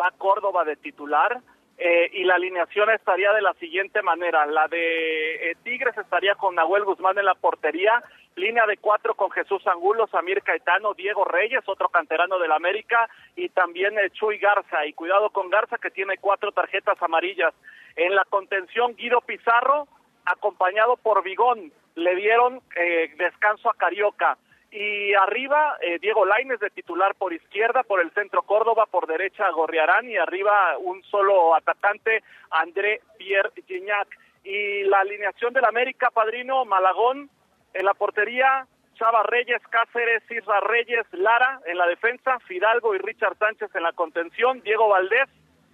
va 0.01 0.11
Córdoba 0.17 0.65
de 0.65 0.77
titular. 0.77 1.41
eh, 1.77 2.09
y 2.13 2.25
la 2.25 2.37
alineación 2.37 2.89
estaría 2.91 3.33
de 3.33 3.43
la 3.43 3.53
siguiente 3.55 4.01
manera. 4.03 4.47
La 4.47 4.69
de 4.69 5.51
eh, 5.51 5.57
Tigres 5.65 5.99
estaría 5.99 6.37
con 6.37 6.55
Nahuel 6.55 6.85
Guzmán 6.85 7.19
en 7.19 7.25
la 7.25 7.35
portería, 7.35 8.03
línea 8.37 8.67
de 8.67 8.77
cuatro 8.77 9.15
con 9.15 9.31
Jesús 9.31 9.67
Angulo, 9.67 10.07
Samir 10.07 10.43
Caetano, 10.43 10.95
Diego 10.95 11.25
Reyes, 11.25 11.63
otro 11.67 11.89
canterano 11.89 12.39
del 12.39 12.53
América, 12.53 13.09
y 13.37 13.49
también 13.51 13.99
eh, 13.99 14.11
Chuy 14.11 14.39
Garza. 14.39 14.87
Y 14.87 14.93
cuidado 14.93 15.31
con 15.31 15.51
Garza 15.51 15.79
que 15.79 15.91
tiene 15.91 16.19
cuatro 16.19 16.53
tarjetas 16.53 17.01
amarillas. 17.03 17.55
En 17.97 18.15
la 18.15 18.25
contención, 18.25 18.95
Guido 18.97 19.21
Pizarro, 19.21 19.87
acompañado 20.25 20.97
por 20.97 21.23
Vigón. 21.23 21.73
Le 21.95 22.17
dieron 22.17 22.61
eh, 22.77 23.13
descanso 23.17 23.69
a 23.71 23.75
Carioca. 23.75 24.39
Y 24.71 25.13
arriba, 25.13 25.77
eh, 25.83 25.99
Diego 26.01 26.25
Laines 26.25 26.59
de 26.59 26.71
titular 26.71 27.15
por 27.17 27.35
izquierda, 27.35 27.83
por 27.83 28.01
el 28.01 28.11
centro 28.13 28.43
Córdoba, 28.43 28.87
por 28.91 29.07
derecha 29.07 29.51
Gorriarán 29.51 30.09
y 30.09 30.17
arriba 30.17 30.79
un 30.79 31.03
solo 31.05 31.55
atacante, 31.55 32.23
André 32.51 33.03
Pierre 33.19 33.51
Gignac. 33.67 34.09
Y 34.45 34.85
la 34.85 35.01
alineación 35.01 35.53
del 35.53 35.67
América, 35.67 36.11
padrino, 36.11 36.65
Malagón 36.65 37.29
en 37.75 37.85
la 37.85 37.95
portería, 37.95 38.67
Chava 38.95 39.23
Reyes, 39.25 39.61
Cáceres, 39.71 40.23
Isra 40.31 40.61
Reyes, 40.61 41.07
Lara 41.13 41.61
en 41.67 41.79
la 41.79 41.87
defensa, 41.87 42.39
Fidalgo 42.47 42.95
y 42.95 42.99
Richard 42.99 43.37
Sánchez 43.39 43.75
en 43.75 43.83
la 43.83 43.93
contención, 43.93 44.61
Diego 44.63 44.89
Valdés, 44.89 45.29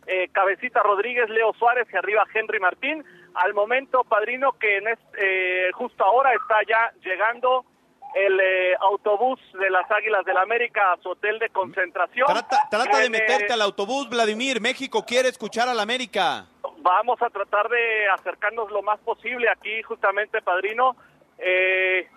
eh, 0.06 0.28
Cabecita 0.32 0.82
Rodríguez, 0.82 1.28
Leo 1.28 1.52
Suárez 1.54 1.86
y 1.92 1.96
arriba 1.96 2.24
Henry 2.32 2.60
Martín. 2.60 3.04
Al 3.34 3.52
momento, 3.54 4.04
padrino, 4.04 4.52
que 4.52 4.78
en 4.78 4.88
este, 4.88 5.68
eh, 5.68 5.72
justo 5.72 6.04
ahora 6.04 6.32
está 6.32 6.56
ya 6.66 6.92
llegando 7.02 7.64
el 8.14 8.40
eh, 8.40 8.74
autobús 8.80 9.38
de 9.52 9.70
las 9.70 9.90
Águilas 9.90 10.24
del 10.24 10.36
América 10.36 10.92
a 10.92 10.96
su 11.02 11.10
hotel 11.10 11.38
de 11.38 11.50
concentración. 11.50 12.26
Trata 12.70 12.98
de 12.98 13.06
En, 13.06 13.14
eh, 13.14 13.18
meterte 13.18 13.52
al 13.52 13.62
autobús, 13.62 14.08
Vladimir. 14.08 14.60
México 14.60 15.04
quiere 15.06 15.28
escuchar 15.28 15.68
al 15.68 15.78
América. 15.80 16.46
Vamos 16.78 17.20
a 17.20 17.28
tratar 17.28 17.68
de 17.68 18.08
acercarnos 18.08 18.70
lo 18.70 18.82
más 18.82 18.98
posible 19.00 19.48
aquí, 19.50 19.82
justamente, 19.82 20.40
padrino. 20.40 20.96
Eh, 21.38 22.08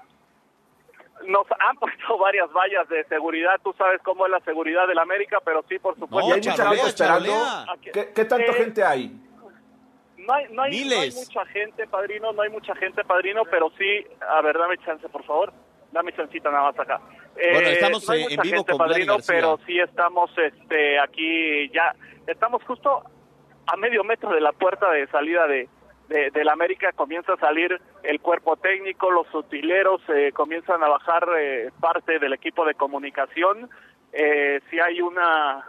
nos 1.25 1.45
han 1.60 1.75
puesto 1.77 2.17
varias 2.17 2.51
vallas 2.51 2.88
de 2.89 3.03
seguridad. 3.05 3.60
Tú 3.63 3.73
sabes 3.77 4.01
cómo 4.03 4.25
es 4.25 4.31
la 4.31 4.39
seguridad 4.41 4.88
del 4.88 4.99
América, 4.99 5.39
pero 5.43 5.63
sí, 5.67 5.79
por 5.79 5.97
supuesto. 5.97 6.29
y 6.29 6.34
hay 6.34 6.38
mucha 6.38 6.67
gente 6.67 6.88
esperando. 6.88 7.34
¿Qué, 7.81 8.12
qué 8.13 8.25
tanta 8.25 8.51
Eh, 8.51 8.53
gente 8.53 8.84
hay? 8.84 9.12
No 10.17 10.34
hay, 10.34 10.45
no, 10.49 10.49
hay, 10.49 10.53
no 10.53 10.62
hay 10.63 10.71
Miles. 10.71 11.15
mucha 11.15 11.45
gente, 11.47 11.88
padrino, 11.88 12.31
no 12.31 12.41
hay 12.43 12.49
mucha 12.49 12.75
gente, 12.75 13.03
padrino, 13.03 13.43
pero 13.45 13.71
sí, 13.77 14.05
a 14.29 14.41
ver, 14.41 14.57
dame 14.57 14.77
chance, 14.79 15.07
por 15.10 15.23
favor. 15.25 15.51
Dame 15.91 16.13
chancita 16.13 16.49
nada 16.49 16.71
más 16.71 16.79
acá. 16.79 17.01
Bueno, 17.36 17.67
estamos, 17.67 18.07
no 18.07 18.13
hay 18.13 18.21
eh, 18.21 18.25
en 18.29 18.29
mucha 18.29 18.41
vivo 18.43 18.55
gente, 18.57 18.71
con 18.71 18.77
padrino, 18.77 19.17
pero 19.27 19.60
sí 19.65 19.79
estamos 19.79 20.31
este, 20.38 20.99
aquí 20.99 21.69
ya, 21.73 21.93
estamos 22.27 22.63
justo 22.63 23.03
a 23.67 23.77
medio 23.77 24.03
metro 24.03 24.31
de 24.31 24.41
la 24.41 24.53
puerta 24.53 24.89
de 24.91 25.07
salida 25.07 25.47
de, 25.47 25.67
de, 26.12 26.30
del 26.32 26.50
América, 26.50 26.91
comienza 26.91 27.34
a 27.34 27.38
salir 27.38 27.80
el 28.04 28.19
cuerpo 28.19 28.58
técnico, 28.58 29.10
los 29.10 29.34
utileros 29.34 30.02
eh, 30.10 30.32
comienzan 30.34 30.84
a 30.84 30.89
bajar 30.89 31.26
eh, 31.39 31.71
parte 31.80 32.19
del 32.19 32.34
equipo 32.34 32.65
de 32.65 32.76
comunicación. 32.76 33.69
Eh, 34.12 34.60
si 34.69 34.80
hay 34.80 35.02
una 35.02 35.65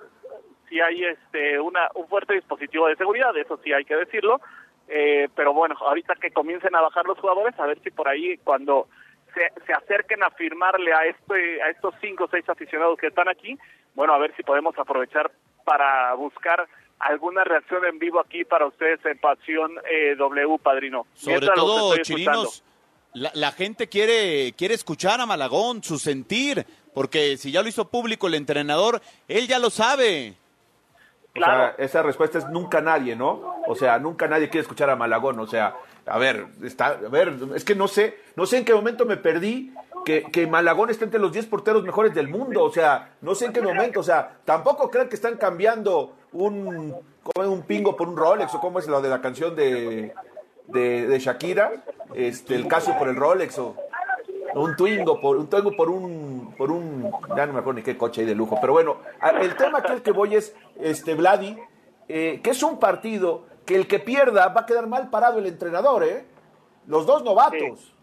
si 0.68 0.80
hay 0.80 1.04
este 1.04 1.60
una 1.60 1.88
un 1.94 2.08
fuerte 2.08 2.34
dispositivo 2.34 2.88
de 2.88 2.96
seguridad, 2.96 3.36
eso 3.36 3.58
sí 3.62 3.72
hay 3.72 3.84
que 3.84 3.96
decirlo. 3.96 4.40
Eh, 4.88 5.28
pero 5.36 5.54
bueno, 5.54 5.76
ahorita 5.78 6.16
que 6.16 6.32
comiencen 6.32 6.74
a 6.74 6.80
bajar 6.80 7.06
los 7.06 7.18
jugadores, 7.18 7.58
a 7.58 7.66
ver 7.66 7.78
si 7.82 7.90
por 7.90 8.08
ahí 8.08 8.36
cuando 8.38 8.88
se, 9.34 9.52
se 9.64 9.72
acerquen 9.72 10.24
a 10.24 10.30
firmarle 10.30 10.92
a 10.92 11.06
este 11.06 11.62
a 11.62 11.70
estos 11.70 11.94
cinco 12.00 12.24
o 12.24 12.28
seis 12.28 12.48
aficionados 12.48 12.98
que 12.98 13.06
están 13.06 13.28
aquí, 13.28 13.56
bueno, 13.94 14.12
a 14.12 14.18
ver 14.18 14.34
si 14.36 14.42
podemos 14.42 14.76
aprovechar 14.76 15.30
para 15.64 16.14
buscar 16.14 16.66
alguna 17.02 17.44
reacción 17.44 17.84
en 17.84 17.98
vivo 17.98 18.20
aquí 18.20 18.44
para 18.44 18.66
ustedes 18.66 19.04
en 19.04 19.18
Pasión 19.18 19.72
eh, 19.90 20.14
W, 20.16 20.58
padrino. 20.62 21.06
Sobre 21.14 21.38
Mientras 21.38 21.56
todo, 21.56 21.96
chirinos, 21.98 22.62
La, 23.12 23.30
la 23.34 23.52
gente 23.52 23.88
quiere, 23.88 24.52
quiere 24.56 24.74
escuchar 24.74 25.20
a 25.20 25.26
Malagón, 25.26 25.82
su 25.82 25.98
sentir, 25.98 26.64
porque 26.94 27.36
si 27.36 27.50
ya 27.50 27.62
lo 27.62 27.68
hizo 27.68 27.88
público 27.88 28.28
el 28.28 28.34
entrenador, 28.34 29.02
él 29.28 29.48
ya 29.48 29.58
lo 29.58 29.70
sabe. 29.70 30.36
O 31.34 31.40
sea, 31.40 31.74
esa 31.78 32.02
respuesta 32.02 32.38
es 32.38 32.48
nunca 32.48 32.80
nadie, 32.80 33.16
¿no? 33.16 33.56
O 33.66 33.74
sea, 33.74 33.98
nunca 33.98 34.28
nadie 34.28 34.48
quiere 34.48 34.62
escuchar 34.62 34.90
a 34.90 34.96
Malagón. 34.96 35.40
O 35.40 35.46
sea, 35.46 35.74
a 36.06 36.18
ver, 36.18 36.46
está, 36.62 36.88
a 36.88 37.08
ver, 37.08 37.34
es 37.54 37.64
que 37.64 37.74
no 37.74 37.88
sé, 37.88 38.18
no 38.36 38.44
sé 38.44 38.58
en 38.58 38.64
qué 38.64 38.74
momento 38.74 39.06
me 39.06 39.16
perdí 39.16 39.72
que, 40.04 40.24
que 40.24 40.46
Malagón 40.46 40.90
está 40.90 41.04
entre 41.06 41.20
los 41.20 41.32
10 41.32 41.46
porteros 41.46 41.82
mejores 41.84 42.14
del 42.14 42.28
mundo. 42.28 42.62
O 42.62 42.72
sea, 42.72 43.14
no 43.22 43.34
sé 43.34 43.46
en 43.46 43.52
qué 43.54 43.62
momento. 43.62 44.00
O 44.00 44.02
sea, 44.02 44.36
tampoco 44.44 44.90
crean 44.90 45.08
que 45.08 45.14
están 45.14 45.38
cambiando 45.38 46.14
un, 46.32 46.94
un 47.36 47.62
pingo 47.62 47.96
por 47.96 48.08
un 48.08 48.16
Rolex 48.16 48.54
o 48.54 48.60
cómo 48.60 48.78
es 48.78 48.88
lo 48.88 49.00
de 49.00 49.08
la 49.08 49.20
canción 49.20 49.54
de, 49.54 50.14
de, 50.66 51.18
Shakira, 51.18 51.72
este, 52.14 52.54
el 52.54 52.66
caso 52.68 52.96
por 52.98 53.08
el 53.08 53.16
Rolex 53.16 53.58
o 53.58 53.76
un 54.54 54.76
Twingo 54.76 55.18
por 55.20 55.38
un 55.38 55.48
Twingo 55.48 55.74
por 55.74 55.88
un 55.88 56.54
por 56.58 56.70
un 56.70 57.10
ya 57.34 57.46
no 57.46 57.54
me 57.54 57.60
acuerdo 57.60 57.74
ni 57.74 57.82
qué 57.82 57.96
coche 57.96 58.20
hay 58.20 58.26
de 58.26 58.34
lujo, 58.34 58.58
pero 58.60 58.74
bueno, 58.74 58.98
el 59.40 59.56
tema 59.56 59.78
el 59.78 60.02
que 60.02 60.12
voy 60.12 60.34
es 60.34 60.54
este 60.80 61.14
Vladi, 61.14 61.56
eh, 62.08 62.40
que 62.42 62.50
es 62.50 62.62
un 62.62 62.78
partido 62.78 63.46
que 63.64 63.76
el 63.76 63.86
que 63.86 63.98
pierda 63.98 64.48
va 64.48 64.62
a 64.62 64.66
quedar 64.66 64.86
mal 64.86 65.08
parado 65.08 65.38
el 65.38 65.46
entrenador, 65.46 66.04
¿eh? 66.04 66.24
Los 66.86 67.06
dos 67.06 67.22
novatos. 67.22 67.94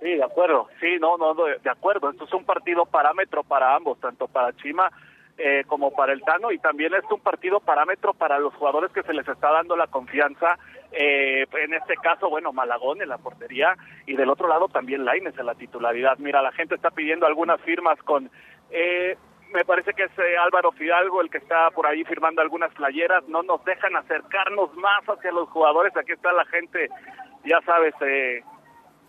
Sí, 0.00 0.08
de 0.08 0.24
acuerdo. 0.24 0.66
Sí, 0.80 0.96
no, 0.98 1.16
no, 1.16 1.34
de 1.34 1.70
acuerdo. 1.70 2.10
Esto 2.10 2.24
es 2.24 2.32
un 2.32 2.44
partido 2.44 2.86
parámetro 2.86 3.44
para 3.44 3.76
ambos, 3.76 4.00
tanto 4.00 4.26
para 4.26 4.56
Chima 4.56 4.90
eh, 5.44 5.64
como 5.66 5.90
para 5.90 6.12
el 6.12 6.22
Tano, 6.22 6.52
y 6.52 6.58
también 6.58 6.94
es 6.94 7.02
un 7.10 7.20
partido 7.20 7.58
parámetro 7.58 8.14
para 8.14 8.38
los 8.38 8.54
jugadores 8.54 8.92
que 8.92 9.02
se 9.02 9.12
les 9.12 9.26
está 9.26 9.50
dando 9.50 9.76
la 9.76 9.88
confianza. 9.88 10.56
eh, 10.92 11.46
en 11.52 11.74
este 11.74 11.94
caso, 11.96 12.28
bueno, 12.28 12.52
Malagón 12.52 13.02
en 13.02 13.08
la 13.08 13.18
portería, 13.18 13.76
y 14.06 14.14
del 14.14 14.30
otro 14.30 14.46
lado 14.46 14.68
también 14.68 15.04
Laines 15.04 15.36
en 15.36 15.46
la 15.46 15.54
titularidad. 15.54 16.18
Mira, 16.18 16.42
la 16.42 16.52
gente 16.52 16.74
está 16.74 16.90
pidiendo 16.90 17.26
algunas 17.26 17.60
firmas 17.62 17.98
con. 18.02 18.30
Eh, 18.70 19.16
me 19.52 19.64
parece 19.64 19.92
que 19.92 20.04
es 20.04 20.18
eh, 20.18 20.36
Álvaro 20.38 20.72
Fidalgo 20.72 21.20
el 21.20 21.28
que 21.28 21.38
está 21.38 21.70
por 21.70 21.86
ahí 21.86 22.04
firmando 22.04 22.40
algunas 22.40 22.72
playeras. 22.74 23.26
No 23.28 23.42
nos 23.42 23.64
dejan 23.64 23.96
acercarnos 23.96 24.74
más 24.76 25.02
hacia 25.06 25.32
los 25.32 25.48
jugadores. 25.48 25.96
Aquí 25.96 26.12
está 26.12 26.32
la 26.32 26.44
gente, 26.46 26.88
ya 27.44 27.60
sabes, 27.62 27.94
eh, 28.00 28.42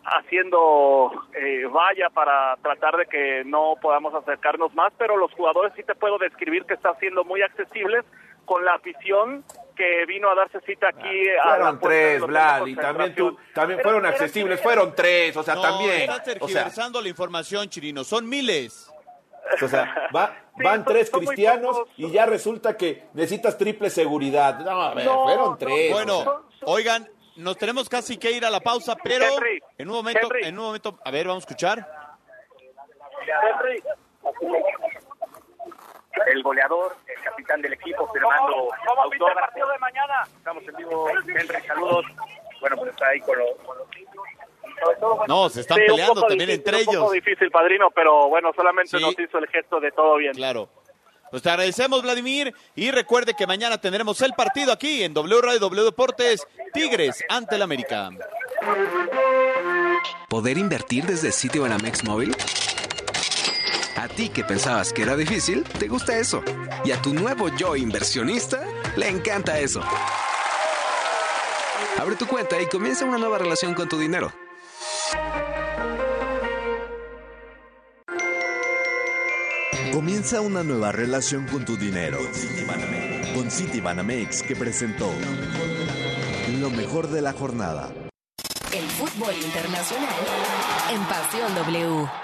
haciendo 0.05 1.11
eh, 1.35 1.65
valla 1.71 2.09
para 2.09 2.55
tratar 2.61 2.97
de 2.97 3.05
que 3.05 3.43
no 3.45 3.75
podamos 3.81 4.13
acercarnos 4.13 4.73
más, 4.73 4.91
pero 4.97 5.17
los 5.17 5.31
jugadores 5.33 5.73
sí 5.75 5.83
te 5.83 5.95
puedo 5.95 6.17
describir 6.17 6.65
que 6.65 6.73
están 6.73 6.97
siendo 6.99 7.23
muy 7.23 7.41
accesibles 7.41 8.03
con 8.45 8.65
la 8.65 8.73
afición 8.73 9.43
que 9.75 10.05
vino 10.05 10.29
a 10.29 10.35
darse 10.35 10.59
cita 10.61 10.89
aquí 10.89 11.29
a 11.43 11.47
la 11.47 11.53
Fueron 11.55 11.79
tres, 11.79 12.21
Vlad, 12.21 12.65
y 12.67 12.75
también 12.75 13.15
tú, 13.15 13.37
también 13.53 13.77
Pero 13.77 13.89
fueron 13.89 14.05
accesibles, 14.05 14.61
fueron 14.61 14.93
tres, 14.95 15.35
o 15.37 15.43
sea, 15.43 15.55
No, 15.55 15.61
también. 15.61 16.01
Estás 16.01 16.19
O 16.19 16.23
sea, 16.25 16.33
tergiversando 16.39 17.01
la 17.01 17.07
información, 17.09 17.69
Chirino. 17.69 18.03
Son 18.03 18.27
miles. 18.27 18.91
o 19.61 19.67
sea, 19.67 20.09
va- 20.15 20.35
van 20.63 20.83
tres 20.85 21.09
cristianos 21.09 21.81
y 21.97 22.11
ya 22.11 22.25
resulta 22.25 22.75
que 22.77 23.05
necesitas 23.13 23.57
triple 23.57 23.89
seguridad. 23.89 24.59
No, 24.59 24.81
a 24.81 24.93
ver, 24.93 25.05
No, 25.05 25.23
fueron 25.23 25.57
tres. 25.57 25.91
Bueno, 25.91 26.43
oigan, 26.65 27.07
nos 27.37 27.57
tenemos 27.57 27.89
casi 27.89 28.17
que 28.17 28.31
ir 28.31 28.45
a 28.45 28.49
la 28.51 28.59
pausa, 28.59 28.95
pero 29.03 29.25
en 29.83 29.89
un 29.89 29.95
momento, 29.97 30.29
en 30.33 30.57
un 30.57 30.65
momento, 30.65 30.97
a 31.03 31.11
ver, 31.11 31.27
vamos 31.27 31.43
a 31.43 31.45
escuchar. 31.45 31.87
el 36.25 36.41
goleador, 36.43 36.95
el 37.07 37.21
capitán 37.23 37.61
del 37.61 37.73
equipo, 37.73 38.09
firmando 38.13 38.69
¿Cómo, 38.87 39.09
viste 39.09 39.25
el 39.27 39.33
partido 39.33 39.67
de 39.69 39.79
mañana? 39.79 40.23
Estamos 40.37 40.63
en 40.67 40.75
vivo, 40.75 41.09
Henry, 41.09 41.67
saludos. 41.67 42.05
Bueno, 42.61 42.77
pues 42.77 42.91
está 42.91 43.07
ahí 43.07 43.19
con 43.21 43.37
los... 43.37 43.49
No, 45.27 45.49
se 45.49 45.61
están 45.61 45.77
Sí, 45.79 45.83
peleando 45.87 46.21
también 46.21 46.49
difícil, 46.49 46.59
entre 46.59 46.77
Un 46.79 46.85
poco 46.85 46.97
ellos. 46.97 47.11
difícil, 47.11 47.51
padrino, 47.51 47.91
pero 47.91 48.29
bueno, 48.29 48.51
solamente 48.55 48.97
Sí. 48.97 49.03
nos 49.03 49.17
hizo 49.19 49.37
el 49.37 49.47
gesto 49.47 49.79
de 49.81 49.91
todo 49.91 50.15
bien. 50.15 50.33
Claro. 50.33 50.69
Pues 51.29 51.41
te 51.43 51.49
agradecemos, 51.49 52.01
Vladimir, 52.03 52.53
y 52.75 52.91
recuerde 52.91 53.33
que 53.33 53.47
mañana 53.47 53.79
tendremos 53.81 54.21
el 54.21 54.33
partido 54.33 54.71
aquí 54.71 55.03
en 55.03 55.13
W 55.13 55.41
Radio 55.41 55.59
W 55.59 55.83
Deportes, 55.83 56.47
Tigres 56.73 57.23
ante 57.27 57.55
el 57.55 57.63
América. 57.63 58.09
¿Poder 60.29 60.57
invertir 60.57 61.05
desde 61.05 61.31
sitio 61.31 61.63
Banamex 61.63 62.03
móvil? 62.03 62.35
A 63.95 64.07
ti 64.07 64.29
que 64.29 64.43
pensabas 64.43 64.91
que 64.91 65.03
era 65.03 65.15
difícil, 65.15 65.63
te 65.63 65.87
gusta 65.87 66.17
eso. 66.17 66.43
Y 66.83 66.91
a 66.91 67.01
tu 67.01 67.13
nuevo 67.13 67.49
yo 67.55 67.75
inversionista, 67.75 68.65
le 68.97 69.09
encanta 69.09 69.59
eso. 69.59 69.81
Abre 71.99 72.15
tu 72.15 72.27
cuenta 72.27 72.61
y 72.61 72.65
comienza 72.65 73.05
una 73.05 73.17
nueva 73.17 73.37
relación 73.37 73.73
con 73.73 73.87
tu 73.87 73.97
dinero. 73.97 74.33
Comienza 79.93 80.41
una 80.41 80.63
nueva 80.63 80.91
relación 80.91 81.47
con 81.47 81.63
tu 81.63 81.77
dinero. 81.77 82.17
Con 83.35 83.51
Citibanamex 83.51 84.43
que 84.43 84.55
presentó 84.55 85.13
lo 86.59 86.69
mejor 86.69 87.09
de 87.09 87.21
la 87.21 87.33
jornada. 87.33 88.02
El 88.73 88.89
fútbol 88.89 89.35
internacional 89.35 90.09
en 90.91 91.03
Pasión 91.05 91.53
W. 91.53 92.22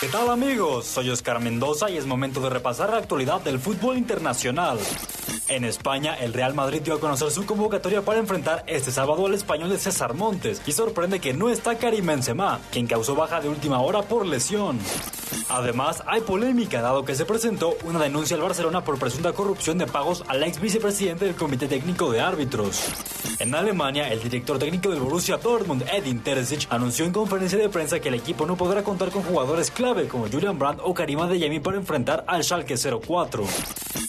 ¿Qué 0.00 0.08
tal 0.08 0.30
amigos? 0.30 0.86
Soy 0.86 1.10
Oscar 1.10 1.40
Mendoza 1.40 1.90
y 1.90 1.98
es 1.98 2.06
momento 2.06 2.40
de 2.40 2.48
repasar 2.48 2.88
la 2.88 2.96
actualidad 2.96 3.42
del 3.42 3.58
fútbol 3.58 3.98
internacional. 3.98 4.78
En 5.48 5.62
España, 5.62 6.14
el 6.14 6.32
Real 6.32 6.54
Madrid 6.54 6.80
dio 6.80 6.94
a 6.94 7.00
conocer 7.00 7.30
su 7.30 7.44
convocatoria 7.44 8.00
para 8.00 8.18
enfrentar 8.18 8.64
este 8.66 8.92
sábado 8.92 9.26
al 9.26 9.34
español 9.34 9.68
de 9.68 9.78
César 9.78 10.14
Montes 10.14 10.62
y 10.64 10.72
sorprende 10.72 11.20
que 11.20 11.34
no 11.34 11.50
está 11.50 11.76
Karim 11.76 12.06
Benzema, 12.06 12.60
quien 12.70 12.86
causó 12.86 13.14
baja 13.14 13.42
de 13.42 13.50
última 13.50 13.82
hora 13.82 14.00
por 14.00 14.24
lesión. 14.24 14.78
Además, 15.50 16.02
hay 16.06 16.22
polémica 16.22 16.80
dado 16.80 17.04
que 17.04 17.14
se 17.14 17.26
presentó 17.26 17.76
una 17.84 17.98
denuncia 17.98 18.36
al 18.36 18.42
Barcelona 18.42 18.82
por 18.82 18.98
presunta 18.98 19.32
corrupción 19.32 19.76
de 19.76 19.86
pagos 19.86 20.24
al 20.28 20.42
ex 20.44 20.60
vicepresidente 20.60 21.26
del 21.26 21.34
Comité 21.34 21.66
Técnico 21.66 22.10
de 22.10 22.20
Árbitros. 22.20 22.84
En 23.40 23.54
Alemania, 23.54 24.12
el 24.12 24.22
director 24.22 24.58
técnico 24.58 24.90
del 24.90 25.00
Borussia 25.00 25.38
Dortmund, 25.38 25.84
Edin 25.92 26.20
Terzic, 26.20 26.66
anunció 26.70 27.04
en 27.04 27.12
conferencia 27.12 27.58
de 27.58 27.68
prensa 27.68 27.98
que 27.98 28.08
el 28.08 28.14
equipo 28.14 28.46
no 28.46 28.56
podrá 28.56 28.84
contar 28.84 29.10
con 29.10 29.22
jugadores 29.22 29.70
clave 29.70 29.89
como 30.08 30.28
Julian 30.28 30.56
Brandt 30.56 30.80
o 30.84 30.94
Karim 30.94 31.18
Adeyemi 31.20 31.58
para 31.58 31.76
enfrentar 31.76 32.24
al 32.28 32.44
Schalke 32.44 32.76
04. 32.76 33.44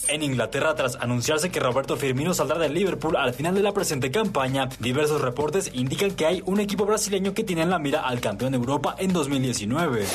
En 0.10 0.22
Inglaterra, 0.22 0.76
tras 0.76 0.96
anunciarse 0.96 1.50
que 1.50 1.60
Roberto 1.60 1.98
Firmino 1.98 2.36
saldrá 2.36 2.60
del 2.60 2.74
Liverpool 2.74 3.16
al 3.16 3.34
final 3.34 3.56
de 3.56 3.64
la 3.64 3.74
presente 3.74 4.12
campaña, 4.12 4.70
diversos 4.80 5.22
reportes 5.22 5.72
indican 5.74 6.12
que 6.12 6.28
hay 6.28 6.44
un 6.46 6.60
equipo 6.60 6.86
brasileño 6.86 7.34
que 7.34 7.44
tiene 7.44 7.64
en 7.64 7.72
la 7.72 7.80
mira 7.80 8.02
al 8.02 8.20
campeón 8.20 8.52
de 8.52 8.58
Europa 8.58 8.96
en 9.00 9.12
2019. 9.12 10.06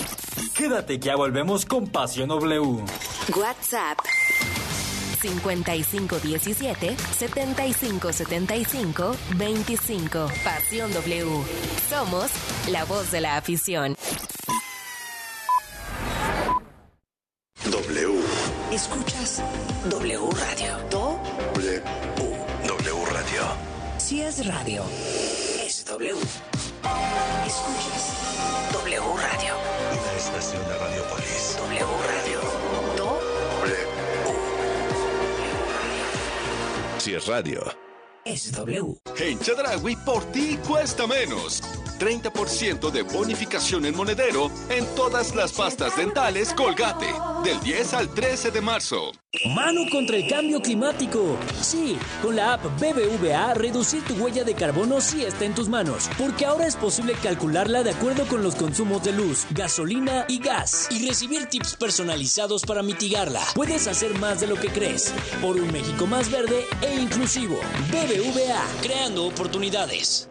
Quédate 0.55 1.01
que 1.01 1.07
ya 1.07 1.17
volvemos 1.17 1.67
con 1.67 1.89
Pasión 1.89 2.29
W. 2.29 2.85
WhatsApp 3.37 3.99
5517 5.21 6.97
7575 7.19 9.17
25. 9.37 10.29
Pasión 10.45 10.93
W. 10.93 11.27
Somos 11.91 12.31
la 12.71 12.85
voz 12.85 13.11
de 13.11 13.21
la 13.21 13.37
afición. 13.37 13.97
W. 17.71 18.21
Escuchas 18.91 19.43
W 19.91 20.31
Radio. 20.39 20.79
Do, 20.91 21.19
W. 21.55 21.83
W 22.69 23.05
Radio. 23.13 23.43
si 23.99 24.23
es 24.23 24.47
radio, 24.47 24.85
es 25.65 25.85
W. 25.87 26.13
Escuchas 27.47 28.13
W 28.73 29.01
Radio. 29.01 29.55
Una 29.91 30.13
estación 30.17 30.63
de 30.69 30.79
Radiopolis. 30.79 31.57
W 31.59 31.87
Radio. 32.07 32.41
Do, 32.97 33.19
Si 36.99 37.15
es 37.15 37.27
radio. 37.27 37.65
es 38.25 38.53
W. 38.53 38.95
En 39.19 39.41
Chedragui, 39.41 39.97
por 39.97 40.25
ti 40.33 40.59
cuesta 40.67 41.07
menos. 41.09 41.61
30% 41.99 42.91
de 42.91 43.03
bonificación 43.03 43.87
en 43.87 43.97
monedero 43.97 44.51
en 44.69 44.87
todas 44.95 45.35
las 45.35 45.53
pastas 45.53 45.97
dentales 45.97 46.53
Colgate. 46.55 47.13
Del 47.45 47.61
10 47.61 47.95
al 47.95 48.09
13 48.13 48.51
de 48.51 48.61
marzo. 48.61 49.13
Mano 49.55 49.83
contra 49.91 50.17
el 50.17 50.29
cambio 50.29 50.61
climático. 50.61 51.37
Sí, 51.61 51.99
con 52.23 52.37
la 52.37 52.55
app 52.55 52.65
BBVA, 52.81 53.55
reducir 53.55 54.03
tu 54.05 54.15
huella 54.15 54.45
de 54.45 54.55
carbono 54.55 55.01
sí 55.01 55.25
está 55.25 55.45
en 55.45 55.55
tus 55.55 55.69
manos, 55.69 56.09
porque 56.19 56.47
ahora 56.47 56.67
es 56.67 56.77
posible 56.77 57.15
calcularla 57.23 57.83
de 57.83 57.91
acuerdo 57.91 58.27
con 58.27 58.43
los 58.43 58.55
consumos 58.55 59.05
de 59.05 59.13
luz, 59.13 59.47
gasolina 59.51 60.25
y 60.29 60.39
gas, 60.39 60.89
y 60.91 61.07
recibir 61.07 61.47
tips 61.47 61.77
personalizados 61.77 62.63
para 62.65 62.83
mitigarla. 62.83 63.43
Puedes 63.55 63.87
hacer 63.87 64.19
más 64.19 64.41
de 64.41 64.47
lo 64.47 64.57
que 64.57 64.69
crees, 64.69 65.13
por 65.43 65.57
un 65.57 65.71
México 65.71 66.07
más 66.07 66.31
verde 66.31 66.65
e 66.81 66.95
inclusivo. 66.95 67.57
BBVA, 67.91 68.65
creando 68.83 69.27
oportunidades. 69.27 70.29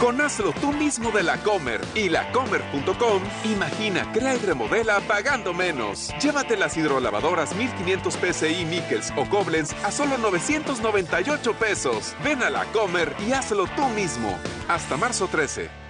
Con 0.00 0.18
Hazlo 0.18 0.52
tú 0.52 0.72
mismo 0.72 1.10
de 1.10 1.22
la 1.22 1.36
Comer 1.42 1.82
y 1.94 2.08
lacomer.com, 2.08 3.22
imagina, 3.44 4.10
crea 4.12 4.34
y 4.34 4.38
remodela 4.38 4.98
pagando 5.00 5.52
menos. 5.52 6.10
Llévate 6.22 6.56
las 6.56 6.74
hidrolavadoras 6.74 7.54
1500 7.54 8.14
PSI 8.14 8.64
Nickels 8.64 9.12
o 9.18 9.28
Koblenz 9.28 9.74
a 9.84 9.90
solo 9.90 10.16
998 10.16 11.52
pesos. 11.52 12.16
Ven 12.24 12.42
a 12.42 12.48
la 12.48 12.64
Comer 12.72 13.14
y 13.28 13.32
hazlo 13.32 13.66
tú 13.76 13.86
mismo. 13.90 14.38
Hasta 14.68 14.96
marzo 14.96 15.28
13. 15.28 15.89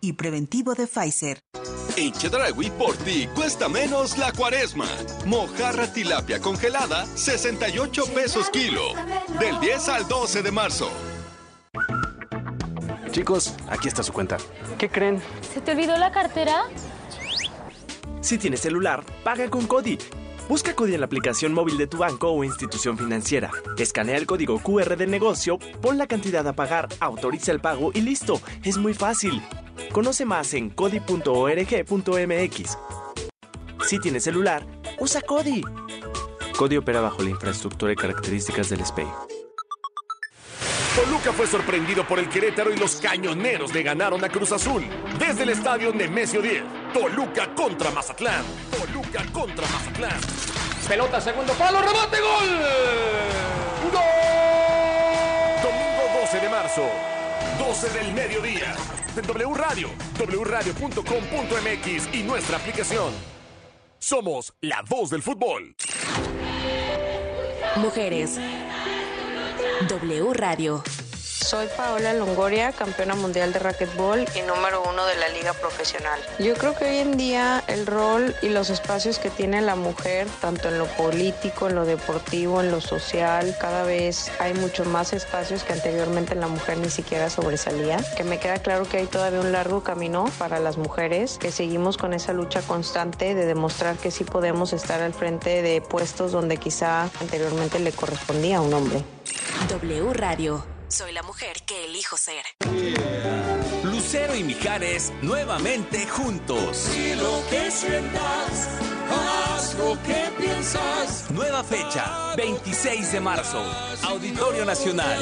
y 0.00 0.12
preventivo 0.12 0.74
de 0.74 0.86
Pfizer. 0.86 1.40
En 1.96 2.12
Chedragui 2.12 2.70
por 2.70 2.96
ti 2.98 3.26
cuesta 3.34 3.68
menos 3.68 4.18
la 4.18 4.32
cuaresma. 4.32 4.86
Mojarra 5.24 5.92
tilapia 5.92 6.40
congelada, 6.40 7.06
68 7.06 8.04
pesos 8.14 8.50
kilo. 8.50 8.82
Del 9.40 9.58
10 9.58 9.88
al 9.88 10.06
12 10.06 10.42
de 10.42 10.52
marzo. 10.52 10.90
Chicos, 13.10 13.54
aquí 13.68 13.88
está 13.88 14.02
su 14.02 14.12
cuenta. 14.12 14.36
¿Qué 14.78 14.88
creen? 14.88 15.20
¿Se 15.52 15.60
te 15.60 15.72
olvidó 15.72 15.96
la 15.96 16.12
cartera? 16.12 16.64
Si 18.20 18.38
tienes 18.38 18.60
celular, 18.60 19.04
paga 19.24 19.48
con 19.48 19.66
Cody. 19.66 19.98
Busca 20.48 20.74
Cody 20.74 20.94
en 20.94 21.00
la 21.00 21.06
aplicación 21.06 21.52
móvil 21.52 21.76
de 21.76 21.86
tu 21.86 21.98
banco 21.98 22.30
o 22.30 22.42
institución 22.42 22.96
financiera. 22.96 23.50
Escanea 23.76 24.16
el 24.16 24.26
código 24.26 24.58
QR 24.60 24.96
del 24.96 25.10
negocio, 25.10 25.58
pon 25.82 25.98
la 25.98 26.06
cantidad 26.06 26.46
a 26.48 26.54
pagar, 26.54 26.88
autoriza 27.00 27.52
el 27.52 27.60
pago 27.60 27.90
y 27.92 28.00
listo. 28.00 28.40
Es 28.64 28.78
muy 28.78 28.94
fácil. 28.94 29.42
Conoce 29.92 30.24
más 30.24 30.54
en 30.54 30.70
cody.org.mx. 30.70 31.08
Si 33.86 33.98
tienes 33.98 34.24
celular, 34.24 34.66
usa 34.98 35.20
Cody. 35.20 35.62
Cody 36.56 36.78
opera 36.78 37.02
bajo 37.02 37.22
la 37.22 37.30
infraestructura 37.30 37.92
y 37.92 37.96
características 37.96 38.70
del 38.70 38.84
SPEI. 38.84 39.06
Toluca 41.04 41.32
fue 41.32 41.46
sorprendido 41.46 42.04
por 42.04 42.18
el 42.18 42.28
Querétaro 42.28 42.72
y 42.72 42.76
los 42.76 42.96
cañoneros 42.96 43.72
le 43.72 43.84
ganaron 43.84 44.24
a 44.24 44.28
Cruz 44.28 44.50
Azul. 44.50 44.84
Desde 45.16 45.44
el 45.44 45.50
estadio 45.50 45.92
Nemesio 45.94 46.42
10. 46.42 46.64
Toluca 46.92 47.54
contra 47.54 47.92
Mazatlán. 47.92 48.44
Toluca 48.68 49.24
contra 49.32 49.64
Mazatlán. 49.68 50.20
Pelota, 50.88 51.20
segundo 51.20 51.52
palo, 51.52 51.80
rebote, 51.82 52.20
gol. 52.20 52.48
¡Gol! 53.92 54.02
Domingo 55.62 56.20
12 56.20 56.40
de 56.40 56.48
marzo. 56.48 56.82
12 57.60 57.90
del 57.90 58.12
mediodía. 58.14 58.74
En 59.16 59.24
W 59.24 59.54
Radio, 59.54 59.90
wradio.com.mx 60.18 62.08
y 62.12 62.24
nuestra 62.24 62.56
aplicación. 62.56 63.12
Somos 64.00 64.52
la 64.62 64.82
voz 64.82 65.10
del 65.10 65.22
fútbol. 65.22 65.76
Mujeres. 67.76 68.40
W 69.86 70.32
Radio. 70.34 70.82
Soy 71.22 71.68
Paola 71.76 72.12
Longoria, 72.12 72.72
campeona 72.72 73.14
mundial 73.14 73.52
de 73.52 73.60
racquetball 73.60 74.26
y 74.34 74.42
número 74.42 74.82
uno 74.82 75.06
de 75.06 75.14
la 75.16 75.28
liga 75.28 75.52
profesional. 75.52 76.18
Yo 76.40 76.54
creo 76.54 76.74
que 76.74 76.84
hoy 76.86 76.96
en 76.98 77.16
día 77.16 77.62
el 77.68 77.86
rol 77.86 78.34
y 78.42 78.48
los 78.48 78.70
espacios 78.70 79.20
que 79.20 79.30
tiene 79.30 79.62
la 79.62 79.76
mujer, 79.76 80.26
tanto 80.40 80.68
en 80.68 80.78
lo 80.78 80.86
político, 80.86 81.68
en 81.68 81.76
lo 81.76 81.84
deportivo, 81.84 82.60
en 82.60 82.72
lo 82.72 82.80
social, 82.80 83.56
cada 83.60 83.84
vez 83.84 84.32
hay 84.40 84.52
muchos 84.54 84.88
más 84.88 85.12
espacios 85.12 85.62
que 85.62 85.74
anteriormente 85.74 86.34
la 86.34 86.48
mujer 86.48 86.78
ni 86.78 86.90
siquiera 86.90 87.30
sobresalía. 87.30 87.98
Que 88.16 88.24
me 88.24 88.40
queda 88.40 88.58
claro 88.58 88.86
que 88.86 88.98
hay 88.98 89.06
todavía 89.06 89.40
un 89.40 89.52
largo 89.52 89.84
camino 89.84 90.24
para 90.38 90.58
las 90.58 90.76
mujeres, 90.76 91.38
que 91.38 91.52
seguimos 91.52 91.96
con 91.96 92.14
esa 92.14 92.32
lucha 92.32 92.62
constante 92.62 93.36
de 93.36 93.46
demostrar 93.46 93.96
que 93.96 94.10
sí 94.10 94.24
podemos 94.24 94.72
estar 94.72 95.00
al 95.00 95.14
frente 95.14 95.62
de 95.62 95.80
puestos 95.80 96.32
donde 96.32 96.56
quizá 96.56 97.04
anteriormente 97.20 97.78
le 97.78 97.92
correspondía 97.92 98.58
a 98.58 98.60
un 98.60 98.74
hombre. 98.74 99.04
W 99.68 100.12
Radio. 100.12 100.64
Soy 100.88 101.12
la 101.12 101.22
mujer 101.22 101.56
que 101.66 101.84
elijo 101.84 102.16
ser. 102.16 102.44
Lucero 103.84 104.34
y 104.34 104.44
Mijares 104.44 105.12
nuevamente 105.22 106.06
juntos. 106.06 106.90
Y 106.96 107.14
lo 107.14 107.42
que 107.50 107.70
sientas, 107.70 108.68
haz 109.10 109.74
lo 109.74 110.00
que 110.02 110.30
piensas. 110.38 111.30
Nueva 111.30 111.62
fecha, 111.64 112.34
26 112.36 113.12
de 113.12 113.20
marzo, 113.20 113.62
Auditorio 114.04 114.64
Nacional. 114.64 115.18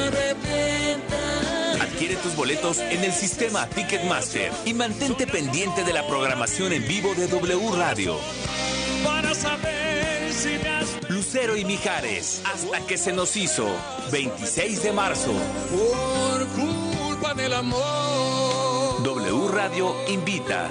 Adquiere 1.80 2.16
tus 2.16 2.36
boletos 2.36 2.78
en 2.78 3.04
el 3.04 3.12
sistema 3.12 3.66
Ticketmaster 3.68 4.52
y 4.64 4.74
mantente 4.74 5.26
pendiente 5.26 5.84
de 5.84 5.92
la 5.92 6.06
programación 6.06 6.72
en 6.72 6.86
vivo 6.86 7.14
de 7.14 7.26
W 7.28 7.70
Radio. 7.76 8.16
Para 9.04 9.34
saber 9.34 10.32
si 10.32 10.58
me 10.58 10.75
Lucero 11.26 11.56
y 11.56 11.64
Mijares, 11.64 12.40
hasta 12.44 12.86
que 12.86 12.96
se 12.96 13.12
nos 13.12 13.36
hizo, 13.36 13.66
26 14.12 14.84
de 14.84 14.92
marzo. 14.92 15.32
por 15.72 16.46
culpa 16.46 17.34
del 17.34 17.52
amor. 17.52 19.02
W 19.02 19.48
Radio 19.48 19.92
invita. 20.06 20.70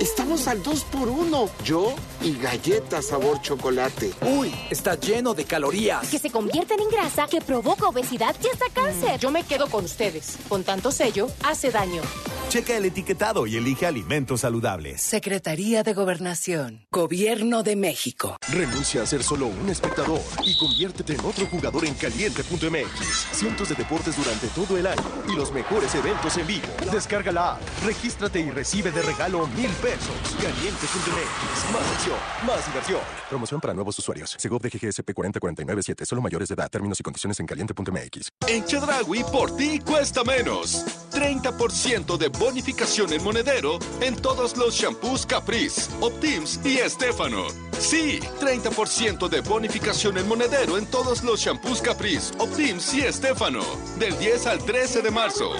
Estamos 0.00 0.48
al 0.48 0.62
2 0.62 0.84
por 0.84 1.08
1 1.08 1.48
Yo 1.64 1.94
y 2.22 2.36
galletas 2.38 3.06
sabor 3.06 3.40
chocolate. 3.40 4.12
Uy, 4.22 4.52
está 4.70 4.98
lleno 4.98 5.34
de 5.34 5.44
calorías. 5.44 6.08
que 6.08 6.18
se 6.18 6.30
convierten 6.30 6.80
en 6.80 6.88
grasa, 6.90 7.26
que 7.26 7.40
provoca 7.40 7.86
obesidad 7.88 8.34
y 8.42 8.48
hasta 8.48 8.66
cáncer. 8.72 9.18
Yo 9.20 9.30
me 9.30 9.44
quedo 9.44 9.68
con 9.68 9.84
ustedes. 9.84 10.36
Con 10.48 10.62
tanto 10.64 10.90
sello, 10.90 11.28
hace 11.42 11.70
daño. 11.70 12.02
Checa 12.50 12.76
el 12.76 12.84
etiquetado 12.84 13.46
y 13.46 13.56
elige 13.56 13.86
alimentos 13.86 14.42
saludables. 14.42 15.00
Secretaría 15.02 15.82
de 15.82 15.92
Gobernación. 15.94 16.86
Gobierno 16.92 17.62
de 17.62 17.74
México. 17.74 18.36
Renuncia 18.52 19.02
a 19.02 19.06
ser 19.06 19.22
solo 19.22 19.46
un 19.46 19.68
espectador 19.70 20.20
y 20.44 20.56
conviértete 20.58 21.14
en 21.14 21.20
otro 21.20 21.46
jugador 21.46 21.84
en 21.84 21.94
caliente.mx. 21.94 23.26
Cientos 23.32 23.68
de 23.70 23.74
deportes 23.74 24.16
durante 24.16 24.46
todo 24.48 24.76
el 24.78 24.86
año 24.86 25.02
y 25.32 25.34
los 25.36 25.52
mejores 25.52 25.94
eventos 25.94 26.36
en 26.36 26.46
vivo. 26.46 26.66
Descarga 26.92 27.32
la 27.32 27.52
app, 27.54 27.60
regístrate 27.84 28.40
y 28.40 28.50
recibe 28.50 28.90
de 28.92 29.02
regalo 29.02 29.46
mil 29.48 29.70
pesos. 29.84 30.16
Caliente.mx. 30.40 31.72
Más 31.72 31.92
acción, 31.92 32.16
más 32.46 32.66
diversión. 32.66 33.00
Promoción 33.28 33.60
para 33.60 33.74
nuevos 33.74 33.98
usuarios. 33.98 34.34
Segov 34.38 34.62
de 34.62 34.70
GGSP 34.70 35.12
40497. 35.12 36.06
Solo 36.06 36.22
mayores 36.22 36.48
de 36.48 36.54
edad. 36.54 36.70
Términos 36.70 36.98
y 37.00 37.02
condiciones 37.02 37.38
en 37.38 37.46
caliente.mx. 37.46 38.30
En 38.48 38.64
Chedragui 38.64 39.24
por 39.24 39.54
ti 39.56 39.78
cuesta 39.80 40.24
menos. 40.24 40.86
30% 41.12 42.16
de 42.16 42.28
bonificación 42.28 43.12
en 43.12 43.22
monedero 43.22 43.78
en 44.00 44.16
todos 44.16 44.56
los 44.56 44.74
shampoos 44.74 45.26
Caprice, 45.26 45.90
Optims 46.00 46.60
y 46.64 46.78
Estefano. 46.78 47.46
Sí, 47.78 48.20
30% 48.40 49.28
de 49.28 49.40
bonificación 49.42 50.16
en 50.16 50.26
monedero 50.26 50.78
en 50.78 50.86
todos 50.86 51.22
los 51.22 51.40
shampoos 51.40 51.82
Caprice, 51.82 52.32
Optims 52.38 52.94
y 52.94 53.02
Estefano. 53.02 53.62
Del 53.98 54.18
10 54.18 54.46
al 54.46 54.58
13 54.64 55.02
de 55.02 55.10
marzo. 55.10 55.52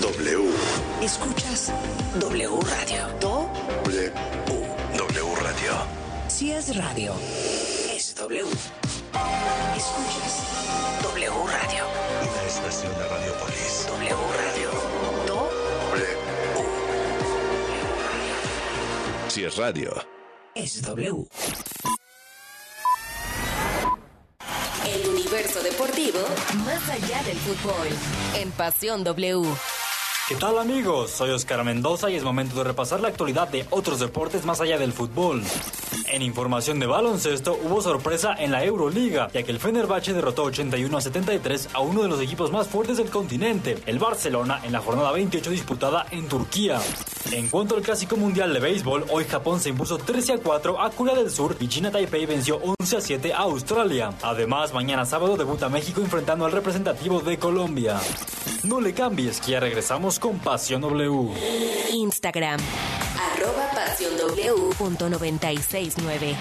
W. 0.00 0.50
Escuchas 1.02 1.72
W 2.18 2.48
Radio. 2.62 3.08
Do 3.20 3.48
W. 3.84 4.12
W 4.96 5.34
Radio. 5.42 5.72
si 6.28 6.50
es 6.52 6.76
radio, 6.76 7.14
es 7.94 8.14
W. 8.16 8.44
Escuchas 9.76 10.42
W 11.02 11.30
Radio. 11.46 11.84
Una 12.22 12.42
estación 12.46 12.92
de 12.98 13.08
Radiopolis. 13.08 13.86
W 13.88 14.16
Radio. 14.36 14.70
Do. 15.26 15.48
Si 19.28 19.44
es 19.44 19.56
radio. 19.56 19.92
Es 20.54 20.82
W. 20.82 21.26
El 24.86 25.08
universo 25.08 25.62
deportivo 25.62 26.18
más 26.64 26.88
allá 26.90 27.22
del 27.22 27.36
fútbol. 27.38 27.88
En 28.36 28.50
Pasión 28.52 29.02
W. 29.02 29.44
¿Qué 30.26 30.36
tal 30.36 30.58
amigos? 30.58 31.10
Soy 31.10 31.28
Oscar 31.32 31.62
Mendoza 31.64 32.08
y 32.08 32.16
es 32.16 32.22
momento 32.22 32.56
de 32.56 32.64
repasar 32.64 32.98
la 32.98 33.08
actualidad 33.08 33.46
de 33.48 33.66
otros 33.68 34.00
deportes 34.00 34.46
más 34.46 34.58
allá 34.58 34.78
del 34.78 34.94
fútbol. 34.94 35.42
En 36.08 36.22
información 36.22 36.80
de 36.80 36.86
baloncesto 36.86 37.58
hubo 37.62 37.82
sorpresa 37.82 38.34
en 38.38 38.50
la 38.50 38.64
Euroliga, 38.64 39.28
ya 39.34 39.42
que 39.42 39.50
el 39.50 39.58
Fenerbahce 39.58 40.14
derrotó 40.14 40.44
81 40.44 40.96
a 40.96 41.00
73 41.02 41.68
a 41.74 41.80
uno 41.80 42.02
de 42.02 42.08
los 42.08 42.22
equipos 42.22 42.50
más 42.50 42.68
fuertes 42.68 42.96
del 42.96 43.10
continente, 43.10 43.76
el 43.84 43.98
Barcelona, 43.98 44.62
en 44.64 44.72
la 44.72 44.80
jornada 44.80 45.12
28 45.12 45.50
disputada 45.50 46.06
en 46.10 46.26
Turquía. 46.26 46.80
En 47.30 47.48
cuanto 47.48 47.76
al 47.76 47.82
Clásico 47.82 48.16
Mundial 48.16 48.54
de 48.54 48.60
Béisbol, 48.60 49.04
hoy 49.10 49.24
Japón 49.24 49.60
se 49.60 49.68
impuso 49.68 49.98
13 49.98 50.32
a 50.34 50.38
4 50.38 50.80
a 50.80 50.90
Corea 50.90 51.16
del 51.16 51.30
Sur 51.30 51.54
y 51.60 51.68
China 51.68 51.90
Taipei 51.90 52.24
venció 52.24 52.60
11 52.78 52.96
a 52.96 53.00
7 53.02 53.32
a 53.34 53.38
Australia. 53.40 54.14
Además, 54.22 54.72
mañana 54.72 55.04
sábado 55.04 55.36
debuta 55.36 55.68
México 55.68 56.00
enfrentando 56.00 56.46
al 56.46 56.52
representativo 56.52 57.20
de 57.20 57.38
Colombia. 57.38 58.00
No 58.64 58.80
le 58.80 58.94
cambies, 58.94 59.40
que 59.42 59.52
ya 59.52 59.60
regresamos 59.60 60.13
con 60.18 60.38
Pasión 60.38 60.80
W. 60.82 61.30
Instagram. 61.92 62.60
Arroba 63.32 63.70
Pasión 63.74 64.16
W 64.16 64.74
punto 64.78 65.08
969. 65.08 66.36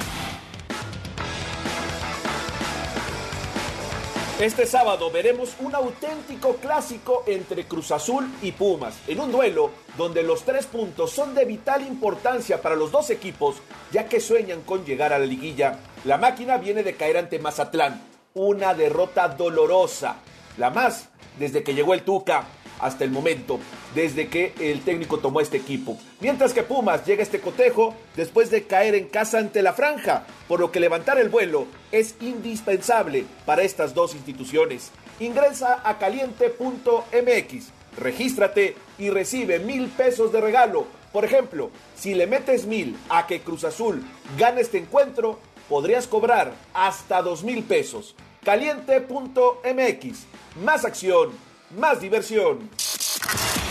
Este 4.40 4.66
sábado 4.66 5.10
veremos 5.12 5.56
un 5.60 5.74
auténtico 5.74 6.56
clásico 6.58 7.24
entre 7.28 7.66
Cruz 7.66 7.92
Azul 7.92 8.30
y 8.42 8.52
Pumas, 8.52 8.96
en 9.08 9.20
un 9.20 9.32
duelo 9.32 9.72
donde 9.98 10.24
los 10.24 10.44
tres 10.44 10.66
puntos 10.66 11.12
son 11.12 11.34
de 11.34 11.46
vital 11.46 11.82
importancia 11.88 12.62
para 12.62 12.76
los 12.76 12.92
dos 12.92 13.10
equipos, 13.10 13.58
ya 13.92 14.10
que 14.10 14.20
sueñan 14.20 14.62
con 14.62 14.84
llegar 14.84 15.14
a 15.14 15.20
la 15.20 15.26
liguilla. 15.26 15.80
La 16.04 16.18
máquina 16.18 16.58
viene 16.58 16.84
de 16.84 16.96
caer 16.96 17.18
ante 17.18 17.40
Mazatlán, 17.40 18.02
una 18.34 18.74
derrota 18.74 19.30
dolorosa, 19.30 20.18
la 20.58 20.70
más 20.70 21.10
desde 21.40 21.64
que 21.64 21.74
llegó 21.74 21.94
el 21.94 22.04
Tuca 22.04 22.46
hasta 22.84 23.04
el 23.04 23.12
momento, 23.12 23.60
desde 23.96 24.28
que 24.28 24.54
el 24.60 24.82
técnico 24.82 25.20
tomó 25.20 25.40
este 25.40 25.58
equipo. 25.58 25.98
Mientras 26.20 26.54
que 26.54 26.64
Pumas 26.64 27.06
llega 27.06 27.22
a 27.22 27.24
este 27.24 27.40
cotejo 27.40 27.96
después 28.16 28.52
de 28.52 28.64
caer 28.64 28.96
en 28.96 29.08
casa 29.08 29.40
ante 29.40 29.62
la 29.62 29.74
franja, 29.74 30.26
por 30.48 30.60
lo 30.60 30.72
que 30.72 30.80
levantar 30.80 31.18
el 31.18 31.30
vuelo 31.30 31.68
es 31.92 32.16
indispensable 32.22 33.26
para 33.46 33.64
estas 33.64 33.94
dos 33.94 34.14
instituciones. 34.14 34.92
Ingresa 35.20 35.82
a 35.84 35.98
caliente.mx, 35.98 37.68
regístrate 37.98 38.76
y 38.98 39.10
recibe 39.10 39.60
mil 39.60 39.88
pesos 39.88 40.32
de 40.32 40.42
regalo. 40.42 40.86
Por 41.12 41.26
ejemplo, 41.26 41.70
si 41.96 42.16
le 42.16 42.28
metes 42.28 42.66
mil 42.66 42.98
a 43.10 43.28
que 43.28 43.42
Cruz 43.42 43.64
Azul 43.64 44.04
gane 44.38 44.62
este 44.62 44.80
encuentro, 44.80 45.40
podrías 45.70 46.08
cobrar 46.08 46.54
hasta 46.74 47.22
dos 47.22 47.44
mil 47.44 47.64
pesos. 47.64 48.16
Caliente.mx, 48.44 50.26
más 50.64 50.84
acción, 50.84 51.32
más 51.76 52.02
diversión. 52.02 52.70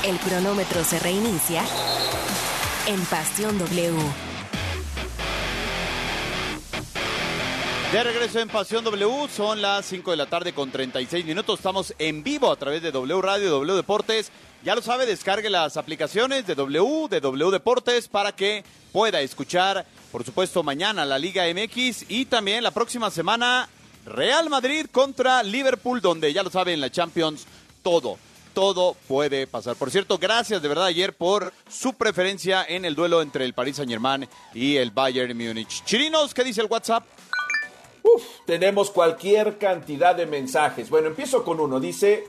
El 0.04 0.18
cronómetro 0.18 0.82
se 0.84 0.98
reinicia 0.98 1.62
en 2.86 3.00
Pasión 3.06 3.58
W. 3.58 3.92
De 7.92 8.02
regreso 8.02 8.40
en 8.40 8.48
Pasión 8.48 8.84
W, 8.84 9.28
son 9.28 9.60
las 9.60 9.84
5 9.86 10.10
de 10.12 10.16
la 10.16 10.26
tarde 10.26 10.52
con 10.54 10.70
36 10.70 11.24
minutos. 11.26 11.58
Estamos 11.58 11.94
en 11.98 12.22
vivo 12.22 12.50
a 12.50 12.56
través 12.56 12.82
de 12.82 12.90
W 12.90 13.20
Radio, 13.20 13.50
W 13.50 13.76
Deportes. 13.76 14.32
Ya 14.64 14.74
lo 14.74 14.80
sabe, 14.80 15.04
descargue 15.04 15.50
las 15.50 15.76
aplicaciones 15.76 16.46
de 16.46 16.54
W, 16.54 17.08
de 17.10 17.20
W 17.20 17.50
Deportes, 17.50 18.08
para 18.08 18.32
que 18.32 18.64
pueda 18.92 19.20
escuchar, 19.20 19.84
por 20.10 20.24
supuesto, 20.24 20.62
mañana 20.62 21.04
la 21.04 21.18
Liga 21.18 21.44
MX 21.52 22.06
y 22.08 22.24
también 22.24 22.62
la 22.62 22.70
próxima 22.70 23.10
semana 23.10 23.68
Real 24.06 24.48
Madrid 24.48 24.86
contra 24.90 25.42
Liverpool, 25.42 26.00
donde 26.00 26.32
ya 26.32 26.42
lo 26.42 26.50
sabe, 26.50 26.72
en 26.72 26.80
la 26.80 26.90
Champions 26.90 27.46
todo, 27.82 28.18
todo 28.54 28.96
puede 29.08 29.46
pasar. 29.46 29.76
Por 29.76 29.90
cierto, 29.90 30.18
gracias 30.18 30.62
de 30.62 30.68
verdad 30.68 30.86
ayer 30.86 31.14
por 31.14 31.52
su 31.68 31.94
preferencia 31.94 32.64
en 32.66 32.84
el 32.84 32.94
duelo 32.94 33.22
entre 33.22 33.44
el 33.44 33.54
Paris 33.54 33.76
Saint 33.76 33.90
Germain 33.90 34.28
y 34.54 34.76
el 34.76 34.90
Bayern 34.90 35.36
Múnich. 35.36 35.84
Chirinos, 35.84 36.34
¿qué 36.34 36.44
dice 36.44 36.60
el 36.60 36.68
WhatsApp? 36.68 37.04
Uf, 38.02 38.22
tenemos 38.46 38.90
cualquier 38.90 39.58
cantidad 39.58 40.14
de 40.14 40.26
mensajes. 40.26 40.90
Bueno, 40.90 41.08
empiezo 41.08 41.44
con 41.44 41.60
uno. 41.60 41.78
Dice 41.78 42.26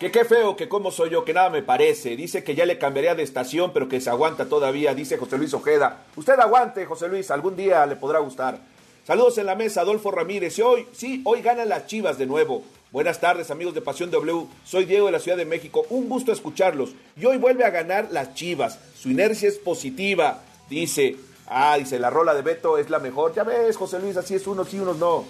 que 0.00 0.10
qué 0.10 0.24
feo, 0.24 0.56
que 0.56 0.68
cómo 0.68 0.90
soy 0.90 1.10
yo, 1.10 1.24
que 1.24 1.32
nada 1.32 1.48
me 1.48 1.62
parece. 1.62 2.16
Dice 2.16 2.42
que 2.42 2.54
ya 2.54 2.66
le 2.66 2.78
cambiaría 2.78 3.14
de 3.14 3.22
estación, 3.22 3.72
pero 3.72 3.88
que 3.88 4.00
se 4.00 4.10
aguanta 4.10 4.48
todavía. 4.48 4.94
Dice 4.94 5.16
José 5.16 5.38
Luis 5.38 5.54
Ojeda. 5.54 6.04
Usted 6.16 6.38
aguante, 6.38 6.84
José 6.86 7.08
Luis, 7.08 7.30
algún 7.30 7.56
día 7.56 7.86
le 7.86 7.96
podrá 7.96 8.18
gustar. 8.18 8.60
Saludos 9.06 9.38
en 9.38 9.46
la 9.46 9.54
mesa, 9.54 9.82
Adolfo 9.82 10.10
Ramírez. 10.10 10.58
Y 10.58 10.62
hoy, 10.62 10.86
sí, 10.92 11.22
hoy 11.24 11.40
ganan 11.40 11.68
las 11.68 11.86
chivas 11.86 12.18
de 12.18 12.26
nuevo. 12.26 12.64
Buenas 12.96 13.20
tardes, 13.20 13.50
amigos 13.50 13.74
de 13.74 13.82
Pasión 13.82 14.10
W. 14.10 14.46
Soy 14.64 14.86
Diego 14.86 15.04
de 15.04 15.12
la 15.12 15.18
Ciudad 15.18 15.36
de 15.36 15.44
México. 15.44 15.84
Un 15.90 16.08
gusto 16.08 16.32
escucharlos. 16.32 16.94
Y 17.14 17.26
hoy 17.26 17.36
vuelve 17.36 17.66
a 17.66 17.68
ganar 17.68 18.08
las 18.10 18.32
chivas. 18.32 18.78
Su 18.98 19.10
inercia 19.10 19.50
es 19.50 19.58
positiva. 19.58 20.40
Dice, 20.70 21.16
ah, 21.46 21.76
dice, 21.78 21.98
la 21.98 22.08
rola 22.08 22.32
de 22.32 22.40
Beto 22.40 22.78
es 22.78 22.88
la 22.88 22.98
mejor. 22.98 23.34
Ya 23.34 23.44
ves, 23.44 23.76
José 23.76 23.98
Luis, 23.98 24.16
así 24.16 24.34
es 24.34 24.46
unos 24.46 24.70
sí, 24.70 24.78
unos 24.78 24.96
no. 24.96 25.26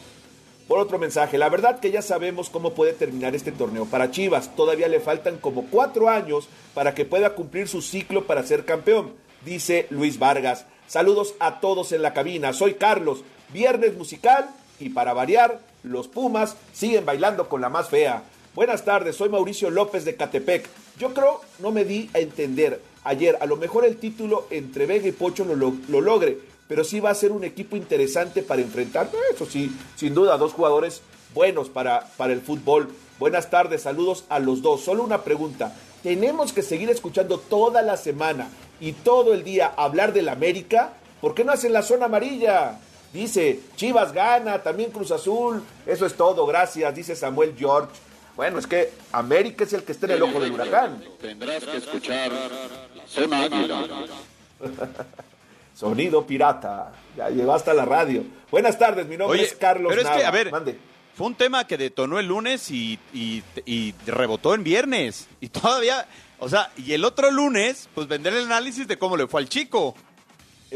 Por 0.68 0.78
otro 0.78 1.00
mensaje, 1.00 1.38
la 1.38 1.48
verdad 1.48 1.80
que 1.80 1.90
ya 1.90 2.02
sabemos 2.02 2.50
cómo 2.50 2.72
puede 2.72 2.92
terminar 2.92 3.34
este 3.34 3.50
torneo. 3.50 3.84
Para 3.86 4.12
Chivas 4.12 4.54
todavía 4.54 4.86
le 4.86 5.00
faltan 5.00 5.38
como 5.38 5.66
cuatro 5.66 6.08
años 6.08 6.48
para 6.72 6.94
que 6.94 7.04
pueda 7.04 7.34
cumplir 7.34 7.66
su 7.66 7.82
ciclo 7.82 8.28
para 8.28 8.44
ser 8.44 8.64
campeón, 8.64 9.10
dice 9.44 9.88
Luis 9.90 10.20
Vargas. 10.20 10.66
Saludos 10.86 11.34
a 11.40 11.58
todos 11.58 11.90
en 11.90 12.02
la 12.02 12.14
cabina. 12.14 12.52
Soy 12.52 12.74
Carlos. 12.74 13.24
Viernes 13.52 13.96
musical 13.96 14.50
y 14.78 14.90
para 14.90 15.12
variar, 15.12 15.60
los 15.82 16.08
Pumas 16.08 16.56
siguen 16.72 17.04
bailando 17.04 17.48
con 17.48 17.60
la 17.60 17.68
más 17.68 17.88
fea. 17.88 18.22
Buenas 18.54 18.84
tardes, 18.84 19.16
soy 19.16 19.28
Mauricio 19.28 19.70
López 19.70 20.04
de 20.04 20.16
Catepec. 20.16 20.68
Yo 20.98 21.12
creo, 21.12 21.40
no 21.58 21.72
me 21.72 21.84
di 21.84 22.10
a 22.14 22.20
entender 22.20 22.80
ayer, 23.04 23.36
a 23.40 23.46
lo 23.46 23.56
mejor 23.56 23.84
el 23.84 23.98
título 23.98 24.46
entre 24.50 24.86
Vega 24.86 25.08
y 25.08 25.12
Pocho 25.12 25.44
lo, 25.44 25.54
lo, 25.54 25.74
lo 25.88 26.00
logre, 26.00 26.38
pero 26.68 26.82
sí 26.82 27.00
va 27.00 27.10
a 27.10 27.14
ser 27.14 27.32
un 27.32 27.44
equipo 27.44 27.76
interesante 27.76 28.42
para 28.42 28.62
enfrentar, 28.62 29.10
eso 29.32 29.46
sí, 29.46 29.70
sin 29.94 30.14
duda, 30.14 30.36
dos 30.38 30.52
jugadores 30.52 31.02
buenos 31.34 31.68
para, 31.68 32.08
para 32.16 32.32
el 32.32 32.40
fútbol. 32.40 32.88
Buenas 33.18 33.50
tardes, 33.50 33.82
saludos 33.82 34.24
a 34.28 34.38
los 34.38 34.62
dos. 34.62 34.80
Solo 34.82 35.04
una 35.04 35.22
pregunta, 35.22 35.74
¿tenemos 36.02 36.52
que 36.52 36.62
seguir 36.62 36.90
escuchando 36.90 37.38
toda 37.38 37.82
la 37.82 37.96
semana 37.96 38.48
y 38.80 38.92
todo 38.92 39.34
el 39.34 39.44
día 39.44 39.72
hablar 39.76 40.12
del 40.12 40.28
América? 40.28 40.94
¿Por 41.20 41.34
qué 41.34 41.44
no 41.44 41.52
hacen 41.52 41.72
la 41.72 41.82
zona 41.82 42.06
amarilla? 42.06 42.78
Dice, 43.12 43.60
Chivas 43.76 44.12
gana, 44.12 44.62
también 44.62 44.90
Cruz 44.90 45.10
Azul. 45.10 45.62
Eso 45.86 46.06
es 46.06 46.14
todo, 46.14 46.44
gracias, 46.46 46.94
dice 46.94 47.16
Samuel 47.16 47.54
George. 47.58 47.90
Bueno, 48.36 48.58
es 48.58 48.66
que 48.66 48.92
América 49.12 49.64
es 49.64 49.72
el 49.72 49.82
que 49.84 49.92
está 49.92 50.06
en 50.06 50.12
el 50.12 50.22
ojo 50.22 50.38
del 50.40 50.52
huracán. 50.52 51.02
Tendrás 51.20 51.64
que 51.64 51.76
escuchar 51.78 52.30
la 52.32 53.06
zona 53.06 53.42
águila. 53.44 53.84
Sonido 55.74 56.26
pirata. 56.26 56.92
Ya 57.16 57.28
llegó 57.30 57.52
hasta 57.52 57.74
la 57.74 57.84
radio. 57.84 58.24
Buenas 58.50 58.78
tardes, 58.78 59.06
mi 59.06 59.16
nombre 59.16 59.38
Oye, 59.38 59.48
es 59.48 59.54
Carlos 59.56 59.90
pero 59.90 60.02
es 60.02 60.08
que, 60.08 60.16
Nava. 60.16 60.28
a 60.28 60.30
ver, 60.30 60.50
Mande. 60.50 60.78
fue 61.14 61.26
un 61.26 61.34
tema 61.34 61.66
que 61.66 61.76
detonó 61.76 62.18
el 62.18 62.26
lunes 62.26 62.70
y, 62.70 62.98
y- 63.12 63.42
y 63.66 63.94
rebotó 64.06 64.54
en 64.54 64.64
viernes. 64.64 65.28
Y 65.40 65.48
todavía, 65.48 66.06
o 66.38 66.48
sea, 66.48 66.70
y 66.78 66.92
el 66.92 67.04
otro 67.04 67.30
lunes, 67.30 67.88
pues 67.94 68.08
vender 68.08 68.32
el 68.34 68.44
análisis 68.46 68.86
de 68.88 68.98
cómo 68.98 69.16
le 69.16 69.26
fue 69.26 69.40
al 69.42 69.48
chico. 69.48 69.94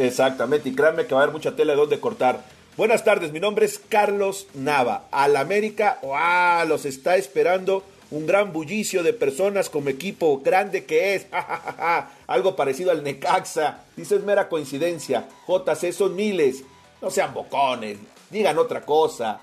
Exactamente, 0.00 0.70
y 0.70 0.74
créanme 0.74 1.06
que 1.06 1.14
va 1.14 1.20
a 1.20 1.24
haber 1.24 1.34
mucha 1.34 1.54
tela 1.54 1.74
de 1.74 1.78
dónde 1.78 2.00
cortar. 2.00 2.42
Buenas 2.78 3.04
tardes, 3.04 3.32
mi 3.32 3.38
nombre 3.40 3.66
es 3.66 3.78
Carlos 3.78 4.46
Nava. 4.54 5.04
Al 5.10 5.36
América, 5.36 5.98
¡guau! 6.00 6.66
los 6.66 6.86
está 6.86 7.16
esperando 7.16 7.84
un 8.10 8.26
gran 8.26 8.50
bullicio 8.50 9.02
de 9.02 9.12
personas 9.12 9.68
como 9.68 9.90
equipo 9.90 10.40
grande 10.40 10.86
que 10.86 11.14
es. 11.14 11.26
Algo 12.26 12.56
parecido 12.56 12.90
al 12.90 13.04
Necaxa. 13.04 13.84
Dice 13.94 14.16
es 14.16 14.24
mera 14.24 14.48
coincidencia. 14.48 15.28
JC 15.46 15.92
son 15.92 16.16
miles. 16.16 16.64
No 17.02 17.10
sean 17.10 17.34
bocones. 17.34 17.98
Digan 18.30 18.56
otra 18.56 18.80
cosa. 18.80 19.42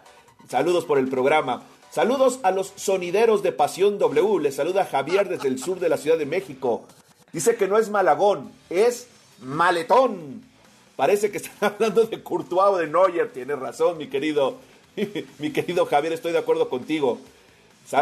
Saludos 0.50 0.86
por 0.86 0.98
el 0.98 1.08
programa. 1.08 1.62
Saludos 1.92 2.40
a 2.42 2.50
los 2.50 2.74
sonideros 2.76 3.44
de 3.44 3.52
Pasión 3.52 4.00
W. 4.00 4.42
Les 4.42 4.56
saluda 4.56 4.86
Javier 4.86 5.30
desde 5.30 5.50
el 5.50 5.60
sur 5.60 5.80
de 5.80 5.90
la 5.90 5.98
Ciudad 5.98 6.18
de 6.18 6.26
México. 6.26 6.84
Dice 7.32 7.58
que 7.58 7.68
no 7.68 7.78
es 7.78 7.90
Malagón, 7.90 8.52
es 8.72 9.08
Maletón. 9.42 10.42
Parece 10.96 11.32
que 11.32 11.38
están 11.38 11.74
hablando 11.74 12.04
de 12.04 12.22
Courtois 12.24 12.70
o 12.70 12.78
de 12.78 12.88
Neuer. 12.88 13.32
Tienes 13.32 13.60
razón, 13.60 13.98
mi 13.98 14.08
querido, 14.08 14.58
mi 15.40 15.52
querido 15.52 15.86
Javier, 15.86 16.14
estoy 16.14 16.32
de 16.32 16.40
acuerdo 16.40 16.70
contigo. 16.70 17.20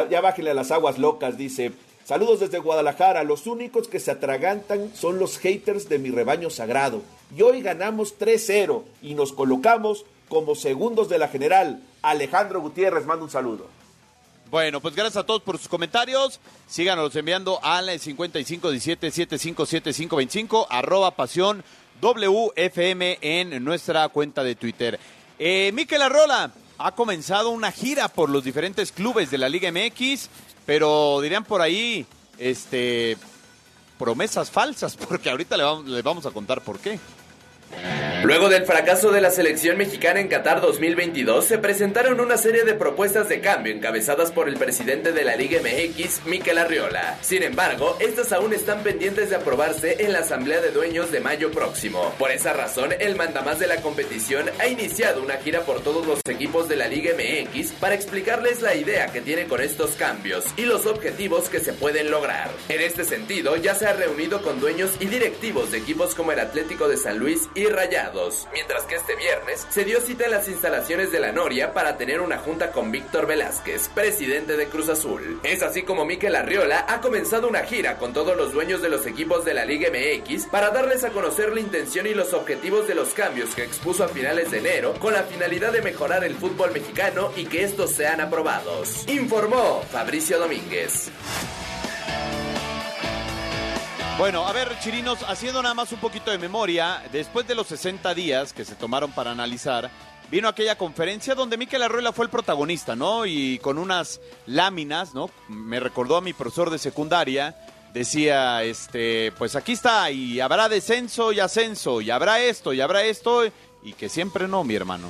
Ya 0.09 0.21
bájale 0.21 0.49
a 0.49 0.55
las 0.55 0.71
aguas 0.71 0.97
locas, 0.97 1.37
dice. 1.37 1.71
Saludos 2.05 2.39
desde 2.39 2.59
Guadalajara. 2.59 3.23
Los 3.23 3.47
únicos 3.47 3.87
que 3.87 3.99
se 3.99 4.11
atragantan 4.11 4.91
son 4.95 5.19
los 5.19 5.37
haters 5.37 5.89
de 5.89 5.99
mi 5.99 6.09
rebaño 6.09 6.49
sagrado. 6.49 7.01
Y 7.35 7.41
hoy 7.41 7.61
ganamos 7.61 8.17
3-0 8.17 8.83
y 9.01 9.15
nos 9.15 9.33
colocamos 9.33 10.05
como 10.29 10.55
segundos 10.55 11.09
de 11.09 11.19
la 11.19 11.27
general. 11.27 11.81
Alejandro 12.01 12.61
Gutiérrez 12.61 13.05
manda 13.05 13.23
un 13.25 13.31
saludo. 13.31 13.74
Bueno, 14.55 14.79
pues 14.79 14.95
gracias 14.95 15.21
a 15.21 15.25
todos 15.25 15.41
por 15.41 15.57
sus 15.57 15.67
comentarios. 15.67 16.39
Síganos 16.65 17.13
enviando 17.17 17.59
al 17.61 17.89
5517-757525, 17.89 20.67
arroba 20.69 21.11
pasión 21.11 21.61
WFM 21.99 23.17
en 23.19 23.61
nuestra 23.65 24.07
cuenta 24.07 24.45
de 24.45 24.55
Twitter. 24.55 24.97
Eh, 25.39 25.71
Miquel 25.73 26.03
Arrola 26.03 26.53
ha 26.77 26.91
comenzado 26.93 27.49
una 27.49 27.73
gira 27.73 28.07
por 28.07 28.29
los 28.29 28.45
diferentes 28.45 28.93
clubes 28.93 29.29
de 29.29 29.39
la 29.39 29.49
Liga 29.49 29.69
MX, 29.73 30.29
pero 30.65 31.19
dirían 31.19 31.43
por 31.43 31.61
ahí, 31.61 32.05
este, 32.37 33.17
promesas 33.99 34.51
falsas, 34.51 34.95
porque 35.09 35.29
ahorita 35.29 35.57
le 35.57 35.63
vamos, 35.63 35.85
le 35.85 36.01
vamos 36.01 36.25
a 36.25 36.31
contar 36.31 36.61
por 36.61 36.79
qué. 36.79 36.97
Luego 38.23 38.49
del 38.49 38.65
fracaso 38.65 39.11
de 39.11 39.21
la 39.21 39.29
selección 39.29 39.77
mexicana 39.77 40.19
en 40.19 40.27
Qatar 40.27 40.59
2022, 40.59 41.45
se 41.45 41.59
presentaron 41.59 42.19
una 42.19 42.37
serie 42.37 42.63
de 42.63 42.73
propuestas 42.73 43.29
de 43.29 43.39
cambio 43.39 43.71
encabezadas 43.71 44.31
por 44.31 44.49
el 44.49 44.55
presidente 44.55 45.11
de 45.11 45.23
la 45.23 45.35
Liga 45.35 45.59
MX, 45.61 46.25
Miquel 46.25 46.57
Arriola. 46.57 47.19
Sin 47.21 47.43
embargo, 47.43 47.97
estas 47.99 48.31
aún 48.31 48.53
están 48.53 48.81
pendientes 48.81 49.29
de 49.29 49.35
aprobarse 49.35 50.03
en 50.03 50.11
la 50.11 50.19
Asamblea 50.19 50.59
de 50.59 50.71
Dueños 50.71 51.11
de 51.11 51.19
mayo 51.19 51.51
próximo. 51.51 52.15
Por 52.17 52.31
esa 52.31 52.53
razón, 52.53 52.93
el 52.99 53.15
mandamás 53.15 53.59
de 53.59 53.67
la 53.67 53.81
competición 53.81 54.49
ha 54.59 54.67
iniciado 54.67 55.21
una 55.21 55.37
gira 55.37 55.61
por 55.61 55.81
todos 55.81 56.07
los 56.07 56.19
equipos 56.27 56.67
de 56.67 56.77
la 56.77 56.87
Liga 56.87 57.11
MX 57.13 57.73
para 57.73 57.93
explicarles 57.93 58.63
la 58.63 58.75
idea 58.75 59.07
que 59.07 59.21
tiene 59.21 59.45
con 59.45 59.61
estos 59.61 59.91
cambios 59.91 60.45
y 60.57 60.63
los 60.63 60.87
objetivos 60.87 61.49
que 61.49 61.59
se 61.59 61.73
pueden 61.73 62.09
lograr. 62.09 62.49
En 62.69 62.81
este 62.81 63.03
sentido, 63.03 63.55
ya 63.57 63.75
se 63.75 63.85
ha 63.85 63.93
reunido 63.93 64.41
con 64.41 64.59
dueños 64.59 64.91
y 64.99 65.05
directivos 65.05 65.71
de 65.71 65.77
equipos 65.77 66.15
como 66.15 66.31
el 66.31 66.39
Atlético 66.39 66.87
de 66.87 66.97
San 66.97 67.19
Luis 67.19 67.49
y 67.53 67.64
Rayados, 67.69 68.47
mientras 68.53 68.83
que 68.83 68.95
este 68.95 69.15
viernes 69.15 69.65
se 69.69 69.83
dio 69.83 70.01
cita 70.01 70.25
en 70.25 70.31
las 70.31 70.47
instalaciones 70.47 71.11
de 71.11 71.19
la 71.19 71.31
Noria 71.31 71.73
para 71.73 71.97
tener 71.97 72.21
una 72.21 72.37
junta 72.37 72.71
con 72.71 72.91
Víctor 72.91 73.27
Velázquez, 73.27 73.89
presidente 73.89 74.57
de 74.57 74.67
Cruz 74.67 74.89
Azul. 74.89 75.39
Es 75.43 75.63
así 75.63 75.83
como 75.83 76.05
Miquel 76.05 76.35
Arriola 76.35 76.85
ha 76.87 77.01
comenzado 77.01 77.47
una 77.47 77.63
gira 77.63 77.97
con 77.97 78.13
todos 78.13 78.35
los 78.35 78.51
dueños 78.51 78.81
de 78.81 78.89
los 78.89 79.05
equipos 79.05 79.45
de 79.45 79.53
la 79.53 79.65
Liga 79.65 79.89
MX 79.89 80.47
para 80.47 80.69
darles 80.69 81.03
a 81.03 81.09
conocer 81.09 81.53
la 81.53 81.59
intención 81.59 82.07
y 82.07 82.13
los 82.13 82.33
objetivos 82.33 82.87
de 82.87 82.95
los 82.95 83.13
cambios 83.13 83.55
que 83.55 83.63
expuso 83.63 84.03
a 84.03 84.07
finales 84.07 84.51
de 84.51 84.59
enero 84.59 84.93
con 84.99 85.13
la 85.13 85.23
finalidad 85.23 85.71
de 85.71 85.81
mejorar 85.81 86.23
el 86.23 86.35
fútbol 86.35 86.71
mexicano 86.71 87.31
y 87.35 87.45
que 87.45 87.63
estos 87.63 87.91
sean 87.91 88.21
aprobados. 88.21 89.07
Informó 89.07 89.81
Fabricio 89.91 90.39
Domínguez. 90.39 91.11
Bueno, 94.17 94.47
a 94.47 94.53
ver, 94.53 94.79
Chirinos, 94.79 95.23
haciendo 95.27 95.61
nada 95.61 95.75
más 95.75 95.91
un 95.91 95.99
poquito 95.99 96.31
de 96.31 96.37
memoria, 96.37 97.03
después 97.11 97.45
de 97.47 97.53
los 97.53 97.67
60 97.67 98.13
días 98.13 98.53
que 98.53 98.63
se 98.63 98.75
tomaron 98.75 99.11
para 99.11 99.31
analizar, 99.31 99.91
vino 100.31 100.47
aquella 100.47 100.77
conferencia 100.77 101.35
donde 101.35 101.57
Miquel 101.57 101.83
Arruela 101.83 102.13
fue 102.13 102.23
el 102.23 102.31
protagonista, 102.31 102.95
¿no? 102.95 103.25
Y 103.25 103.59
con 103.59 103.77
unas 103.77 104.21
láminas, 104.45 105.13
¿no? 105.13 105.29
Me 105.49 105.81
recordó 105.81 106.15
a 106.15 106.21
mi 106.21 106.31
profesor 106.31 106.69
de 106.69 106.77
secundaria, 106.77 107.57
decía, 107.93 108.63
este, 108.63 109.33
pues 109.37 109.57
aquí 109.57 109.73
está, 109.73 110.09
y 110.11 110.39
habrá 110.39 110.69
descenso 110.69 111.33
y 111.33 111.41
ascenso, 111.41 111.99
y 111.99 112.09
habrá 112.09 112.39
esto, 112.39 112.71
y 112.71 112.79
habrá 112.79 113.03
esto, 113.03 113.43
y 113.83 113.93
que 113.93 114.07
siempre 114.07 114.47
no, 114.47 114.63
mi 114.63 114.75
hermano. 114.75 115.09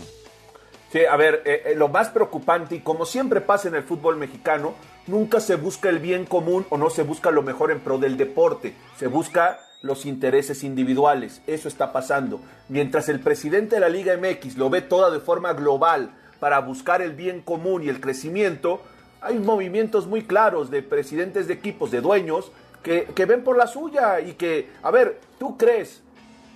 Sí, 0.92 1.06
a 1.06 1.16
ver, 1.16 1.44
eh, 1.46 1.62
eh, 1.66 1.76
lo 1.76 1.90
más 1.90 2.10
preocupante, 2.10 2.76
y 2.76 2.80
como 2.80 3.06
siempre 3.06 3.40
pasa 3.40 3.68
en 3.68 3.76
el 3.76 3.84
fútbol 3.84 4.18
mexicano, 4.18 4.74
nunca 5.08 5.40
se 5.40 5.56
busca 5.56 5.90
el 5.90 6.00
bien 6.00 6.26
común 6.26 6.66
o 6.70 6.78
no 6.78 6.90
se 6.90 7.04
busca 7.04 7.32
lo 7.32 7.44
mejor 7.44 7.72
en 7.72 7.80
pro 7.80 7.98
del 7.98 8.18
deporte, 8.18 8.76
se 8.98 9.08
busca 9.08 9.60
los 9.82 10.06
intereses 10.06 10.64
individuales. 10.64 11.42
Eso 11.46 11.68
está 11.68 11.94
pasando. 11.94 12.42
Mientras 12.70 13.08
el 13.08 13.20
presidente 13.20 13.76
de 13.76 13.82
la 13.82 13.90
Liga 13.90 14.18
MX 14.18 14.58
lo 14.58 14.70
ve 14.70 14.82
toda 14.82 15.12
de 15.12 15.20
forma 15.20 15.54
global 15.54 16.12
para 16.40 16.60
buscar 16.60 17.02
el 17.02 17.14
bien 17.14 17.42
común 17.42 17.84
y 17.84 17.90
el 17.90 18.02
crecimiento, 18.02 18.82
hay 19.22 19.38
movimientos 19.40 20.08
muy 20.08 20.24
claros 20.24 20.72
de 20.72 20.82
presidentes 20.82 21.48
de 21.48 21.54
equipos, 21.54 21.92
de 21.92 22.02
dueños, 22.02 22.52
que, 22.82 23.06
que 23.16 23.26
ven 23.26 23.44
por 23.44 23.58
la 23.58 23.68
suya 23.68 24.20
y 24.20 24.34
que, 24.34 24.70
a 24.84 24.92
ver, 24.92 25.20
¿tú 25.40 25.58
crees 25.58 26.02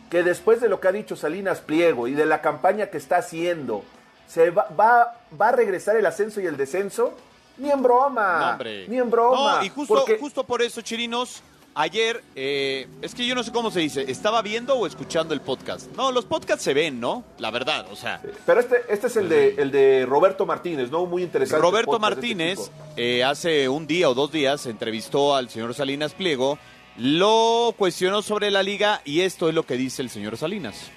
que 0.10 0.24
después 0.24 0.60
de 0.60 0.70
lo 0.70 0.80
que 0.80 0.88
ha 0.88 0.92
dicho 0.92 1.16
Salinas 1.16 1.62
Pliego 1.62 2.08
y 2.08 2.14
de 2.14 2.26
la 2.26 2.42
campaña 2.42 2.88
que 2.88 2.98
está 2.98 3.18
haciendo, 3.18 3.84
se 4.28 4.50
va, 4.50 4.68
va, 4.80 5.22
va 5.40 5.50
a 5.50 5.52
regresar 5.52 5.96
el 5.96 6.06
ascenso 6.06 6.42
y 6.42 6.48
el 6.48 6.58
descenso? 6.58 7.14
Ni 7.60 7.70
en 7.70 7.84
broma. 7.84 8.58
No. 8.58 8.64
Ni 8.88 8.98
en 8.98 9.10
broma. 9.10 9.58
No, 9.60 9.64
y 9.66 9.70
justo, 9.70 9.94
Porque- 9.96 10.18
justo 10.18 10.44
por 10.44 10.62
eso, 10.62 10.82
Chirinos, 10.82 11.44
ayer, 11.76 12.24
eh, 12.36 12.88
es 13.02 13.14
que 13.14 13.26
yo 13.26 13.36
no 13.36 13.44
sé 13.44 13.52
cómo 13.52 13.70
se 13.72 13.80
dice, 13.80 14.10
¿estaba 14.10 14.42
viendo 14.42 14.76
o 14.76 14.88
escuchando 14.88 15.34
el 15.34 15.42
podcast? 15.42 15.90
No, 15.96 16.12
los 16.12 16.26
podcasts 16.26 16.64
se 16.64 16.74
ven, 16.74 17.00
¿no? 17.00 17.24
La 17.38 17.52
verdad, 17.52 17.86
o 17.92 17.96
sea. 17.96 18.22
Pero 18.46 18.60
este, 18.60 18.78
este 18.90 19.08
es 19.08 19.16
el 19.18 19.30
de, 19.30 19.56
el 19.58 19.72
de 19.72 20.06
Roberto 20.06 20.46
Martínez, 20.46 20.90
¿no? 20.90 21.06
Muy 21.06 21.24
interesante. 21.24 21.62
Roberto 21.62 21.92
este 21.92 22.02
Martínez 22.02 22.72
eh, 22.98 23.24
hace 23.24 23.70
un 23.70 23.88
día 23.88 24.10
o 24.10 24.14
dos 24.14 24.32
días 24.32 24.66
entrevistó 24.66 25.36
al 25.36 25.50
señor 25.50 25.74
Salinas 25.74 26.14
Pliego, 26.14 26.58
lo 26.98 27.74
cuestionó 27.78 28.22
sobre 28.22 28.52
la 28.52 28.62
liga 28.64 29.02
y 29.06 29.22
esto 29.22 29.48
es 29.48 29.56
lo 29.56 29.64
que 29.64 29.76
dice 29.76 30.02
el 30.02 30.10
señor 30.10 30.38
Salinas. 30.38 30.92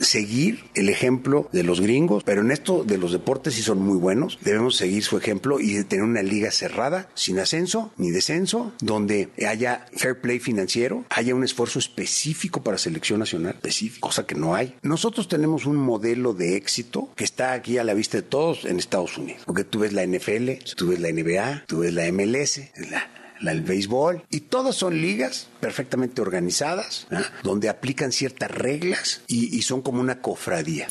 Seguir 0.00 0.64
el 0.74 0.88
ejemplo 0.88 1.48
de 1.52 1.62
los 1.62 1.80
gringos, 1.80 2.24
pero 2.24 2.42
en 2.42 2.50
esto 2.50 2.84
de 2.84 2.98
los 2.98 3.12
deportes 3.12 3.54
sí 3.54 3.62
son 3.62 3.80
muy 3.80 3.98
buenos. 3.98 4.38
Debemos 4.42 4.76
seguir 4.76 5.02
su 5.02 5.16
ejemplo 5.16 5.60
y 5.60 5.82
tener 5.84 6.04
una 6.04 6.22
liga 6.22 6.50
cerrada, 6.50 7.08
sin 7.14 7.38
ascenso 7.38 7.92
ni 7.96 8.10
descenso, 8.10 8.72
donde 8.80 9.28
haya 9.46 9.86
fair 9.92 10.20
play 10.20 10.38
financiero, 10.38 11.04
haya 11.10 11.34
un 11.34 11.44
esfuerzo 11.44 11.78
específico 11.78 12.62
para 12.62 12.78
selección 12.78 13.20
nacional, 13.20 13.54
específico, 13.54 14.08
cosa 14.08 14.26
que 14.26 14.34
no 14.34 14.54
hay. 14.54 14.74
Nosotros 14.82 15.28
tenemos 15.28 15.66
un 15.66 15.76
modelo 15.76 16.34
de 16.34 16.56
éxito 16.56 17.10
que 17.16 17.24
está 17.24 17.52
aquí 17.52 17.78
a 17.78 17.84
la 17.84 17.94
vista 17.94 18.18
de 18.18 18.22
todos 18.22 18.64
en 18.64 18.78
Estados 18.78 19.18
Unidos, 19.18 19.42
porque 19.46 19.64
tú 19.64 19.80
ves 19.80 19.92
la 19.92 20.06
NFL, 20.06 20.50
tú 20.76 20.88
ves 20.88 21.00
la 21.00 21.12
NBA, 21.12 21.64
tú 21.66 21.80
ves 21.80 21.92
la 21.92 22.10
MLS, 22.12 22.60
la 22.90 23.08
la 23.40 23.52
del 23.52 23.62
béisbol, 23.62 24.24
y 24.30 24.40
todas 24.40 24.74
son 24.74 25.00
ligas 25.00 25.48
perfectamente 25.60 26.20
organizadas, 26.20 27.06
¿ah? 27.10 27.22
donde 27.42 27.68
aplican 27.68 28.12
ciertas 28.12 28.50
reglas 28.50 29.22
y, 29.26 29.56
y 29.56 29.62
son 29.62 29.82
como 29.82 30.00
una 30.00 30.20
cofradía. 30.20 30.88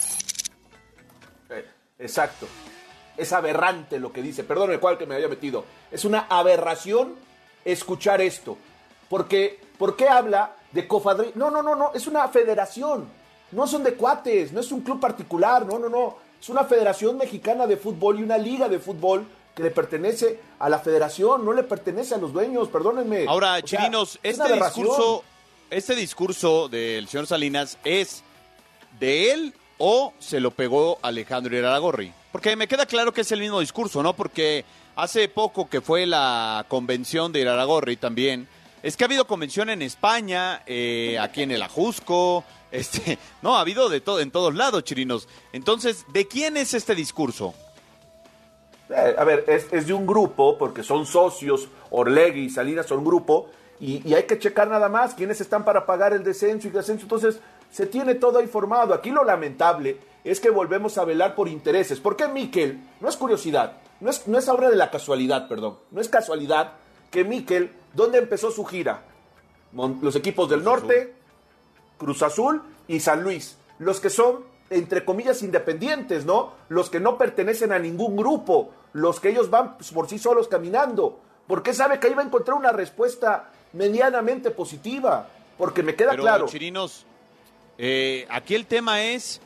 Eh, 1.50 1.66
exacto. 2.00 2.48
Es 3.18 3.34
aberrante 3.34 4.00
lo 4.00 4.14
que 4.14 4.22
dice. 4.22 4.44
Perdón 4.44 4.78
cual 4.80 4.98
que 4.98 5.08
me 5.08 5.16
haya 5.16 5.28
metido. 5.28 5.66
Es 5.92 6.06
una 6.06 6.28
aberración 6.30 7.16
escuchar 7.66 8.22
esto. 8.22 8.58
Porque, 9.10 9.60
¿por 9.78 9.96
qué 9.96 10.08
habla 10.08 10.56
de 10.72 10.88
cofradía? 10.88 11.32
No, 11.36 11.50
no, 11.50 11.64
no, 11.64 11.76
no. 11.76 11.92
Es 11.94 12.06
una 12.06 12.28
federación. 12.28 13.08
No 13.52 13.66
son 13.66 13.84
de 13.84 13.96
cuates. 13.96 14.52
No 14.54 14.60
es 14.60 14.72
un 14.72 14.82
club 14.82 15.00
particular. 15.00 15.66
No, 15.66 15.80
no, 15.80 15.90
no. 15.90 16.18
Es 16.40 16.50
una 16.50 16.66
federación 16.66 17.18
mexicana 17.18 17.66
de 17.66 17.78
fútbol 17.78 18.20
y 18.20 18.24
una 18.24 18.38
liga 18.38 18.70
de 18.70 18.78
fútbol 18.78 19.26
que 19.58 19.64
le 19.64 19.72
pertenece 19.72 20.40
a 20.60 20.70
la 20.70 20.78
federación. 20.78 21.44
No 21.44 21.52
le 21.52 21.64
pertenece 21.64 22.14
a 22.14 22.18
los 22.20 22.32
dueños. 22.32 22.70
Perdónenme. 22.70 23.26
Ahora, 23.28 23.56
O 23.56 23.62
Chirinos, 23.62 24.20
este 24.22 24.54
discurso, 24.54 25.24
este 25.72 25.96
discurso 25.96 26.70
del 26.70 27.08
señor 27.08 27.26
Salinas 27.26 27.80
es 27.84 28.24
de 29.00 29.32
él 29.32 29.54
o 29.80 30.14
se 30.20 30.40
lo 30.40 30.52
pegó 30.52 31.00
Alejandro 31.02 31.58
Iraragorri. 31.58 32.14
Porque 32.32 32.56
me 32.56 32.68
queda 32.68 32.86
claro 32.86 33.12
que 33.12 33.22
es 33.22 33.32
el 33.32 33.40
mismo 33.40 33.60
discurso, 33.60 34.04
¿no? 34.04 34.16
Porque 34.16 34.64
hace 34.96 35.28
poco 35.28 35.68
que 35.68 35.82
fue 35.82 36.06
la 36.06 36.64
convención 36.68 37.32
de 37.32 37.40
Iraragorri 37.42 37.98
también, 37.98 38.48
es 38.84 38.96
que 38.96 39.04
ha 39.04 39.08
habido 39.08 39.26
convención 39.26 39.72
en 39.72 39.82
España, 39.82 40.62
eh, 40.68 41.18
aquí 41.20 41.42
en 41.42 41.52
el 41.52 41.64
Ajusco, 41.64 42.44
este, 42.72 43.18
no, 43.42 43.58
ha 43.58 43.62
habido 43.62 43.90
de 43.90 44.02
todo, 44.02 44.20
en 44.20 44.30
todos 44.30 44.54
lados, 44.54 44.84
Chirinos. 44.84 45.28
Entonces, 45.52 46.06
¿de 46.14 46.28
quién 46.28 46.58
es 46.58 46.76
este 46.76 46.94
discurso? 46.94 47.56
Eh, 48.90 49.16
a 49.18 49.24
ver, 49.24 49.44
es, 49.48 49.68
es 49.72 49.88
de 49.88 49.94
un 49.94 50.06
grupo, 50.08 50.58
porque 50.58 50.84
son 50.84 51.06
socios, 51.06 51.68
Orlegui 51.90 52.46
y 52.46 52.50
Salinas 52.50 52.86
son 52.86 53.00
un 53.00 53.06
grupo, 53.06 53.50
y, 53.80 54.08
y 54.10 54.14
hay 54.14 54.24
que 54.24 54.40
checar 54.40 54.68
nada 54.70 54.90
más 54.90 55.14
quiénes 55.14 55.42
están 55.42 55.66
para 55.66 55.86
pagar 55.86 56.14
el 56.14 56.24
descenso 56.24 56.68
y 56.68 56.72
el 56.72 56.78
ascenso. 56.80 57.04
Entonces, 57.04 57.40
se 57.70 57.86
tiene 57.86 58.16
todo 58.16 58.40
ahí 58.40 58.48
formado. 58.48 58.94
Aquí 58.94 59.10
lo 59.12 59.24
lamentable 59.24 59.98
es 60.24 60.40
que 60.40 60.50
volvemos 60.50 60.98
a 60.98 61.06
velar 61.06 61.36
por 61.36 61.48
intereses. 61.48 62.00
¿Por 62.00 62.16
qué 62.16 62.28
Miquel? 62.28 62.80
No 63.02 63.10
es 63.10 63.18
curiosidad, 63.18 63.74
no 64.00 64.10
es, 64.10 64.28
no 64.28 64.38
es 64.38 64.48
obra 64.48 64.70
de 64.70 64.76
la 64.78 64.90
casualidad, 64.90 65.48
perdón. 65.48 65.78
No 65.92 66.02
es 66.02 66.10
casualidad 66.10 66.74
que 67.12 67.24
Miquel, 67.24 67.72
¿dónde 67.94 68.18
empezó 68.20 68.52
su 68.52 68.66
gira? 68.66 69.04
Mon- 69.74 70.00
los 70.02 70.16
equipos 70.16 70.50
del 70.50 70.64
norte, 70.64 71.14
Cruz 71.98 72.24
Azul 72.24 72.62
y 72.88 73.00
San 73.02 73.22
Luis. 73.22 73.58
Los 73.80 74.00
que 74.00 74.10
son, 74.10 74.44
entre 74.70 75.06
comillas, 75.06 75.42
independientes, 75.44 76.26
¿no? 76.26 76.54
Los 76.70 76.90
que 76.90 77.00
no 77.00 77.18
pertenecen 77.18 77.72
a 77.72 77.80
ningún 77.80 78.16
grupo. 78.16 78.72
Los 78.94 79.20
que 79.20 79.30
ellos 79.30 79.50
van 79.50 79.78
por 79.94 80.10
sí 80.10 80.20
solos 80.20 80.48
caminando. 80.48 81.20
Porque 81.48 81.74
sabe 81.74 82.00
que 82.00 82.08
ahí 82.08 82.14
va 82.14 82.24
a 82.24 82.26
encontrar 82.26 82.58
una 82.58 82.72
respuesta 82.72 83.50
medianamente 83.74 84.52
positiva. 84.52 85.28
Porque 85.58 85.84
me 85.84 85.96
queda 85.96 86.12
Pero, 86.12 86.24
claro. 86.24 86.46
Chirinos, 86.48 87.06
eh, 87.78 88.26
aquí 88.30 88.56
el 88.56 88.66
tema 88.66 89.02
es 89.04 89.42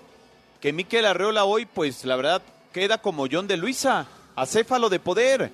que 0.60 0.74
Miquel 0.74 1.06
Arreola 1.06 1.46
hoy, 1.46 1.66
pues 1.66 2.06
la 2.06 2.16
verdad, 2.16 2.42
queda 2.72 3.00
como 3.00 3.28
John 3.32 3.48
de 3.48 3.58
Luisa, 3.58 4.08
acéfalo 4.36 4.90
de 4.90 5.00
poder. 5.00 5.52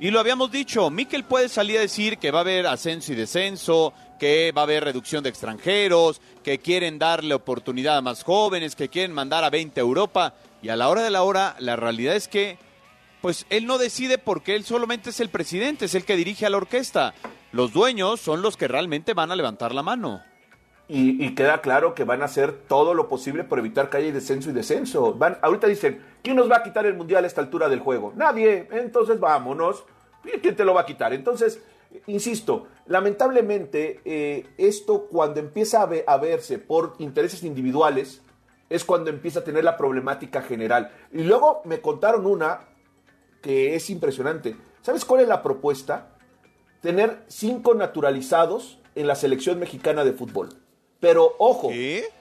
Y 0.00 0.10
lo 0.10 0.20
habíamos 0.20 0.50
dicho, 0.52 0.90
Miquel 0.90 1.24
puede 1.24 1.48
salir 1.48 1.78
a 1.78 1.80
decir 1.80 2.18
que 2.18 2.30
va 2.30 2.38
a 2.38 2.42
haber 2.42 2.66
ascenso 2.66 3.12
y 3.12 3.16
descenso, 3.16 3.92
que 4.18 4.52
va 4.56 4.62
a 4.62 4.64
haber 4.64 4.84
reducción 4.84 5.22
de 5.22 5.30
extranjeros, 5.30 6.20
que 6.42 6.58
quieren 6.58 6.98
darle 6.98 7.34
oportunidad 7.34 7.96
a 7.96 8.02
más 8.02 8.24
jóvenes, 8.24 8.76
que 8.76 8.88
quieren 8.88 9.12
mandar 9.12 9.44
a 9.44 9.50
20 9.50 9.80
a 9.80 9.82
Europa. 9.82 10.34
Y 10.62 10.68
a 10.68 10.76
la 10.76 10.88
hora 10.88 11.02
de 11.02 11.10
la 11.10 11.22
hora, 11.22 11.56
la 11.58 11.76
realidad 11.76 12.16
es 12.16 12.28
que, 12.28 12.58
pues 13.20 13.46
él 13.50 13.66
no 13.66 13.78
decide 13.78 14.18
porque 14.18 14.56
él 14.56 14.64
solamente 14.64 15.10
es 15.10 15.20
el 15.20 15.28
presidente, 15.28 15.86
es 15.86 15.94
el 15.94 16.04
que 16.04 16.16
dirige 16.16 16.46
a 16.46 16.50
la 16.50 16.56
orquesta. 16.56 17.14
Los 17.52 17.72
dueños 17.72 18.20
son 18.20 18.42
los 18.42 18.56
que 18.56 18.68
realmente 18.68 19.14
van 19.14 19.30
a 19.30 19.36
levantar 19.36 19.74
la 19.74 19.82
mano. 19.82 20.22
Y, 20.90 21.34
queda 21.34 21.60
claro 21.60 21.94
que 21.94 22.04
van 22.04 22.22
a 22.22 22.24
hacer 22.24 22.52
todo 22.66 22.94
lo 22.94 23.10
posible 23.10 23.44
por 23.44 23.58
evitar 23.58 23.90
que 23.90 23.98
haya 23.98 24.10
descenso 24.10 24.48
y 24.48 24.54
descenso. 24.54 25.12
Van, 25.12 25.36
ahorita 25.42 25.66
dicen, 25.66 26.00
¿quién 26.22 26.36
nos 26.36 26.50
va 26.50 26.56
a 26.56 26.62
quitar 26.62 26.86
el 26.86 26.94
mundial 26.94 27.24
a 27.24 27.26
esta 27.26 27.42
altura 27.42 27.68
del 27.68 27.80
juego? 27.80 28.14
Nadie. 28.16 28.66
Entonces 28.72 29.20
vámonos. 29.20 29.84
¿Y 30.24 30.38
¿Quién 30.38 30.56
te 30.56 30.64
lo 30.64 30.72
va 30.72 30.80
a 30.82 30.86
quitar? 30.86 31.12
Entonces, 31.12 31.62
insisto, 32.06 32.68
lamentablemente 32.88 34.00
eh, 34.04 34.46
esto 34.58 35.06
cuando 35.10 35.40
empieza 35.40 35.82
a, 35.82 35.86
ve- 35.86 36.04
a 36.06 36.16
verse 36.16 36.58
por 36.58 36.94
intereses 36.98 37.42
individuales 37.44 38.22
es 38.70 38.84
cuando 38.84 39.10
empieza 39.10 39.40
a 39.40 39.44
tener 39.44 39.64
la 39.64 39.76
problemática 39.76 40.42
general. 40.42 40.90
Y 41.12 41.22
luego 41.22 41.62
me 41.64 41.80
contaron 41.80 42.26
una 42.26 42.68
que 43.40 43.74
es 43.76 43.88
impresionante. 43.90 44.56
¿Sabes 44.82 45.04
cuál 45.04 45.22
es 45.22 45.28
la 45.28 45.42
propuesta? 45.42 46.10
Tener 46.80 47.24
cinco 47.28 47.74
naturalizados 47.74 48.78
en 48.94 49.06
la 49.06 49.14
selección 49.14 49.58
mexicana 49.58 50.04
de 50.04 50.12
fútbol. 50.12 50.48
Pero 51.00 51.34
ojo, 51.38 51.70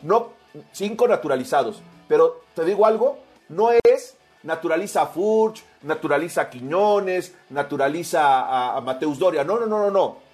no 0.03 0.33
cinco 0.71 1.07
naturalizados. 1.07 1.81
Pero 2.07 2.41
te 2.53 2.63
digo 2.63 2.85
algo, 2.85 3.19
no 3.49 3.69
es 3.71 4.15
naturaliza 4.43 5.01
a 5.01 5.07
Furch, 5.07 5.63
naturaliza 5.81 6.41
a 6.41 6.49
Quiñones, 6.49 7.35
naturaliza 7.49 8.39
a, 8.41 8.77
a 8.77 8.81
Mateus 8.81 9.19
Doria. 9.19 9.43
No, 9.43 9.59
no, 9.59 9.65
no, 9.65 9.79
no, 9.79 9.91
no. 9.91 10.26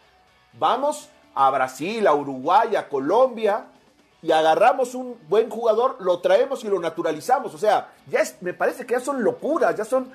Vamos 0.59 1.09
a 1.35 1.49
Brasil, 1.49 2.05
a 2.07 2.13
Uruguay, 2.13 2.75
a 2.75 2.87
Colombia 2.87 3.65
y 4.23 4.31
agarramos 4.31 4.95
un 4.95 5.17
buen 5.27 5.49
jugador, 5.49 5.97
lo 5.99 6.19
traemos 6.19 6.63
y 6.63 6.69
lo 6.69 6.79
naturalizamos. 6.79 7.53
O 7.53 7.57
sea, 7.57 7.93
ya 8.07 8.19
es, 8.19 8.37
me 8.41 8.53
parece 8.53 8.85
que 8.85 8.93
ya 8.93 9.01
son 9.01 9.21
locuras, 9.23 9.75
ya 9.75 9.83
son. 9.83 10.09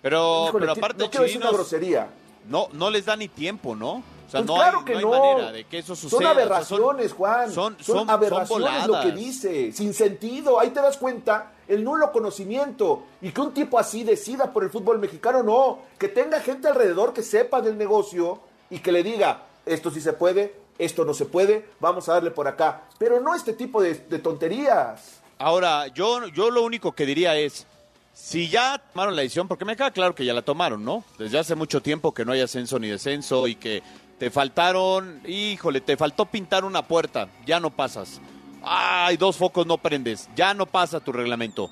Pero, 0.00 0.46
Híjole, 0.48 0.66
pero 0.66 0.72
aparte, 0.72 0.98
no 0.98 1.08
decir 1.08 1.20
una 1.20 1.26
Chirinos, 1.28 1.52
grosería. 1.52 2.08
No, 2.48 2.68
no 2.72 2.90
les 2.90 3.04
da 3.06 3.16
ni 3.16 3.28
tiempo, 3.28 3.74
¿no? 3.74 3.94
O 3.94 4.30
sea, 4.30 4.40
Pues 4.40 4.46
no, 4.46 4.54
claro 4.54 4.78
hay, 4.78 4.84
que 4.84 4.92
no 5.00 5.12
hay 5.12 5.20
manera 5.20 5.52
de 5.52 5.64
que 5.64 5.78
eso 5.78 5.96
suceda. 5.96 6.10
Son 6.10 6.18
O 6.18 6.22
sea, 6.22 6.30
aberraciones, 6.30 7.12
Juan. 7.12 7.50
Son, 7.50 7.76
Son, 7.80 8.08
aberraciones 8.08 8.86
lo 8.86 9.00
que 9.00 9.10
dice. 9.10 9.72
Sin 9.72 9.92
sentido. 9.92 10.60
Ahí 10.60 10.70
te 10.70 10.80
das 10.80 10.96
cuenta 10.96 11.50
el 11.66 11.82
nulo 11.82 12.12
conocimiento. 12.12 13.02
Y 13.20 13.32
que 13.32 13.40
un 13.40 13.52
tipo 13.52 13.80
así 13.80 14.04
decida 14.04 14.52
por 14.52 14.62
el 14.62 14.70
fútbol 14.70 15.00
mexicano, 15.00 15.42
no. 15.42 15.80
Que 15.98 16.06
tenga 16.06 16.38
gente 16.40 16.68
alrededor 16.68 17.12
que 17.12 17.24
sepa 17.24 17.60
del 17.60 17.76
negocio 17.76 18.38
y 18.70 18.78
que 18.78 18.92
le 18.92 19.02
diga, 19.02 19.42
esto 19.66 19.90
sí 19.90 20.00
se 20.00 20.12
puede, 20.12 20.54
esto 20.78 21.04
no 21.04 21.14
se 21.14 21.26
puede, 21.26 21.66
vamos 21.78 22.08
a 22.08 22.14
darle 22.14 22.30
por 22.30 22.48
acá. 22.48 22.84
Pero 22.98 23.20
no 23.20 23.34
este 23.34 23.52
tipo 23.52 23.82
de, 23.82 23.94
tonterías. 23.94 25.20
Ahora, 25.38 25.86
yo, 25.88 26.26
yo 26.28 26.50
lo 26.50 26.62
único 26.62 26.92
que 26.92 27.06
diría 27.06 27.36
es, 27.36 27.66
si 28.12 28.48
ya 28.48 28.82
tomaron 28.92 29.16
la 29.16 29.22
decisión, 29.22 29.48
porque 29.48 29.64
me 29.64 29.76
queda 29.76 29.90
claro 29.90 30.14
que 30.14 30.24
ya 30.24 30.34
la 30.34 30.42
tomaron, 30.42 30.84
¿no? 30.84 31.04
Desde 31.18 31.38
hace 31.38 31.54
mucho 31.54 31.80
tiempo 31.80 32.12
que 32.12 32.24
no 32.24 32.32
hay 32.32 32.40
ascenso 32.40 32.78
ni 32.78 32.88
descenso 32.88 33.46
y 33.46 33.54
que 33.54 33.82
te 34.18 34.30
faltaron, 34.30 35.22
híjole, 35.26 35.80
te 35.80 35.96
faltó 35.96 36.26
pintar 36.26 36.64
una 36.64 36.82
puerta, 36.82 37.28
ya 37.46 37.60
no 37.60 37.70
pasas. 37.70 38.20
Ay, 38.62 39.16
dos 39.16 39.36
focos 39.36 39.66
no 39.66 39.78
prendes, 39.78 40.28
ya 40.36 40.52
no 40.52 40.66
pasa 40.66 41.00
tu 41.00 41.12
reglamento. 41.12 41.70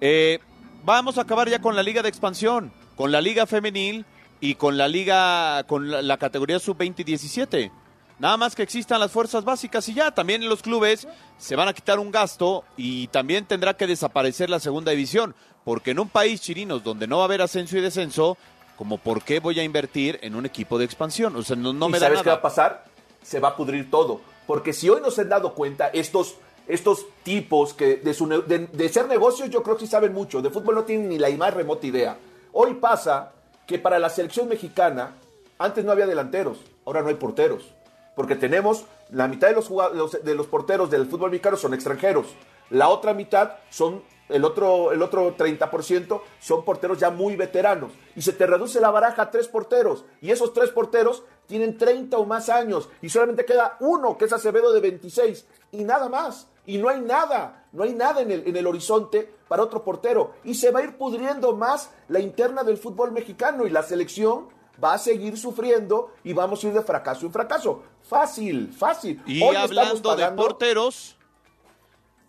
Eh, 0.00 0.40
vamos 0.84 1.18
a 1.18 1.22
acabar 1.22 1.48
ya 1.48 1.60
con 1.60 1.76
la 1.76 1.82
liga 1.82 2.02
de 2.02 2.08
expansión, 2.08 2.72
con 2.96 3.12
la 3.12 3.20
liga 3.20 3.46
femenil 3.46 4.04
y 4.40 4.54
con 4.54 4.76
la 4.76 4.88
liga, 4.88 5.64
con 5.64 5.90
la, 5.90 6.02
la 6.02 6.16
categoría 6.16 6.58
sub-20 6.58 6.94
y 6.98 7.04
17. 7.04 7.72
Nada 8.18 8.36
más 8.36 8.56
que 8.56 8.62
existan 8.62 8.98
las 8.98 9.12
fuerzas 9.12 9.44
básicas 9.44 9.88
y 9.88 9.94
ya, 9.94 10.10
también 10.10 10.48
los 10.48 10.62
clubes 10.62 11.06
se 11.36 11.54
van 11.54 11.68
a 11.68 11.72
quitar 11.72 12.00
un 12.00 12.10
gasto 12.10 12.64
y 12.76 13.06
también 13.08 13.44
tendrá 13.46 13.74
que 13.74 13.86
desaparecer 13.86 14.50
la 14.50 14.58
segunda 14.58 14.90
división, 14.90 15.36
porque 15.64 15.92
en 15.92 16.00
un 16.00 16.08
país 16.08 16.40
chirinos 16.40 16.82
donde 16.82 17.06
no 17.06 17.18
va 17.18 17.22
a 17.22 17.26
haber 17.26 17.42
ascenso 17.42 17.78
y 17.78 17.80
descenso, 17.80 18.36
como 18.76 18.98
por 18.98 19.22
qué 19.22 19.38
voy 19.38 19.60
a 19.60 19.62
invertir 19.62 20.18
en 20.22 20.34
un 20.34 20.46
equipo 20.46 20.78
de 20.78 20.84
expansión, 20.84 21.36
o 21.36 21.42
sea, 21.42 21.54
no, 21.54 21.72
no 21.72 21.88
¿Y 21.88 21.92
me 21.92 22.00
da 22.00 22.06
sabes 22.06 22.22
qué 22.22 22.30
va 22.30 22.36
a 22.36 22.42
pasar? 22.42 22.84
Se 23.22 23.38
va 23.38 23.48
a 23.48 23.56
pudrir 23.56 23.88
todo. 23.88 24.20
Porque 24.48 24.72
si 24.72 24.88
hoy 24.88 25.00
no 25.00 25.10
se 25.10 25.20
han 25.20 25.28
dado 25.28 25.54
cuenta, 25.54 25.88
estos, 25.88 26.36
estos 26.66 27.06
tipos 27.22 27.74
que 27.74 27.96
de, 27.96 28.14
su 28.14 28.26
de 28.26 28.88
ser 28.88 29.06
negocios 29.06 29.50
yo 29.50 29.62
creo 29.62 29.76
que 29.76 29.84
sí 29.84 29.90
saben 29.90 30.12
mucho. 30.12 30.42
De 30.42 30.50
fútbol 30.50 30.74
no 30.74 30.84
tienen 30.84 31.08
ni 31.08 31.18
la 31.18 31.30
más 31.36 31.54
remota 31.54 31.86
idea. 31.86 32.16
Hoy 32.52 32.74
pasa 32.74 33.32
que 33.68 33.78
para 33.78 33.98
la 33.98 34.08
selección 34.08 34.48
mexicana, 34.48 35.12
antes 35.58 35.84
no 35.84 35.92
había 35.92 36.06
delanteros, 36.06 36.58
ahora 36.86 37.02
no 37.02 37.08
hay 37.08 37.16
porteros. 37.16 37.74
Porque 38.16 38.34
tenemos 38.34 38.86
la 39.10 39.28
mitad 39.28 39.48
de 39.48 39.54
los, 39.54 40.24
de 40.24 40.34
los 40.34 40.46
porteros 40.46 40.90
del 40.90 41.06
fútbol 41.06 41.30
mexicano 41.30 41.58
son 41.58 41.74
extranjeros. 41.74 42.28
La 42.70 42.88
otra 42.88 43.12
mitad 43.12 43.56
son, 43.68 44.02
el 44.30 44.44
otro, 44.46 44.90
el 44.90 45.02
otro 45.02 45.36
30% 45.36 46.22
son 46.40 46.64
porteros 46.64 46.98
ya 46.98 47.10
muy 47.10 47.36
veteranos. 47.36 47.92
Y 48.16 48.22
se 48.22 48.32
te 48.32 48.46
reduce 48.46 48.80
la 48.80 48.90
baraja 48.90 49.22
a 49.22 49.30
tres 49.30 49.48
porteros. 49.48 50.06
Y 50.22 50.30
esos 50.30 50.54
tres 50.54 50.70
porteros 50.70 51.22
tienen 51.46 51.76
30 51.76 52.16
o 52.16 52.24
más 52.24 52.48
años. 52.48 52.88
Y 53.02 53.10
solamente 53.10 53.44
queda 53.44 53.76
uno, 53.80 54.16
que 54.16 54.24
es 54.24 54.32
Acevedo 54.32 54.72
de 54.72 54.80
26. 54.80 55.46
Y 55.72 55.84
nada 55.84 56.08
más. 56.08 56.48
Y 56.68 56.78
no 56.78 56.88
hay 56.88 57.00
nada. 57.00 57.66
No 57.72 57.82
hay 57.82 57.94
nada 57.94 58.20
en 58.20 58.30
el, 58.30 58.46
en 58.46 58.56
el 58.56 58.66
horizonte 58.66 59.28
para 59.48 59.62
otro 59.62 59.82
portero. 59.82 60.34
Y 60.44 60.54
se 60.54 60.70
va 60.70 60.80
a 60.80 60.84
ir 60.84 60.96
pudriendo 60.96 61.56
más 61.56 61.90
la 62.08 62.20
interna 62.20 62.62
del 62.62 62.76
fútbol 62.76 63.10
mexicano. 63.10 63.66
Y 63.66 63.70
la 63.70 63.82
selección 63.82 64.48
va 64.82 64.94
a 64.94 64.98
seguir 64.98 65.36
sufriendo 65.38 66.12
y 66.22 66.32
vamos 66.32 66.62
a 66.62 66.68
ir 66.68 66.74
de 66.74 66.82
fracaso 66.82 67.26
en 67.26 67.32
fracaso. 67.32 67.82
Fácil, 68.02 68.72
fácil. 68.72 69.20
Y 69.26 69.42
Hoy 69.42 69.56
hablando 69.56 70.14
de 70.14 70.30
porteros, 70.32 71.16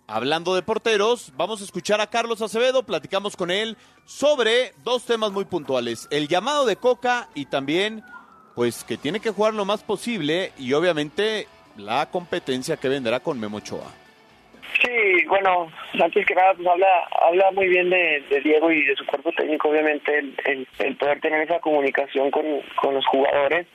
hablando 0.08 0.56
de 0.56 0.62
porteros, 0.62 1.32
vamos 1.36 1.62
a 1.62 1.64
escuchar 1.64 2.02
a 2.02 2.08
Carlos 2.08 2.42
Acevedo, 2.42 2.84
platicamos 2.84 3.36
con 3.36 3.52
él 3.52 3.78
sobre 4.06 4.74
dos 4.84 5.04
temas 5.04 5.32
muy 5.32 5.46
puntuales, 5.46 6.08
el 6.10 6.28
llamado 6.28 6.66
de 6.66 6.76
Coca 6.76 7.30
y 7.36 7.46
también 7.46 8.04
pues 8.56 8.84
que 8.84 8.98
tiene 8.98 9.20
que 9.20 9.32
jugar 9.32 9.54
lo 9.54 9.66
más 9.66 9.84
posible 9.84 10.52
y 10.58 10.74
obviamente 10.74 11.48
la 11.78 12.10
competencia 12.10 12.78
que 12.78 12.90
vendrá 12.90 13.20
con 13.20 13.40
Memo 13.40 13.58
Ochoa. 13.58 13.94
Sí, 14.82 15.26
bueno, 15.28 15.72
antes 16.02 16.26
que 16.26 16.36
nada, 16.36 16.54
pues 16.54 16.68
habla, 16.68 17.08
habla 17.28 17.52
muy 17.52 17.68
bien 17.68 17.90
de, 17.90 18.24
Diego 18.44 18.72
y 18.72 18.84
de 18.84 18.96
su 18.96 19.06
cuerpo 19.06 19.32
técnico, 19.34 19.70
obviamente, 19.70 20.18
el, 20.18 20.36
el, 20.46 20.68
el 20.80 20.96
poder 20.96 21.20
tener 21.20 21.42
esa 21.42 21.60
comunicación 21.60 22.32
con, 22.32 22.46
con 22.76 22.94
los 22.94 23.06
jugadores. 23.08 23.68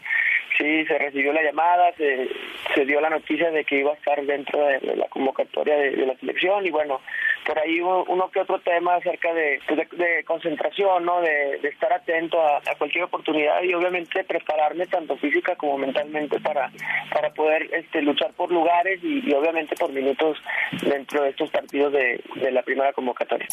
Sí, 0.56 0.84
se 0.86 0.98
recibió 0.98 1.32
la 1.32 1.42
llamada, 1.42 1.92
se, 1.96 2.28
se 2.74 2.84
dio 2.84 3.00
la 3.00 3.10
noticia 3.10 3.50
de 3.50 3.64
que 3.64 3.80
iba 3.80 3.90
a 3.90 3.94
estar 3.94 4.24
dentro 4.24 4.64
de, 4.64 4.80
la 4.96 5.08
convocatoria 5.08 5.76
de, 5.76 5.90
de 5.90 6.06
la 6.06 6.16
selección 6.16 6.64
y 6.64 6.70
bueno, 6.70 7.00
por 7.44 7.58
ahí 7.58 7.80
hubo 7.80 8.04
uno 8.04 8.30
que 8.30 8.40
otro 8.40 8.60
tema 8.60 8.94
acerca 8.94 9.32
de, 9.34 9.60
pues, 9.66 9.88
de, 9.90 10.24
concentración, 10.24 11.04
¿no? 11.04 11.20
De, 11.20 11.60
estar 11.62 11.92
atento 11.92 12.40
a, 12.40 12.60
cualquier 12.78 13.04
oportunidad 13.04 13.62
y 13.62 13.74
obviamente 13.74 14.22
prepararme 14.24 14.86
tanto 14.86 15.16
física 15.16 15.56
como 15.56 15.78
mentalmente 15.78 16.38
para, 16.40 16.70
para 17.12 17.30
poder 17.30 17.68
este, 17.72 18.02
luchar 18.02 18.32
por 18.34 18.50
lugares 18.50 19.00
y, 19.02 19.28
y 19.28 19.32
obviamente 19.32 19.74
por 19.76 19.92
minutos 19.92 20.38
dentro 20.82 21.22
de 21.22 21.30
estos 21.30 21.50
partidos 21.50 21.92
de 21.92 22.50
la 22.52 22.62
primera 22.62 22.92
convocatoria. 22.92 23.48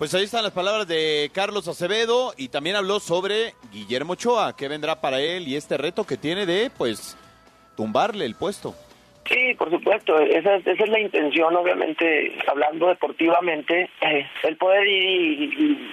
Pues 0.00 0.14
ahí 0.14 0.24
están 0.24 0.44
las 0.44 0.52
palabras 0.52 0.88
de 0.88 1.30
Carlos 1.34 1.68
Acevedo 1.68 2.32
y 2.38 2.48
también 2.48 2.74
habló 2.74 3.00
sobre 3.00 3.54
Guillermo 3.70 4.14
Ochoa, 4.14 4.56
que 4.56 4.66
vendrá 4.66 4.98
para 5.02 5.20
él 5.20 5.46
y 5.46 5.56
este 5.56 5.76
reto 5.76 6.04
que 6.04 6.16
tiene 6.16 6.46
de 6.46 6.70
pues 6.70 7.18
tumbarle 7.76 8.24
el 8.24 8.34
puesto. 8.34 8.74
Sí, 9.26 9.54
por 9.54 9.70
supuesto, 9.70 10.18
esa, 10.18 10.56
es- 10.56 10.66
esa 10.66 10.82
es 10.84 10.88
la 10.90 10.98
intención, 10.98 11.54
obviamente, 11.54 12.32
hablando 12.48 12.88
deportivamente, 12.88 13.88
eh, 14.00 14.26
el 14.42 14.56
poder 14.56 14.86
ir 14.86 15.42
y, 15.42 15.90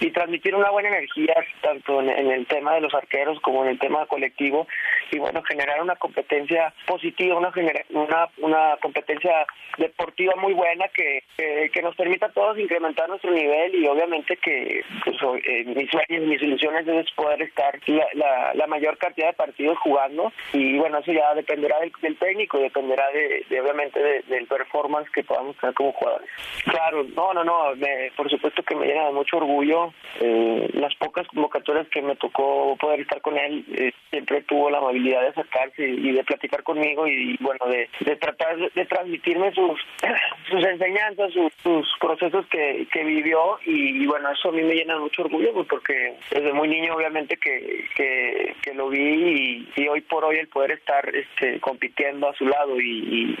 y- 0.00 0.10
transmitir 0.10 0.54
una 0.54 0.70
buena 0.70 0.88
energía, 0.90 1.34
tanto 1.62 2.00
en, 2.00 2.08
el 2.08 2.46
tema 2.46 2.74
de 2.74 2.80
los 2.80 2.94
arqueros 2.94 3.40
como 3.40 3.64
en 3.64 3.70
el 3.70 3.78
tema 3.78 4.06
colectivo, 4.06 4.66
y 5.10 5.18
bueno, 5.18 5.42
generar 5.42 5.82
una 5.82 5.96
competencia 5.96 6.72
positiva, 6.86 7.36
una, 7.36 7.52
genera- 7.52 7.84
una, 7.90 8.28
una 8.38 8.76
competencia 8.80 9.46
deportiva 9.78 10.34
muy 10.36 10.54
buena 10.54 10.88
que, 10.88 11.22
que, 11.36 11.82
nos 11.82 11.94
permita 11.96 12.26
a 12.26 12.32
todos 12.32 12.58
incrementar 12.58 13.08
nuestro 13.08 13.30
nivel 13.30 13.74
y 13.74 13.86
obviamente 13.86 14.36
que 14.38 14.82
pues, 15.04 15.16
eh, 15.44 15.64
mis 15.66 15.90
sueños, 15.90 16.26
mis 16.26 16.40
ilusiones 16.42 16.88
es 16.88 17.10
poder 17.12 17.42
estar 17.42 17.78
la, 17.86 18.06
la, 18.14 18.54
la 18.54 18.66
mayor 18.66 18.96
cantidad 18.96 19.26
de 19.28 19.32
partidos 19.34 19.78
jugando 19.80 20.32
y 20.54 20.78
bueno, 20.78 20.98
eso 20.98 21.12
ya 21.12 21.34
dependerá 21.34 21.78
del, 21.80 21.92
técnico 22.16 22.58
dependerá 22.66 23.04
de, 23.10 23.60
obviamente 23.60 24.00
de- 24.00 24.22
del 24.22 24.46
performance 24.46 25.10
que 25.10 25.24
podamos 25.24 25.56
tener 25.56 25.74
como 25.74 25.92
jugadores. 25.92 26.28
Claro, 26.64 27.04
no, 27.14 27.32
no, 27.34 27.44
no, 27.44 27.76
me- 27.76 28.10
por 28.16 28.30
supuesto 28.30 28.62
que 28.62 28.74
me 28.74 28.86
llena 28.86 29.06
de 29.06 29.12
mucho 29.12 29.38
orgullo. 29.38 29.92
Eh, 30.20 30.70
las 30.74 30.94
pocas 30.96 31.26
convocatorias 31.28 31.88
que 31.88 32.02
me 32.02 32.16
tocó 32.16 32.76
poder 32.76 33.00
estar 33.00 33.20
con 33.20 33.36
él, 33.38 33.64
eh, 33.72 33.92
siempre 34.10 34.42
tuvo 34.42 34.70
la 34.70 34.78
amabilidad 34.78 35.22
de 35.22 35.28
acercarse 35.28 35.86
y, 35.86 36.12
de 36.12 36.24
platicar 36.24 36.62
conmigo 36.62 37.06
y, 37.06 37.36
bueno, 37.40 37.66
de, 37.66 37.88
tratar 38.16 38.56
de, 38.56 38.84
transmitirme 38.86 39.52
sus, 39.54 40.64
enseñanzas, 40.64 41.32
sus, 41.32 41.86
procesos 42.00 42.46
que, 42.46 42.86
vivió 43.06 43.58
y, 43.64 44.04
bueno, 44.06 44.30
eso 44.32 44.48
a 44.48 44.52
mí 44.52 44.62
me 44.62 44.74
llena 44.74 44.94
de 44.94 45.00
mucho 45.00 45.22
orgullo 45.22 45.52
pues, 45.52 45.68
porque 45.68 46.14
desde 46.30 46.52
muy 46.52 46.66
niño 46.66 46.94
obviamente 46.94 47.36
que, 47.36 47.84
que, 47.94 48.74
lo 48.74 48.88
vi 48.88 48.98
y, 48.98 49.82
y 49.82 49.88
hoy 49.88 50.00
por 50.02 50.24
hoy 50.24 50.36
el 50.36 50.48
poder 50.48 50.72
estar 50.72 51.08
este, 51.14 51.60
compitiendo 51.60 52.28
a 52.28 52.34
su 52.34 52.46
lado 52.46 52.55
y, 52.80 53.34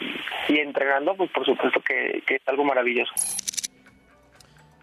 y, 0.48 0.54
y 0.54 0.58
entrenando, 0.58 1.14
pues 1.16 1.30
por 1.32 1.44
supuesto 1.44 1.80
que, 1.80 2.22
que 2.26 2.36
es 2.36 2.42
algo 2.48 2.64
maravilloso. 2.64 3.12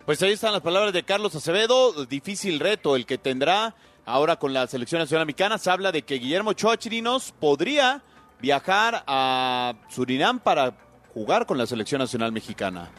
Pues 0.06 0.22
ahí 0.22 0.34
están 0.34 0.52
las 0.52 0.62
palabras 0.62 0.92
de 0.94 1.04
Carlos 1.04 1.34
Acevedo. 1.36 2.06
Difícil 2.06 2.60
reto 2.60 2.96
el 2.96 3.06
que 3.06 3.18
tendrá 3.18 3.74
ahora 4.06 4.36
con 4.36 4.54
la 4.54 4.68
selección 4.68 5.00
nacional 5.00 5.26
mexicana. 5.26 5.58
Se 5.58 5.72
habla 5.72 5.92
de 5.92 6.02
que 6.02 6.16
Guillermo 6.16 6.50
Ochoa 6.52 6.78
Chirinos 6.78 7.32
podría 7.40 8.02
viajar 8.42 9.04
a 9.08 9.74
Surinam 9.88 10.40
para 10.40 10.74
jugar 11.14 11.46
con 11.46 11.58
la 11.58 11.66
selección 11.66 12.00
nacional 12.00 12.34
mexicana. 12.34 12.90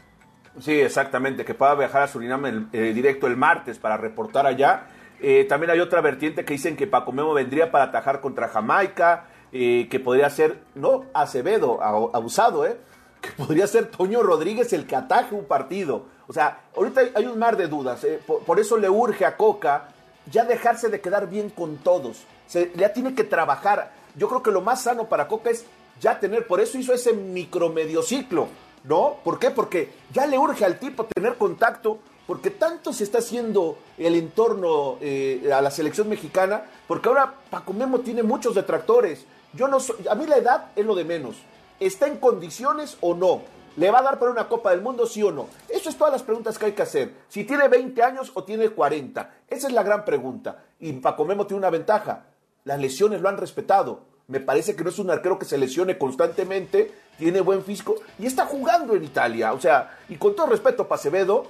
Sí, 0.61 0.73
exactamente, 0.81 1.45
que 1.45 1.53
pueda 1.53 1.75
viajar 1.75 2.05
a 2.05 2.09
Surinam 2.09 2.47
el- 2.47 2.67
eh, 2.73 2.93
directo 2.95 3.27
el 3.27 3.37
martes 3.37 3.79
para 3.79 3.97
reportar 3.99 4.47
allá. 4.47 4.87
Eh, 5.21 5.45
también 5.49 5.71
hay 5.73 5.81
otra 5.81 6.01
vertiente 6.01 6.45
que 6.45 6.55
dicen 6.55 6.77
que 6.77 6.87
Paco 6.87 7.13
Memo 7.13 7.35
vendría 7.35 7.71
para 7.71 7.85
atajar 7.85 8.21
contra 8.21 8.49
Jamaica, 8.49 9.27
que 9.55 10.01
podría 10.01 10.29
ser, 10.31 10.59
no 10.75 11.05
Acevedo, 11.15 11.81
abusado, 11.81 12.67
¿eh? 12.67 12.77
que 13.21 13.31
podría 13.31 13.67
ser 13.69 13.87
Toño 13.87 14.23
Rodríguez 14.23 14.73
el 14.73 14.87
que 14.87 14.97
ataje 14.97 15.35
un 15.35 15.45
partido. 15.45 16.07
O 16.27 16.33
sea, 16.33 16.63
ahorita 16.77 17.03
hay, 17.15 17.27
un 17.27 17.39
mar 17.39 17.57
de 17.57 17.69
dudas, 17.69 18.03
¿eh? 18.05 18.21
por, 18.27 18.59
eso 18.59 18.77
le 18.77 18.89
urge 18.89 19.25
a 19.25 19.37
Coca 19.37 19.91
ya 20.31 20.45
dejarse 20.45 20.89
de 20.89 21.01
quedar 21.01 21.29
bien 21.29 21.51
con 21.51 21.77
todos. 21.77 22.25
Se, 22.49 22.73
ya 22.75 22.93
tiene 22.93 23.15
que 23.15 23.25
trabajar. 23.25 23.93
Yo 24.17 24.29
creo 24.29 24.43
que 24.43 24.51
lo 24.51 24.61
más 24.61 24.83
sano 24.83 25.09
para 25.09 25.29
Coca 25.29 25.51
es 25.51 25.65
ya 26.01 26.19
tener, 26.19 26.47
por 26.47 26.61
eso 26.61 26.77
hizo 26.77 26.93
ese 26.93 27.13
micromediociclo, 27.13 28.49
¿no? 28.85 29.19
¿Por 29.23 29.39
qué? 29.39 29.51
Porque 29.51 29.93
ya 30.13 30.27
le 30.27 30.39
urge 30.39 30.65
al 30.65 30.79
tipo 30.79 31.05
tener 31.05 31.37
contacto, 31.37 31.99
porque 32.27 32.51
tanto 32.51 32.93
se 32.93 33.05
está 33.05 33.19
haciendo 33.19 33.79
el 33.99 34.17
entorno 34.17 34.97
eh, 35.01 35.51
a 35.55 35.61
la 35.61 35.71
selección 35.71 36.09
mexicana, 36.09 36.65
porque 36.89 37.09
ahora 37.09 37.35
Paco 37.51 37.73
Memo 37.73 38.01
tiene 38.01 38.23
muchos 38.23 38.55
detractores. 38.55 39.27
Yo 39.55 39.69
no 39.69 39.81
soy- 39.81 40.07
a 40.11 40.15
mí 40.15 40.27
la 40.27 40.37
edad 40.37 40.67
es 40.77 40.85
lo 40.85 40.95
de 40.95 41.05
menos. 41.05 41.37
¿Está 41.81 42.07
en 42.07 42.19
condiciones 42.19 42.97
o 43.01 43.15
no? 43.15 43.43
¿Le 43.77 43.91
va 43.91 43.99
a 43.99 44.03
dar 44.03 44.19
para 44.19 44.31
una 44.31 44.49
Copa 44.49 44.71
del 44.71 44.83
Mundo, 44.83 45.07
sí 45.07 45.23
o 45.23 45.33
no? 45.33 45.49
Eso 45.69 45.89
es 45.89 45.97
todas 45.97 46.13
las 46.13 46.23
preguntas 46.23 46.59
que 46.59 46.67
hay 46.67 46.73
que 46.73 46.83
hacer. 46.83 47.13
Si 47.29 47.45
tiene 47.45 47.67
20 47.69 48.03
años 48.03 48.31
o 48.35 48.45
tiene 48.45 48.69
40. 48.69 49.31
Esa 49.49 49.67
es 49.67 49.73
la 49.73 49.83
gran 49.83 50.05
pregunta. 50.05 50.63
Y 50.79 50.93
Paco 50.93 51.25
Memo 51.25 51.47
tiene 51.47 51.59
una 51.59 51.71
ventaja. 51.71 52.27
Las 52.65 52.79
lesiones 52.79 53.21
lo 53.21 53.29
han 53.29 53.37
respetado. 53.37 54.03
Me 54.29 54.41
parece 54.41 54.75
que 54.77 54.85
no 54.85 54.91
es 54.91 54.99
un 54.99 55.11
arquero 55.11 55.39
que 55.39 55.45
se 55.45 55.59
lesione 55.59 55.99
constantemente, 55.99 56.93
tiene 57.19 57.41
buen 57.43 57.63
físico 57.63 57.97
y 58.19 58.27
está 58.27 58.47
jugando 58.47 58.95
en 58.95 59.05
Italia. 59.05 59.53
O 59.53 59.61
sea, 59.61 59.99
y 60.09 60.17
con 60.17 60.35
todo 60.35 60.47
respeto 60.47 60.89
para 60.89 60.99
Acevedo, 60.99 61.47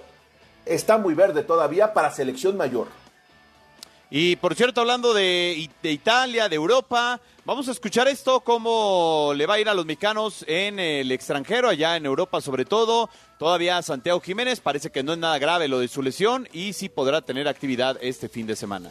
está 0.66 0.98
muy 0.98 1.14
verde 1.14 1.42
todavía 1.44 1.92
para 1.92 2.10
selección 2.10 2.56
mayor. 2.56 2.88
Y 4.10 4.36
por 4.36 4.54
cierto, 4.54 4.80
hablando 4.80 5.12
de, 5.14 5.68
Italia, 5.82 6.48
de 6.48 6.56
Europa, 6.56 7.20
vamos 7.44 7.68
a 7.68 7.72
escuchar 7.72 8.06
esto, 8.08 8.40
cómo 8.40 9.32
le 9.34 9.46
va 9.46 9.54
a 9.54 9.60
ir 9.60 9.68
a 9.68 9.74
los 9.74 9.86
mexicanos 9.86 10.44
en 10.46 10.78
el 10.78 11.10
extranjero, 11.10 11.68
allá 11.68 11.96
en 11.96 12.06
Europa 12.06 12.40
sobre 12.40 12.64
todo. 12.64 13.08
Todavía 13.38 13.82
Santiago 13.82 14.20
Jiménez, 14.20 14.60
parece 14.60 14.90
que 14.90 15.02
no 15.02 15.12
es 15.12 15.18
nada 15.18 15.38
grave 15.38 15.68
lo 15.68 15.80
de 15.80 15.88
su 15.88 16.02
lesión 16.02 16.48
y 16.52 16.72
sí 16.74 16.88
podrá 16.88 17.22
tener 17.22 17.48
actividad 17.48 17.98
este 18.00 18.28
fin 18.28 18.46
de 18.46 18.56
semana. 18.56 18.90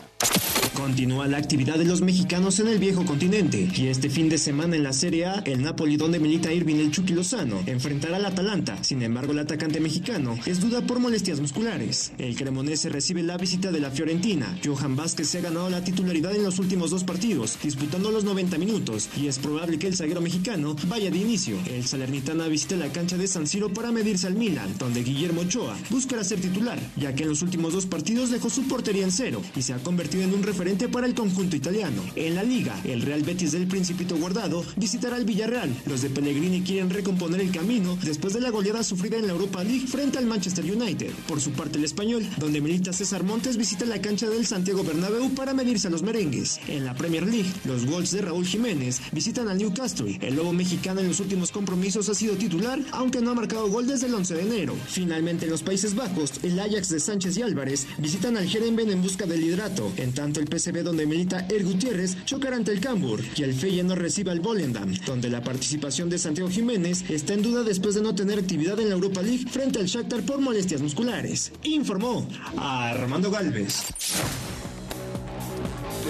Continúa 0.76 1.28
la 1.28 1.38
actividad 1.38 1.78
de 1.78 1.86
los 1.86 2.02
mexicanos 2.02 2.60
en 2.60 2.68
el 2.68 2.80
viejo 2.80 3.06
continente 3.06 3.70
y 3.76 3.88
este 3.88 4.10
fin 4.10 4.28
de 4.28 4.40
semana 4.40 4.76
en 4.76 4.82
la 4.82 4.92
Serie 4.92 5.26
A, 5.28 5.34
el 5.46 5.62
Napoli 5.62 5.98
donde 5.98 6.20
milita 6.20 6.52
Irving 6.52 6.78
el 6.78 6.90
Chucky 6.90 7.14
Lozano 7.14 7.62
enfrentará 7.68 8.18
al 8.18 8.26
Atalanta. 8.26 8.84
Sin 8.84 9.04
embargo, 9.04 9.34
el 9.34 9.40
atacante 9.40 9.80
mexicano 9.80 10.38
es 10.48 10.60
duda 10.60 10.82
por 10.82 11.00
molestias 11.00 11.40
musculares. 11.40 12.12
El 12.18 12.36
cremonese 12.36 12.90
recibe 12.90 13.22
la 13.22 13.38
visita 13.38 13.72
de 13.72 13.80
la 13.80 13.92
Fiorentina. 13.92 14.58
Johan 14.66 14.96
Vázquez 14.96 15.28
se 15.28 15.38
ha 15.38 15.42
ganado 15.42 15.70
la 15.70 15.84
titularidad 15.84 16.36
en 16.36 16.44
los 16.44 16.58
últimos 16.58 16.90
dos 16.90 17.04
partidos, 17.04 17.60
disputando 17.62 18.10
los 18.10 18.24
90 18.24 18.58
minutos 18.58 19.10
y 19.16 19.28
es 19.28 19.38
probable 19.38 19.78
que 19.78 19.88
el 19.88 19.96
zaguero 19.96 20.22
mexicano 20.22 20.76
vaya 20.88 21.12
de 21.12 21.18
inicio. 21.20 21.56
El 21.68 21.86
Salernitana 21.86 22.48
visita 22.48 22.76
la 22.76 22.92
cancha 22.92 23.16
de 23.18 23.28
San 23.28 23.46
Siro 23.46 23.72
para 23.72 23.92
medirse 23.92 24.26
al 24.26 24.34
Milan, 24.34 24.74
donde 24.80 25.04
Guillermo 25.04 25.42
Ochoa 25.42 25.78
buscará 25.92 26.24
ser 26.24 26.42
titular, 26.42 26.80
ya 26.98 27.14
que 27.14 27.24
en 27.24 27.30
los 27.30 27.44
últimos 27.44 27.74
dos 27.74 27.86
partidos 27.86 28.32
dejó 28.32 28.50
su 28.50 28.64
portería 28.64 29.04
en 29.04 29.12
cero 29.12 29.42
y 29.56 29.62
se 29.62 29.74
ha 29.74 29.78
convertido 29.78 30.24
en 30.24 30.34
un 30.34 30.42
referente 30.42 30.63
para 30.64 31.08
el 31.08 31.14
conjunto 31.14 31.58
italiano. 31.58 32.02
En 32.16 32.36
la 32.36 32.44
liga, 32.44 32.74
el 32.86 33.02
Real 33.02 33.22
Betis 33.22 33.52
del 33.52 33.68
Principito 33.68 34.16
Guardado 34.16 34.64
visitará 34.78 35.18
al 35.18 35.26
Villarreal. 35.26 35.70
Los 35.86 36.02
de 36.02 36.10
Pellegrini 36.10 36.62
quieren 36.62 36.90
recomponer 36.90 37.42
el 37.42 37.52
camino 37.52 37.98
después 38.02 38.34
de 38.34 38.40
la 38.40 38.50
goleada 38.50 38.82
sufrida 38.82 39.18
en 39.18 39.28
la 39.28 39.34
Europa 39.34 39.62
League 39.62 39.88
frente 39.88 40.20
al 40.20 40.26
Manchester 40.26 40.64
United. 40.64 41.12
Por 41.28 41.42
su 41.42 41.52
parte, 41.52 41.80
el 41.80 41.84
español, 41.84 42.26
donde 42.38 42.62
milita 42.62 42.94
César 42.94 43.24
Montes, 43.24 43.58
visita 43.58 43.86
la 43.86 44.02
cancha 44.02 44.30
del 44.30 44.46
Santiago 44.46 44.86
Bernabéu 44.86 45.36
para 45.36 45.54
medirse 45.54 45.90
a 45.90 45.92
los 45.92 46.02
merengues. 46.02 46.62
En 46.70 46.86
la 46.86 46.96
Premier 46.96 47.28
League, 47.28 47.52
los 47.66 47.86
Wolves 47.86 48.12
de 48.12 48.22
Raúl 48.22 48.46
Jiménez 48.46 49.02
visitan 49.12 49.50
al 49.50 49.58
Newcastle. 49.58 50.18
El 50.22 50.36
lobo 50.38 50.54
mexicano 50.54 51.02
en 51.02 51.10
los 51.10 51.20
últimos 51.20 51.52
compromisos 51.52 52.08
ha 52.08 52.16
sido 52.16 52.36
titular, 52.36 52.80
aunque 52.94 53.20
no 53.20 53.32
ha 53.32 53.36
marcado 53.36 53.68
gol 53.68 53.86
desde 53.86 54.08
el 54.08 54.16
11 54.16 54.34
de 54.34 54.42
enero. 54.42 54.76
Finalmente, 54.88 55.44
en 55.44 55.52
los 55.52 55.62
Países 55.62 55.94
Bajos, 55.94 56.32
el 56.42 56.58
Ajax 56.58 56.88
de 56.88 57.02
Sánchez 57.02 57.36
y 57.36 57.42
Álvarez 57.42 57.86
visitan 57.98 58.38
al 58.38 58.48
Herenven 58.48 58.92
en 58.92 59.02
busca 59.02 59.26
del 59.26 59.44
hidrato. 59.44 59.92
En 59.98 60.14
tanto, 60.14 60.40
el 60.40 60.53
PSV 60.54 60.84
donde 60.84 61.06
milita 61.06 61.46
Er 61.50 61.64
Gutiérrez 61.64 62.24
chocará 62.26 62.56
ante 62.56 62.72
el 62.72 62.80
Cambur 62.80 63.22
y 63.36 63.44
el 63.44 63.54
Feyenoord 63.54 64.00
recibe 64.00 64.32
al 64.32 64.40
Volendam, 64.40 64.94
donde 65.06 65.30
la 65.30 65.42
participación 65.42 66.10
de 66.10 66.18
Santiago 66.18 66.50
Jiménez 66.50 67.10
está 67.10 67.34
en 67.34 67.42
duda 67.42 67.64
después 67.64 67.96
de 67.96 68.02
no 68.02 68.14
tener 68.14 68.40
actividad 68.40 68.80
en 68.80 68.90
la 68.90 68.96
Europa 68.96 69.22
League 69.22 69.46
frente 69.50 69.80
al 69.80 69.86
Shakhtar 69.86 70.22
por 70.22 70.40
molestias 70.40 70.82
musculares. 70.82 71.52
Informó 71.64 72.28
Armando 72.58 73.32
Galvez. 73.32 73.84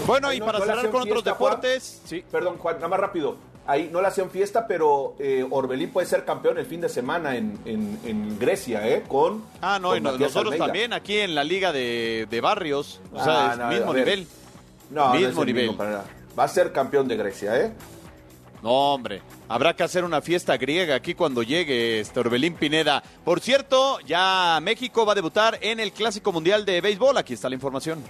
Bueno, 0.06 0.34
y 0.34 0.40
para 0.40 0.60
cerrar 0.60 0.90
con 0.90 1.04
otros 1.04 1.24
deportes, 1.24 2.02
sí. 2.06 2.24
Perdón, 2.30 2.58
Juan, 2.58 2.76
nada 2.76 2.90
más 2.90 3.00
rápido. 3.00 3.53
Ahí 3.66 3.90
no 3.92 4.02
le 4.02 4.08
hacían 4.10 4.30
fiesta, 4.30 4.68
pero 4.68 5.16
eh, 5.20 5.46
Orbelín 5.50 5.90
puede 5.92 6.06
ser 6.06 6.26
campeón 6.26 6.58
el 6.58 6.66
fin 6.66 6.82
de 6.82 6.90
semana 6.90 7.38
en, 7.38 7.58
en- 7.66 7.98
en 8.06 8.38
Grecia, 8.38 8.86
¿eh? 8.88 9.04
Con. 9.08 9.44
Ah, 9.62 9.80
no, 9.82 9.90
con 9.90 9.98
y 9.98 10.02
no- 10.02 10.12
nosotros 10.18 10.46
Almeida. 10.54 10.66
también 10.66 10.92
aquí 10.94 11.18
en 11.20 11.34
la 11.34 11.46
liga 11.46 11.72
de, 11.72 12.28
de 12.30 12.42
barrios, 12.42 13.00
o 13.14 13.20
Ah, 13.20 13.24
sea, 13.24 13.52
es 13.54 13.58
no, 13.60 13.68
mismo 13.70 13.94
nivel. 13.94 14.28
No, 14.90 15.08
no 15.10 15.16
es 15.16 15.28
mismo 15.28 15.42
el 15.44 15.48
nivel. 15.48 15.68
mismo. 15.70 15.84
Va 16.38 16.44
a 16.44 16.48
ser 16.50 16.72
campeón 16.74 17.08
de 17.08 17.16
Grecia, 17.16 17.58
¿eh? 17.58 17.72
No, 18.62 18.94
hombre, 18.94 19.22
habrá 19.50 19.76
que 19.76 19.84
hacer 19.84 20.04
una 20.06 20.22
fiesta 20.22 20.56
griega 20.58 20.96
aquí 20.96 21.16
cuando 21.16 21.44
llegue 21.44 22.00
este 22.00 22.20
Orbelín 22.20 22.56
Pineda. 22.56 23.02
Por 23.26 23.40
cierto, 23.42 24.00
ya 24.02 24.60
México 24.62 25.06
va 25.06 25.12
a 25.12 25.16
debutar 25.16 25.58
en 25.62 25.80
el 25.82 25.92
Clásico 25.92 26.32
Mundial 26.32 26.64
de 26.66 26.80
Béisbol. 26.82 27.18
Aquí 27.18 27.34
está 27.34 27.50
la 27.50 27.56
información. 27.56 28.02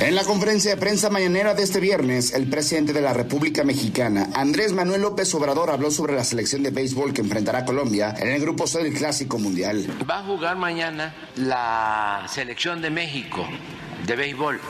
En 0.00 0.14
la 0.14 0.24
conferencia 0.24 0.74
de 0.74 0.80
prensa 0.80 1.10
mañanera 1.10 1.54
de 1.54 1.62
este 1.62 1.78
viernes, 1.78 2.32
el 2.32 2.48
presidente 2.48 2.92
de 2.94 3.02
la 3.02 3.12
República 3.12 3.62
Mexicana, 3.62 4.30
Andrés 4.34 4.72
Manuel 4.72 5.02
López 5.02 5.32
Obrador, 5.34 5.70
habló 5.70 5.90
sobre 5.90 6.14
la 6.14 6.24
selección 6.24 6.62
de 6.62 6.70
béisbol 6.70 7.12
que 7.12 7.20
enfrentará 7.20 7.60
a 7.60 7.64
Colombia 7.64 8.14
en 8.18 8.28
el 8.28 8.40
grupo 8.40 8.66
C 8.66 8.82
del 8.82 8.94
Clásico 8.94 9.38
Mundial. 9.38 9.86
Va 10.08 10.20
a 10.20 10.22
jugar 10.24 10.56
mañana 10.56 11.14
la 11.36 12.26
selección 12.26 12.80
de 12.80 12.90
México 12.90 13.46
de 14.06 14.16
béisbol. 14.16 14.60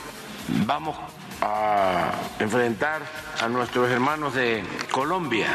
Vamos 0.66 0.96
a 1.40 2.12
enfrentar 2.40 3.02
a 3.40 3.48
nuestros 3.48 3.90
hermanos 3.90 4.34
de 4.34 4.62
Colombia, 4.90 5.48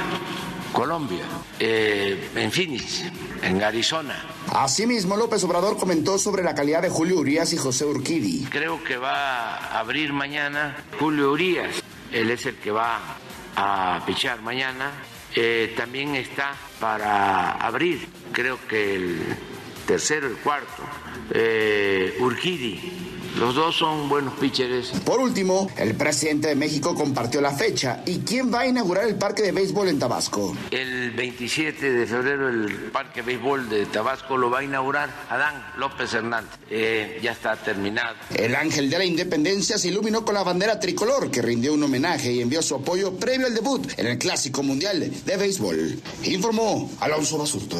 Colombia, 0.77 1.25
eh, 1.59 2.29
en 2.35 2.51
Phoenix, 2.51 3.03
en 3.41 3.63
Arizona. 3.63 4.23
Asimismo, 4.53 5.17
López 5.17 5.43
Obrador 5.43 5.75
comentó 5.75 6.19
sobre 6.19 6.43
la 6.43 6.53
calidad 6.53 6.83
de 6.83 6.89
Julio 6.91 7.17
Urias 7.17 7.51
y 7.51 7.57
José 7.57 7.83
Urquidi. 7.85 8.45
Creo 8.45 8.83
que 8.83 8.95
va 8.95 9.55
a 9.55 9.79
abrir 9.79 10.13
mañana 10.13 10.77
Julio 10.99 11.31
Urias. 11.31 11.81
Él 12.11 12.29
es 12.29 12.45
el 12.45 12.57
que 12.57 12.69
va 12.69 12.99
a 13.55 14.03
pichar 14.05 14.43
mañana. 14.43 14.91
Eh, 15.33 15.73
también 15.75 16.13
está 16.13 16.53
para 16.79 17.53
abrir, 17.53 18.07
creo 18.31 18.59
que 18.67 18.97
el 18.97 19.19
tercero, 19.87 20.27
el 20.27 20.37
cuarto, 20.37 20.83
eh, 21.31 22.17
Urquidi. 22.19 23.16
Los 23.39 23.53
dos 23.53 23.75
son 23.75 24.09
buenos 24.09 24.33
pitchers. 24.33 24.89
Por 25.05 25.19
último, 25.19 25.69
el 25.77 25.93
presidente 25.95 26.47
de 26.47 26.55
México 26.55 26.95
compartió 26.95 27.39
la 27.39 27.51
fecha 27.51 28.01
y 28.05 28.19
quién 28.19 28.51
va 28.51 28.61
a 28.61 28.67
inaugurar 28.67 29.05
el 29.07 29.15
parque 29.15 29.43
de 29.43 29.51
béisbol 29.51 29.89
en 29.89 29.99
Tabasco. 29.99 30.57
El 30.71 31.11
27 31.11 31.91
de 31.91 32.07
febrero 32.07 32.49
el 32.49 32.89
parque 32.91 33.21
de 33.21 33.27
béisbol 33.27 33.69
de 33.69 33.85
Tabasco 33.85 34.37
lo 34.37 34.49
va 34.49 34.59
a 34.59 34.63
inaugurar 34.63 35.09
Adán 35.29 35.71
López 35.77 36.11
Hernández. 36.15 36.49
Eh, 36.71 37.19
ya 37.21 37.33
está 37.33 37.55
terminado. 37.57 38.15
El 38.33 38.55
ángel 38.55 38.89
de 38.89 38.97
la 38.97 39.05
independencia 39.05 39.77
se 39.77 39.89
iluminó 39.89 40.25
con 40.25 40.33
la 40.33 40.41
bandera 40.41 40.79
tricolor 40.79 41.29
que 41.29 41.43
rindió 41.43 41.75
un 41.75 41.83
homenaje 41.83 42.31
y 42.31 42.41
envió 42.41 42.63
su 42.63 42.73
apoyo 42.73 43.13
previo 43.13 43.45
al 43.45 43.53
debut 43.53 43.87
en 43.97 44.07
el 44.07 44.17
Clásico 44.17 44.63
Mundial 44.63 45.11
de 45.25 45.37
Béisbol. 45.37 46.01
Informó 46.23 46.91
Alonso 47.01 47.37
Basurto. 47.37 47.77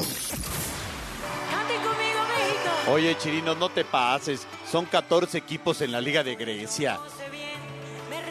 Oye, 2.90 3.18
Chirino, 3.18 3.56
no 3.56 3.70
te 3.70 3.84
pases. 3.84 4.48
Son 4.72 4.86
14 4.86 5.38
equipos 5.38 5.82
en 5.82 5.92
la 5.92 6.02
Liga 6.02 6.24
de 6.24 6.36
Grecia. 6.36 7.00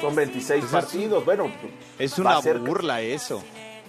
Son 0.00 0.14
26 0.14 0.64
partidos. 0.66 1.24
Bueno, 1.24 1.50
es 1.98 2.18
una 2.18 2.40
ser- 2.42 2.58
burla 2.58 3.00
eso. 3.00 3.42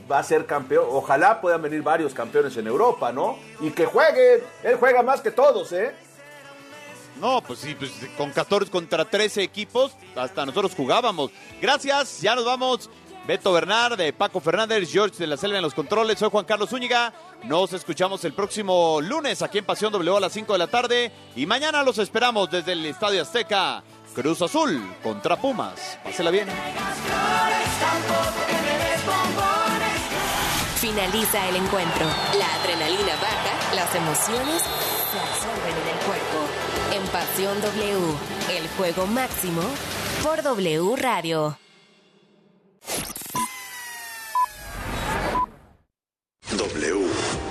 Va 0.10 0.20
a 0.20 0.24
ser 0.24 0.46
campeón. 0.46 0.86
Ojalá 0.90 1.42
puedan 1.42 1.62
venir 1.62 1.82
varios 1.82 2.14
campeones 2.14 2.56
en 2.56 2.68
Europa, 2.68 3.12
¿no? 3.12 3.38
Y 3.60 3.72
que 3.72 3.86
jueguen. 3.86 4.42
Él 4.64 4.76
juega 4.80 5.04
más 5.04 5.20
que 5.20 5.32
todos, 5.32 5.72
¿eh? 5.74 5.94
No, 7.20 7.42
pues 7.42 7.60
sí, 7.60 7.76
pues 7.76 7.92
con 8.16 8.32
14 8.32 8.70
contra 8.72 9.04
13 9.04 9.42
equipos, 9.42 9.92
hasta 10.16 10.46
nosotros 10.46 10.74
jugábamos. 10.76 11.32
Gracias, 11.62 12.22
ya 12.22 12.36
nos 12.36 12.46
vamos. 12.46 12.90
Beto 13.28 13.52
Bernard, 13.52 13.98
de 13.98 14.14
Paco 14.14 14.40
Fernández, 14.40 14.90
George 14.90 15.18
de 15.18 15.28
la 15.28 15.36
Selva 15.36 15.58
en 15.58 15.62
los 15.62 15.74
controles. 15.74 16.18
Soy 16.18 16.30
Juan 16.30 16.46
Carlos 16.46 16.70
Zúñiga. 16.70 17.12
Nos 17.44 17.74
escuchamos 17.74 18.24
el 18.24 18.32
próximo 18.32 19.02
lunes 19.02 19.42
aquí 19.42 19.58
en 19.58 19.66
Pasión 19.66 19.92
W 19.92 20.16
a 20.16 20.22
las 20.22 20.32
5 20.32 20.54
de 20.54 20.60
la 20.60 20.68
tarde. 20.68 21.12
Y 21.36 21.46
mañana 21.46 21.84
los 21.84 21.98
esperamos 21.98 22.50
desde 22.50 22.72
el 22.72 22.86
Estadio 22.86 23.22
Azteca. 23.22 23.84
Cruz 24.16 24.42
Azul 24.42 24.82
contra 25.04 25.36
Pumas. 25.36 26.00
Pásela 26.06 26.32
bien. 26.32 26.48
Finaliza 30.80 31.50
el 31.50 31.58
encuentro. 31.58 32.06
La 32.40 32.54
adrenalina 32.54 33.14
baja, 33.22 33.76
las 33.76 33.94
emociones 33.94 34.62
se 35.12 35.20
absorben 35.20 35.76
en 35.82 35.98
el 35.98 36.06
cuerpo. 36.06 36.48
En 36.94 37.06
Pasión 37.12 37.60
W, 37.62 38.58
el 38.58 38.70
juego 38.78 39.06
máximo 39.06 39.64
por 40.24 40.42
W 40.42 40.96
Radio. 40.96 41.58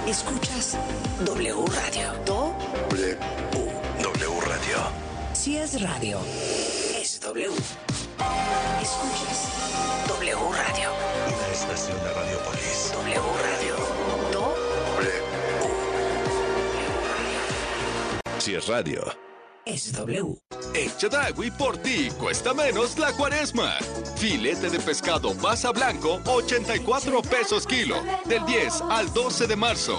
Escuchas 0.07 0.78
W 1.24 1.64
Radio. 1.66 2.12
Do, 2.24 2.54
W. 2.90 3.16
W 4.02 4.40
Radio. 4.46 4.78
si 5.32 5.57
es 5.57 5.80
radio, 5.82 6.18
es 7.00 7.20
W. 7.20 7.50
Escuchas 8.82 9.48
W 10.09 10.36
Radio. 10.52 10.90
Una 11.26 11.52
estación 11.52 11.98
de 11.98 12.12
Radiopolis. 12.12 12.92
W 12.94 13.20
Radio. 13.42 13.74
Do, 14.32 14.54
Si 18.38 18.54
es 18.54 18.68
radio. 18.68 19.25
Es 19.66 19.92
W. 19.92 20.38
En 20.74 20.96
Chedragui 20.96 21.50
por 21.50 21.76
ti 21.78 22.08
cuesta 22.18 22.54
menos 22.54 22.98
la 22.98 23.12
cuaresma. 23.12 23.72
Filete 24.16 24.70
de 24.70 24.78
pescado 24.78 25.34
basa 25.34 25.72
blanco, 25.72 26.20
84 26.24 27.22
pesos 27.22 27.66
kilo. 27.66 27.96
Del 28.24 28.46
10 28.46 28.82
al 28.88 29.12
12 29.12 29.46
de 29.46 29.56
marzo. 29.56 29.98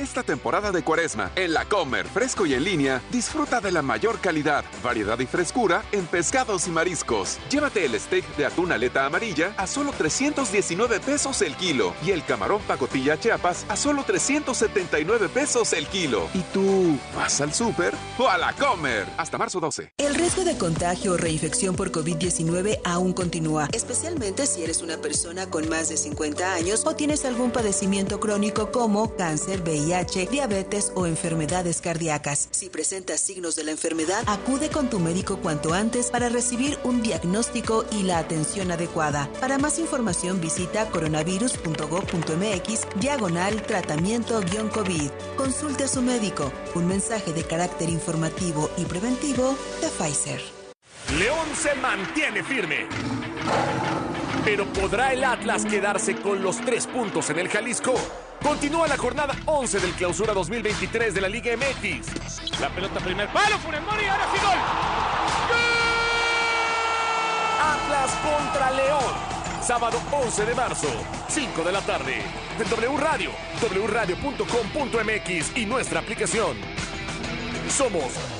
Esta 0.00 0.22
temporada 0.22 0.72
de 0.72 0.82
cuaresma, 0.82 1.30
en 1.36 1.52
la 1.52 1.66
Comer, 1.66 2.06
fresco 2.06 2.46
y 2.46 2.54
en 2.54 2.64
línea, 2.64 3.02
disfruta 3.12 3.60
de 3.60 3.70
la 3.70 3.82
mayor 3.82 4.18
calidad, 4.18 4.64
variedad 4.82 5.18
y 5.18 5.26
frescura 5.26 5.82
en 5.92 6.06
pescados 6.06 6.66
y 6.68 6.70
mariscos. 6.70 7.38
Llévate 7.50 7.84
el 7.84 8.00
steak 8.00 8.24
de 8.34 8.46
atún 8.46 8.72
aleta 8.72 9.04
amarilla 9.04 9.52
a 9.58 9.66
solo 9.66 9.92
319 9.92 11.00
pesos 11.00 11.42
el 11.42 11.54
kilo 11.54 11.92
y 12.02 12.12
el 12.12 12.24
camarón 12.24 12.62
pacotilla 12.62 13.20
chiapas 13.20 13.66
a 13.68 13.76
solo 13.76 14.02
379 14.04 15.28
pesos 15.28 15.74
el 15.74 15.86
kilo. 15.86 16.30
¿Y 16.32 16.40
tú 16.54 16.98
vas 17.14 17.38
al 17.42 17.52
súper 17.52 17.92
o 18.16 18.26
a 18.26 18.38
la 18.38 18.54
Comer? 18.54 19.06
Hasta 19.18 19.36
marzo 19.36 19.60
12. 19.60 19.92
El 19.98 20.14
riesgo 20.14 20.44
de 20.44 20.56
contagio 20.56 21.12
o 21.12 21.16
reinfección 21.18 21.76
por 21.76 21.92
COVID-19 21.92 22.80
aún 22.84 23.12
continúa, 23.12 23.68
especialmente 23.74 24.46
si 24.46 24.64
eres 24.64 24.80
una 24.80 24.96
persona 24.96 25.50
con 25.50 25.68
más 25.68 25.90
de 25.90 25.98
50 25.98 26.54
años 26.54 26.86
o 26.86 26.96
tienes 26.96 27.26
algún 27.26 27.50
padecimiento 27.50 28.18
crónico 28.18 28.72
como 28.72 29.14
cáncer, 29.14 29.60
VIH, 29.60 29.89
diabetes 30.30 30.92
o 30.94 31.06
enfermedades 31.06 31.80
cardíacas. 31.80 32.48
Si 32.52 32.68
presentas 32.70 33.20
signos 33.20 33.56
de 33.56 33.64
la 33.64 33.72
enfermedad, 33.72 34.22
acude 34.26 34.68
con 34.70 34.88
tu 34.88 35.00
médico 35.00 35.38
cuanto 35.38 35.74
antes 35.74 36.10
para 36.10 36.28
recibir 36.28 36.78
un 36.84 37.02
diagnóstico 37.02 37.84
y 37.90 38.04
la 38.04 38.18
atención 38.18 38.70
adecuada. 38.70 39.28
Para 39.40 39.58
más 39.58 39.78
información 39.78 40.40
visita 40.40 40.86
coronavirus.gov.mx 40.90 42.86
diagonal 43.00 43.62
tratamiento-COVID. 43.62 45.10
Consulte 45.36 45.84
a 45.84 45.88
su 45.88 46.02
médico. 46.02 46.52
Un 46.74 46.86
mensaje 46.86 47.32
de 47.32 47.44
carácter 47.44 47.88
informativo 47.88 48.70
y 48.76 48.84
preventivo 48.84 49.56
de 49.80 49.88
Pfizer. 49.88 50.40
León 51.18 51.48
se 51.56 51.74
mantiene 51.74 52.44
firme. 52.44 52.86
Pero 54.44 54.64
¿podrá 54.66 55.12
el 55.12 55.22
Atlas 55.24 55.64
quedarse 55.64 56.16
con 56.16 56.42
los 56.42 56.58
tres 56.60 56.86
puntos 56.86 57.28
en 57.30 57.38
el 57.38 57.48
Jalisco? 57.48 57.94
Continúa 58.42 58.88
la 58.88 58.96
jornada 58.96 59.34
11 59.44 59.80
del 59.80 59.92
clausura 59.92 60.32
2023 60.32 61.12
de 61.12 61.20
la 61.20 61.28
Liga 61.28 61.52
MX. 61.56 62.60
La 62.60 62.70
pelota 62.70 63.00
primer 63.00 63.28
palo, 63.28 63.58
Funes 63.58 63.82
Mori, 63.82 64.06
ahora 64.06 64.24
sí 64.32 64.40
gol. 64.40 64.58
Atlas 67.60 68.10
contra 68.22 68.70
León. 68.70 69.14
Sábado 69.62 70.00
11 70.10 70.46
de 70.46 70.54
marzo, 70.54 70.88
5 71.28 71.62
de 71.62 71.72
la 71.72 71.82
tarde. 71.82 72.22
De 72.58 72.64
W 72.64 72.96
Radio, 72.96 73.30
wradio.com.mx 73.86 75.56
y 75.56 75.66
nuestra 75.66 76.00
aplicación. 76.00 76.56
Somos 77.68 78.39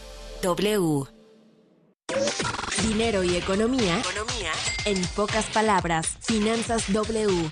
W. 0.41 1.05
Dinero 2.81 3.23
y 3.23 3.35
economía. 3.35 3.99
Economía. 3.99 4.51
En 4.85 4.99
pocas 5.15 5.45
palabras, 5.45 6.17
Finanzas 6.21 6.91
W. 6.91 7.51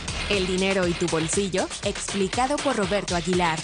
El 0.31 0.47
dinero 0.47 0.87
y 0.87 0.93
tu 0.93 1.07
bolsillo, 1.07 1.67
explicado 1.83 2.55
por 2.55 2.77
Roberto 2.77 3.17
Aguilar. 3.17 3.59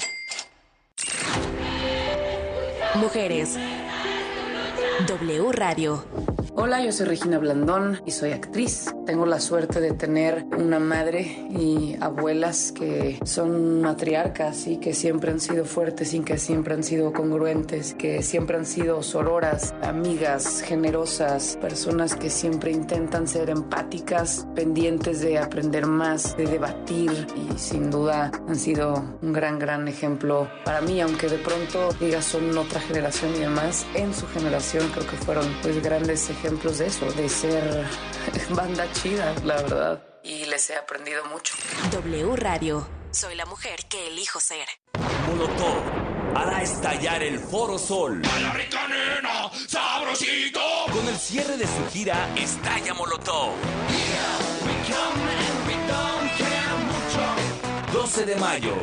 Mujeres. 2.96 3.58
W 5.08 5.52
Radio. 5.54 6.04
Hola, 6.60 6.84
yo 6.84 6.92
soy 6.92 7.06
Regina 7.06 7.38
Blandón 7.38 8.02
y 8.08 8.10
soy 8.10 8.32
actriz. 8.32 8.92
Tengo 9.06 9.28
la 9.28 9.40
suerte 9.40 9.80
de 9.80 9.92
tener 9.92 10.44
una 10.58 10.80
madre 10.80 11.22
y 11.52 11.96
abuelas 12.02 12.72
que 12.72 13.20
son 13.26 13.82
matriarcas 13.82 14.66
y 14.66 14.78
que 14.78 14.96
siempre 14.96 15.30
han 15.30 15.40
sido 15.40 15.66
fuertes 15.66 16.16
y 16.16 16.22
que 16.22 16.40
siempre 16.40 16.74
han 16.74 16.84
sido 16.84 17.14
congruentes, 17.14 17.94
que 17.94 18.24
siempre 18.24 18.58
han 18.58 18.66
sido 18.66 19.04
sororas, 19.04 19.76
amigas, 19.84 20.64
generosas, 20.64 21.60
personas 21.62 22.16
que 22.16 22.32
siempre 22.32 22.72
intentan 22.72 23.28
ser 23.28 23.52
empáticas, 23.52 24.48
pendientes 24.56 25.22
de 25.22 25.38
aprender 25.38 25.86
más, 25.86 26.36
de 26.38 26.48
debatir 26.48 27.28
y 27.36 27.56
sin 27.60 27.92
duda 27.92 28.32
han 28.48 28.56
sido 28.56 29.16
un 29.22 29.32
gran, 29.32 29.60
gran 29.60 29.88
ejemplo 29.88 30.50
para 30.66 30.82
mí, 30.82 31.02
aunque 31.02 31.30
de 31.30 31.38
pronto 31.38 31.90
digas 32.00 32.26
son 32.26 32.58
otra 32.58 32.80
generación 32.80 33.36
y 33.36 33.42
demás, 33.42 33.86
en 33.94 34.12
su 34.12 34.26
generación 34.26 34.90
creo 34.92 35.06
que 35.06 35.18
fueron 35.18 35.46
pues 35.62 35.84
grandes 35.84 36.28
ejemplos 36.32 36.47
ejemplos 36.48 36.78
de 36.78 36.88
eso, 36.88 37.06
de 37.12 37.28
ser 37.28 37.86
banda 38.52 38.90
chida, 38.94 39.36
la 39.44 39.56
verdad. 39.56 40.04
Y 40.24 40.46
les 40.46 40.70
he 40.70 40.78
aprendido 40.78 41.26
mucho. 41.26 41.54
W 41.92 42.36
Radio. 42.38 42.88
Soy 43.12 43.36
la 43.36 43.46
mujer 43.46 43.80
que 43.90 44.08
elijo 44.08 44.40
ser. 44.40 44.68
Molotov 45.28 45.84
hará 46.36 46.62
estallar 46.62 47.22
el 47.24 47.40
Foro 47.40 47.78
Sol. 47.78 48.22
la 48.22 48.54
rica 48.54 48.88
nena, 48.88 49.52
sabrosito. 49.68 50.62
Con 50.94 51.08
el 51.08 51.18
cierre 51.18 51.58
de 51.58 51.66
su 51.66 51.86
gira 51.92 52.30
Estalla 52.36 52.94
Molotov. 52.94 53.52
12 57.92 58.26
de 58.26 58.36
mayo. 58.36 58.74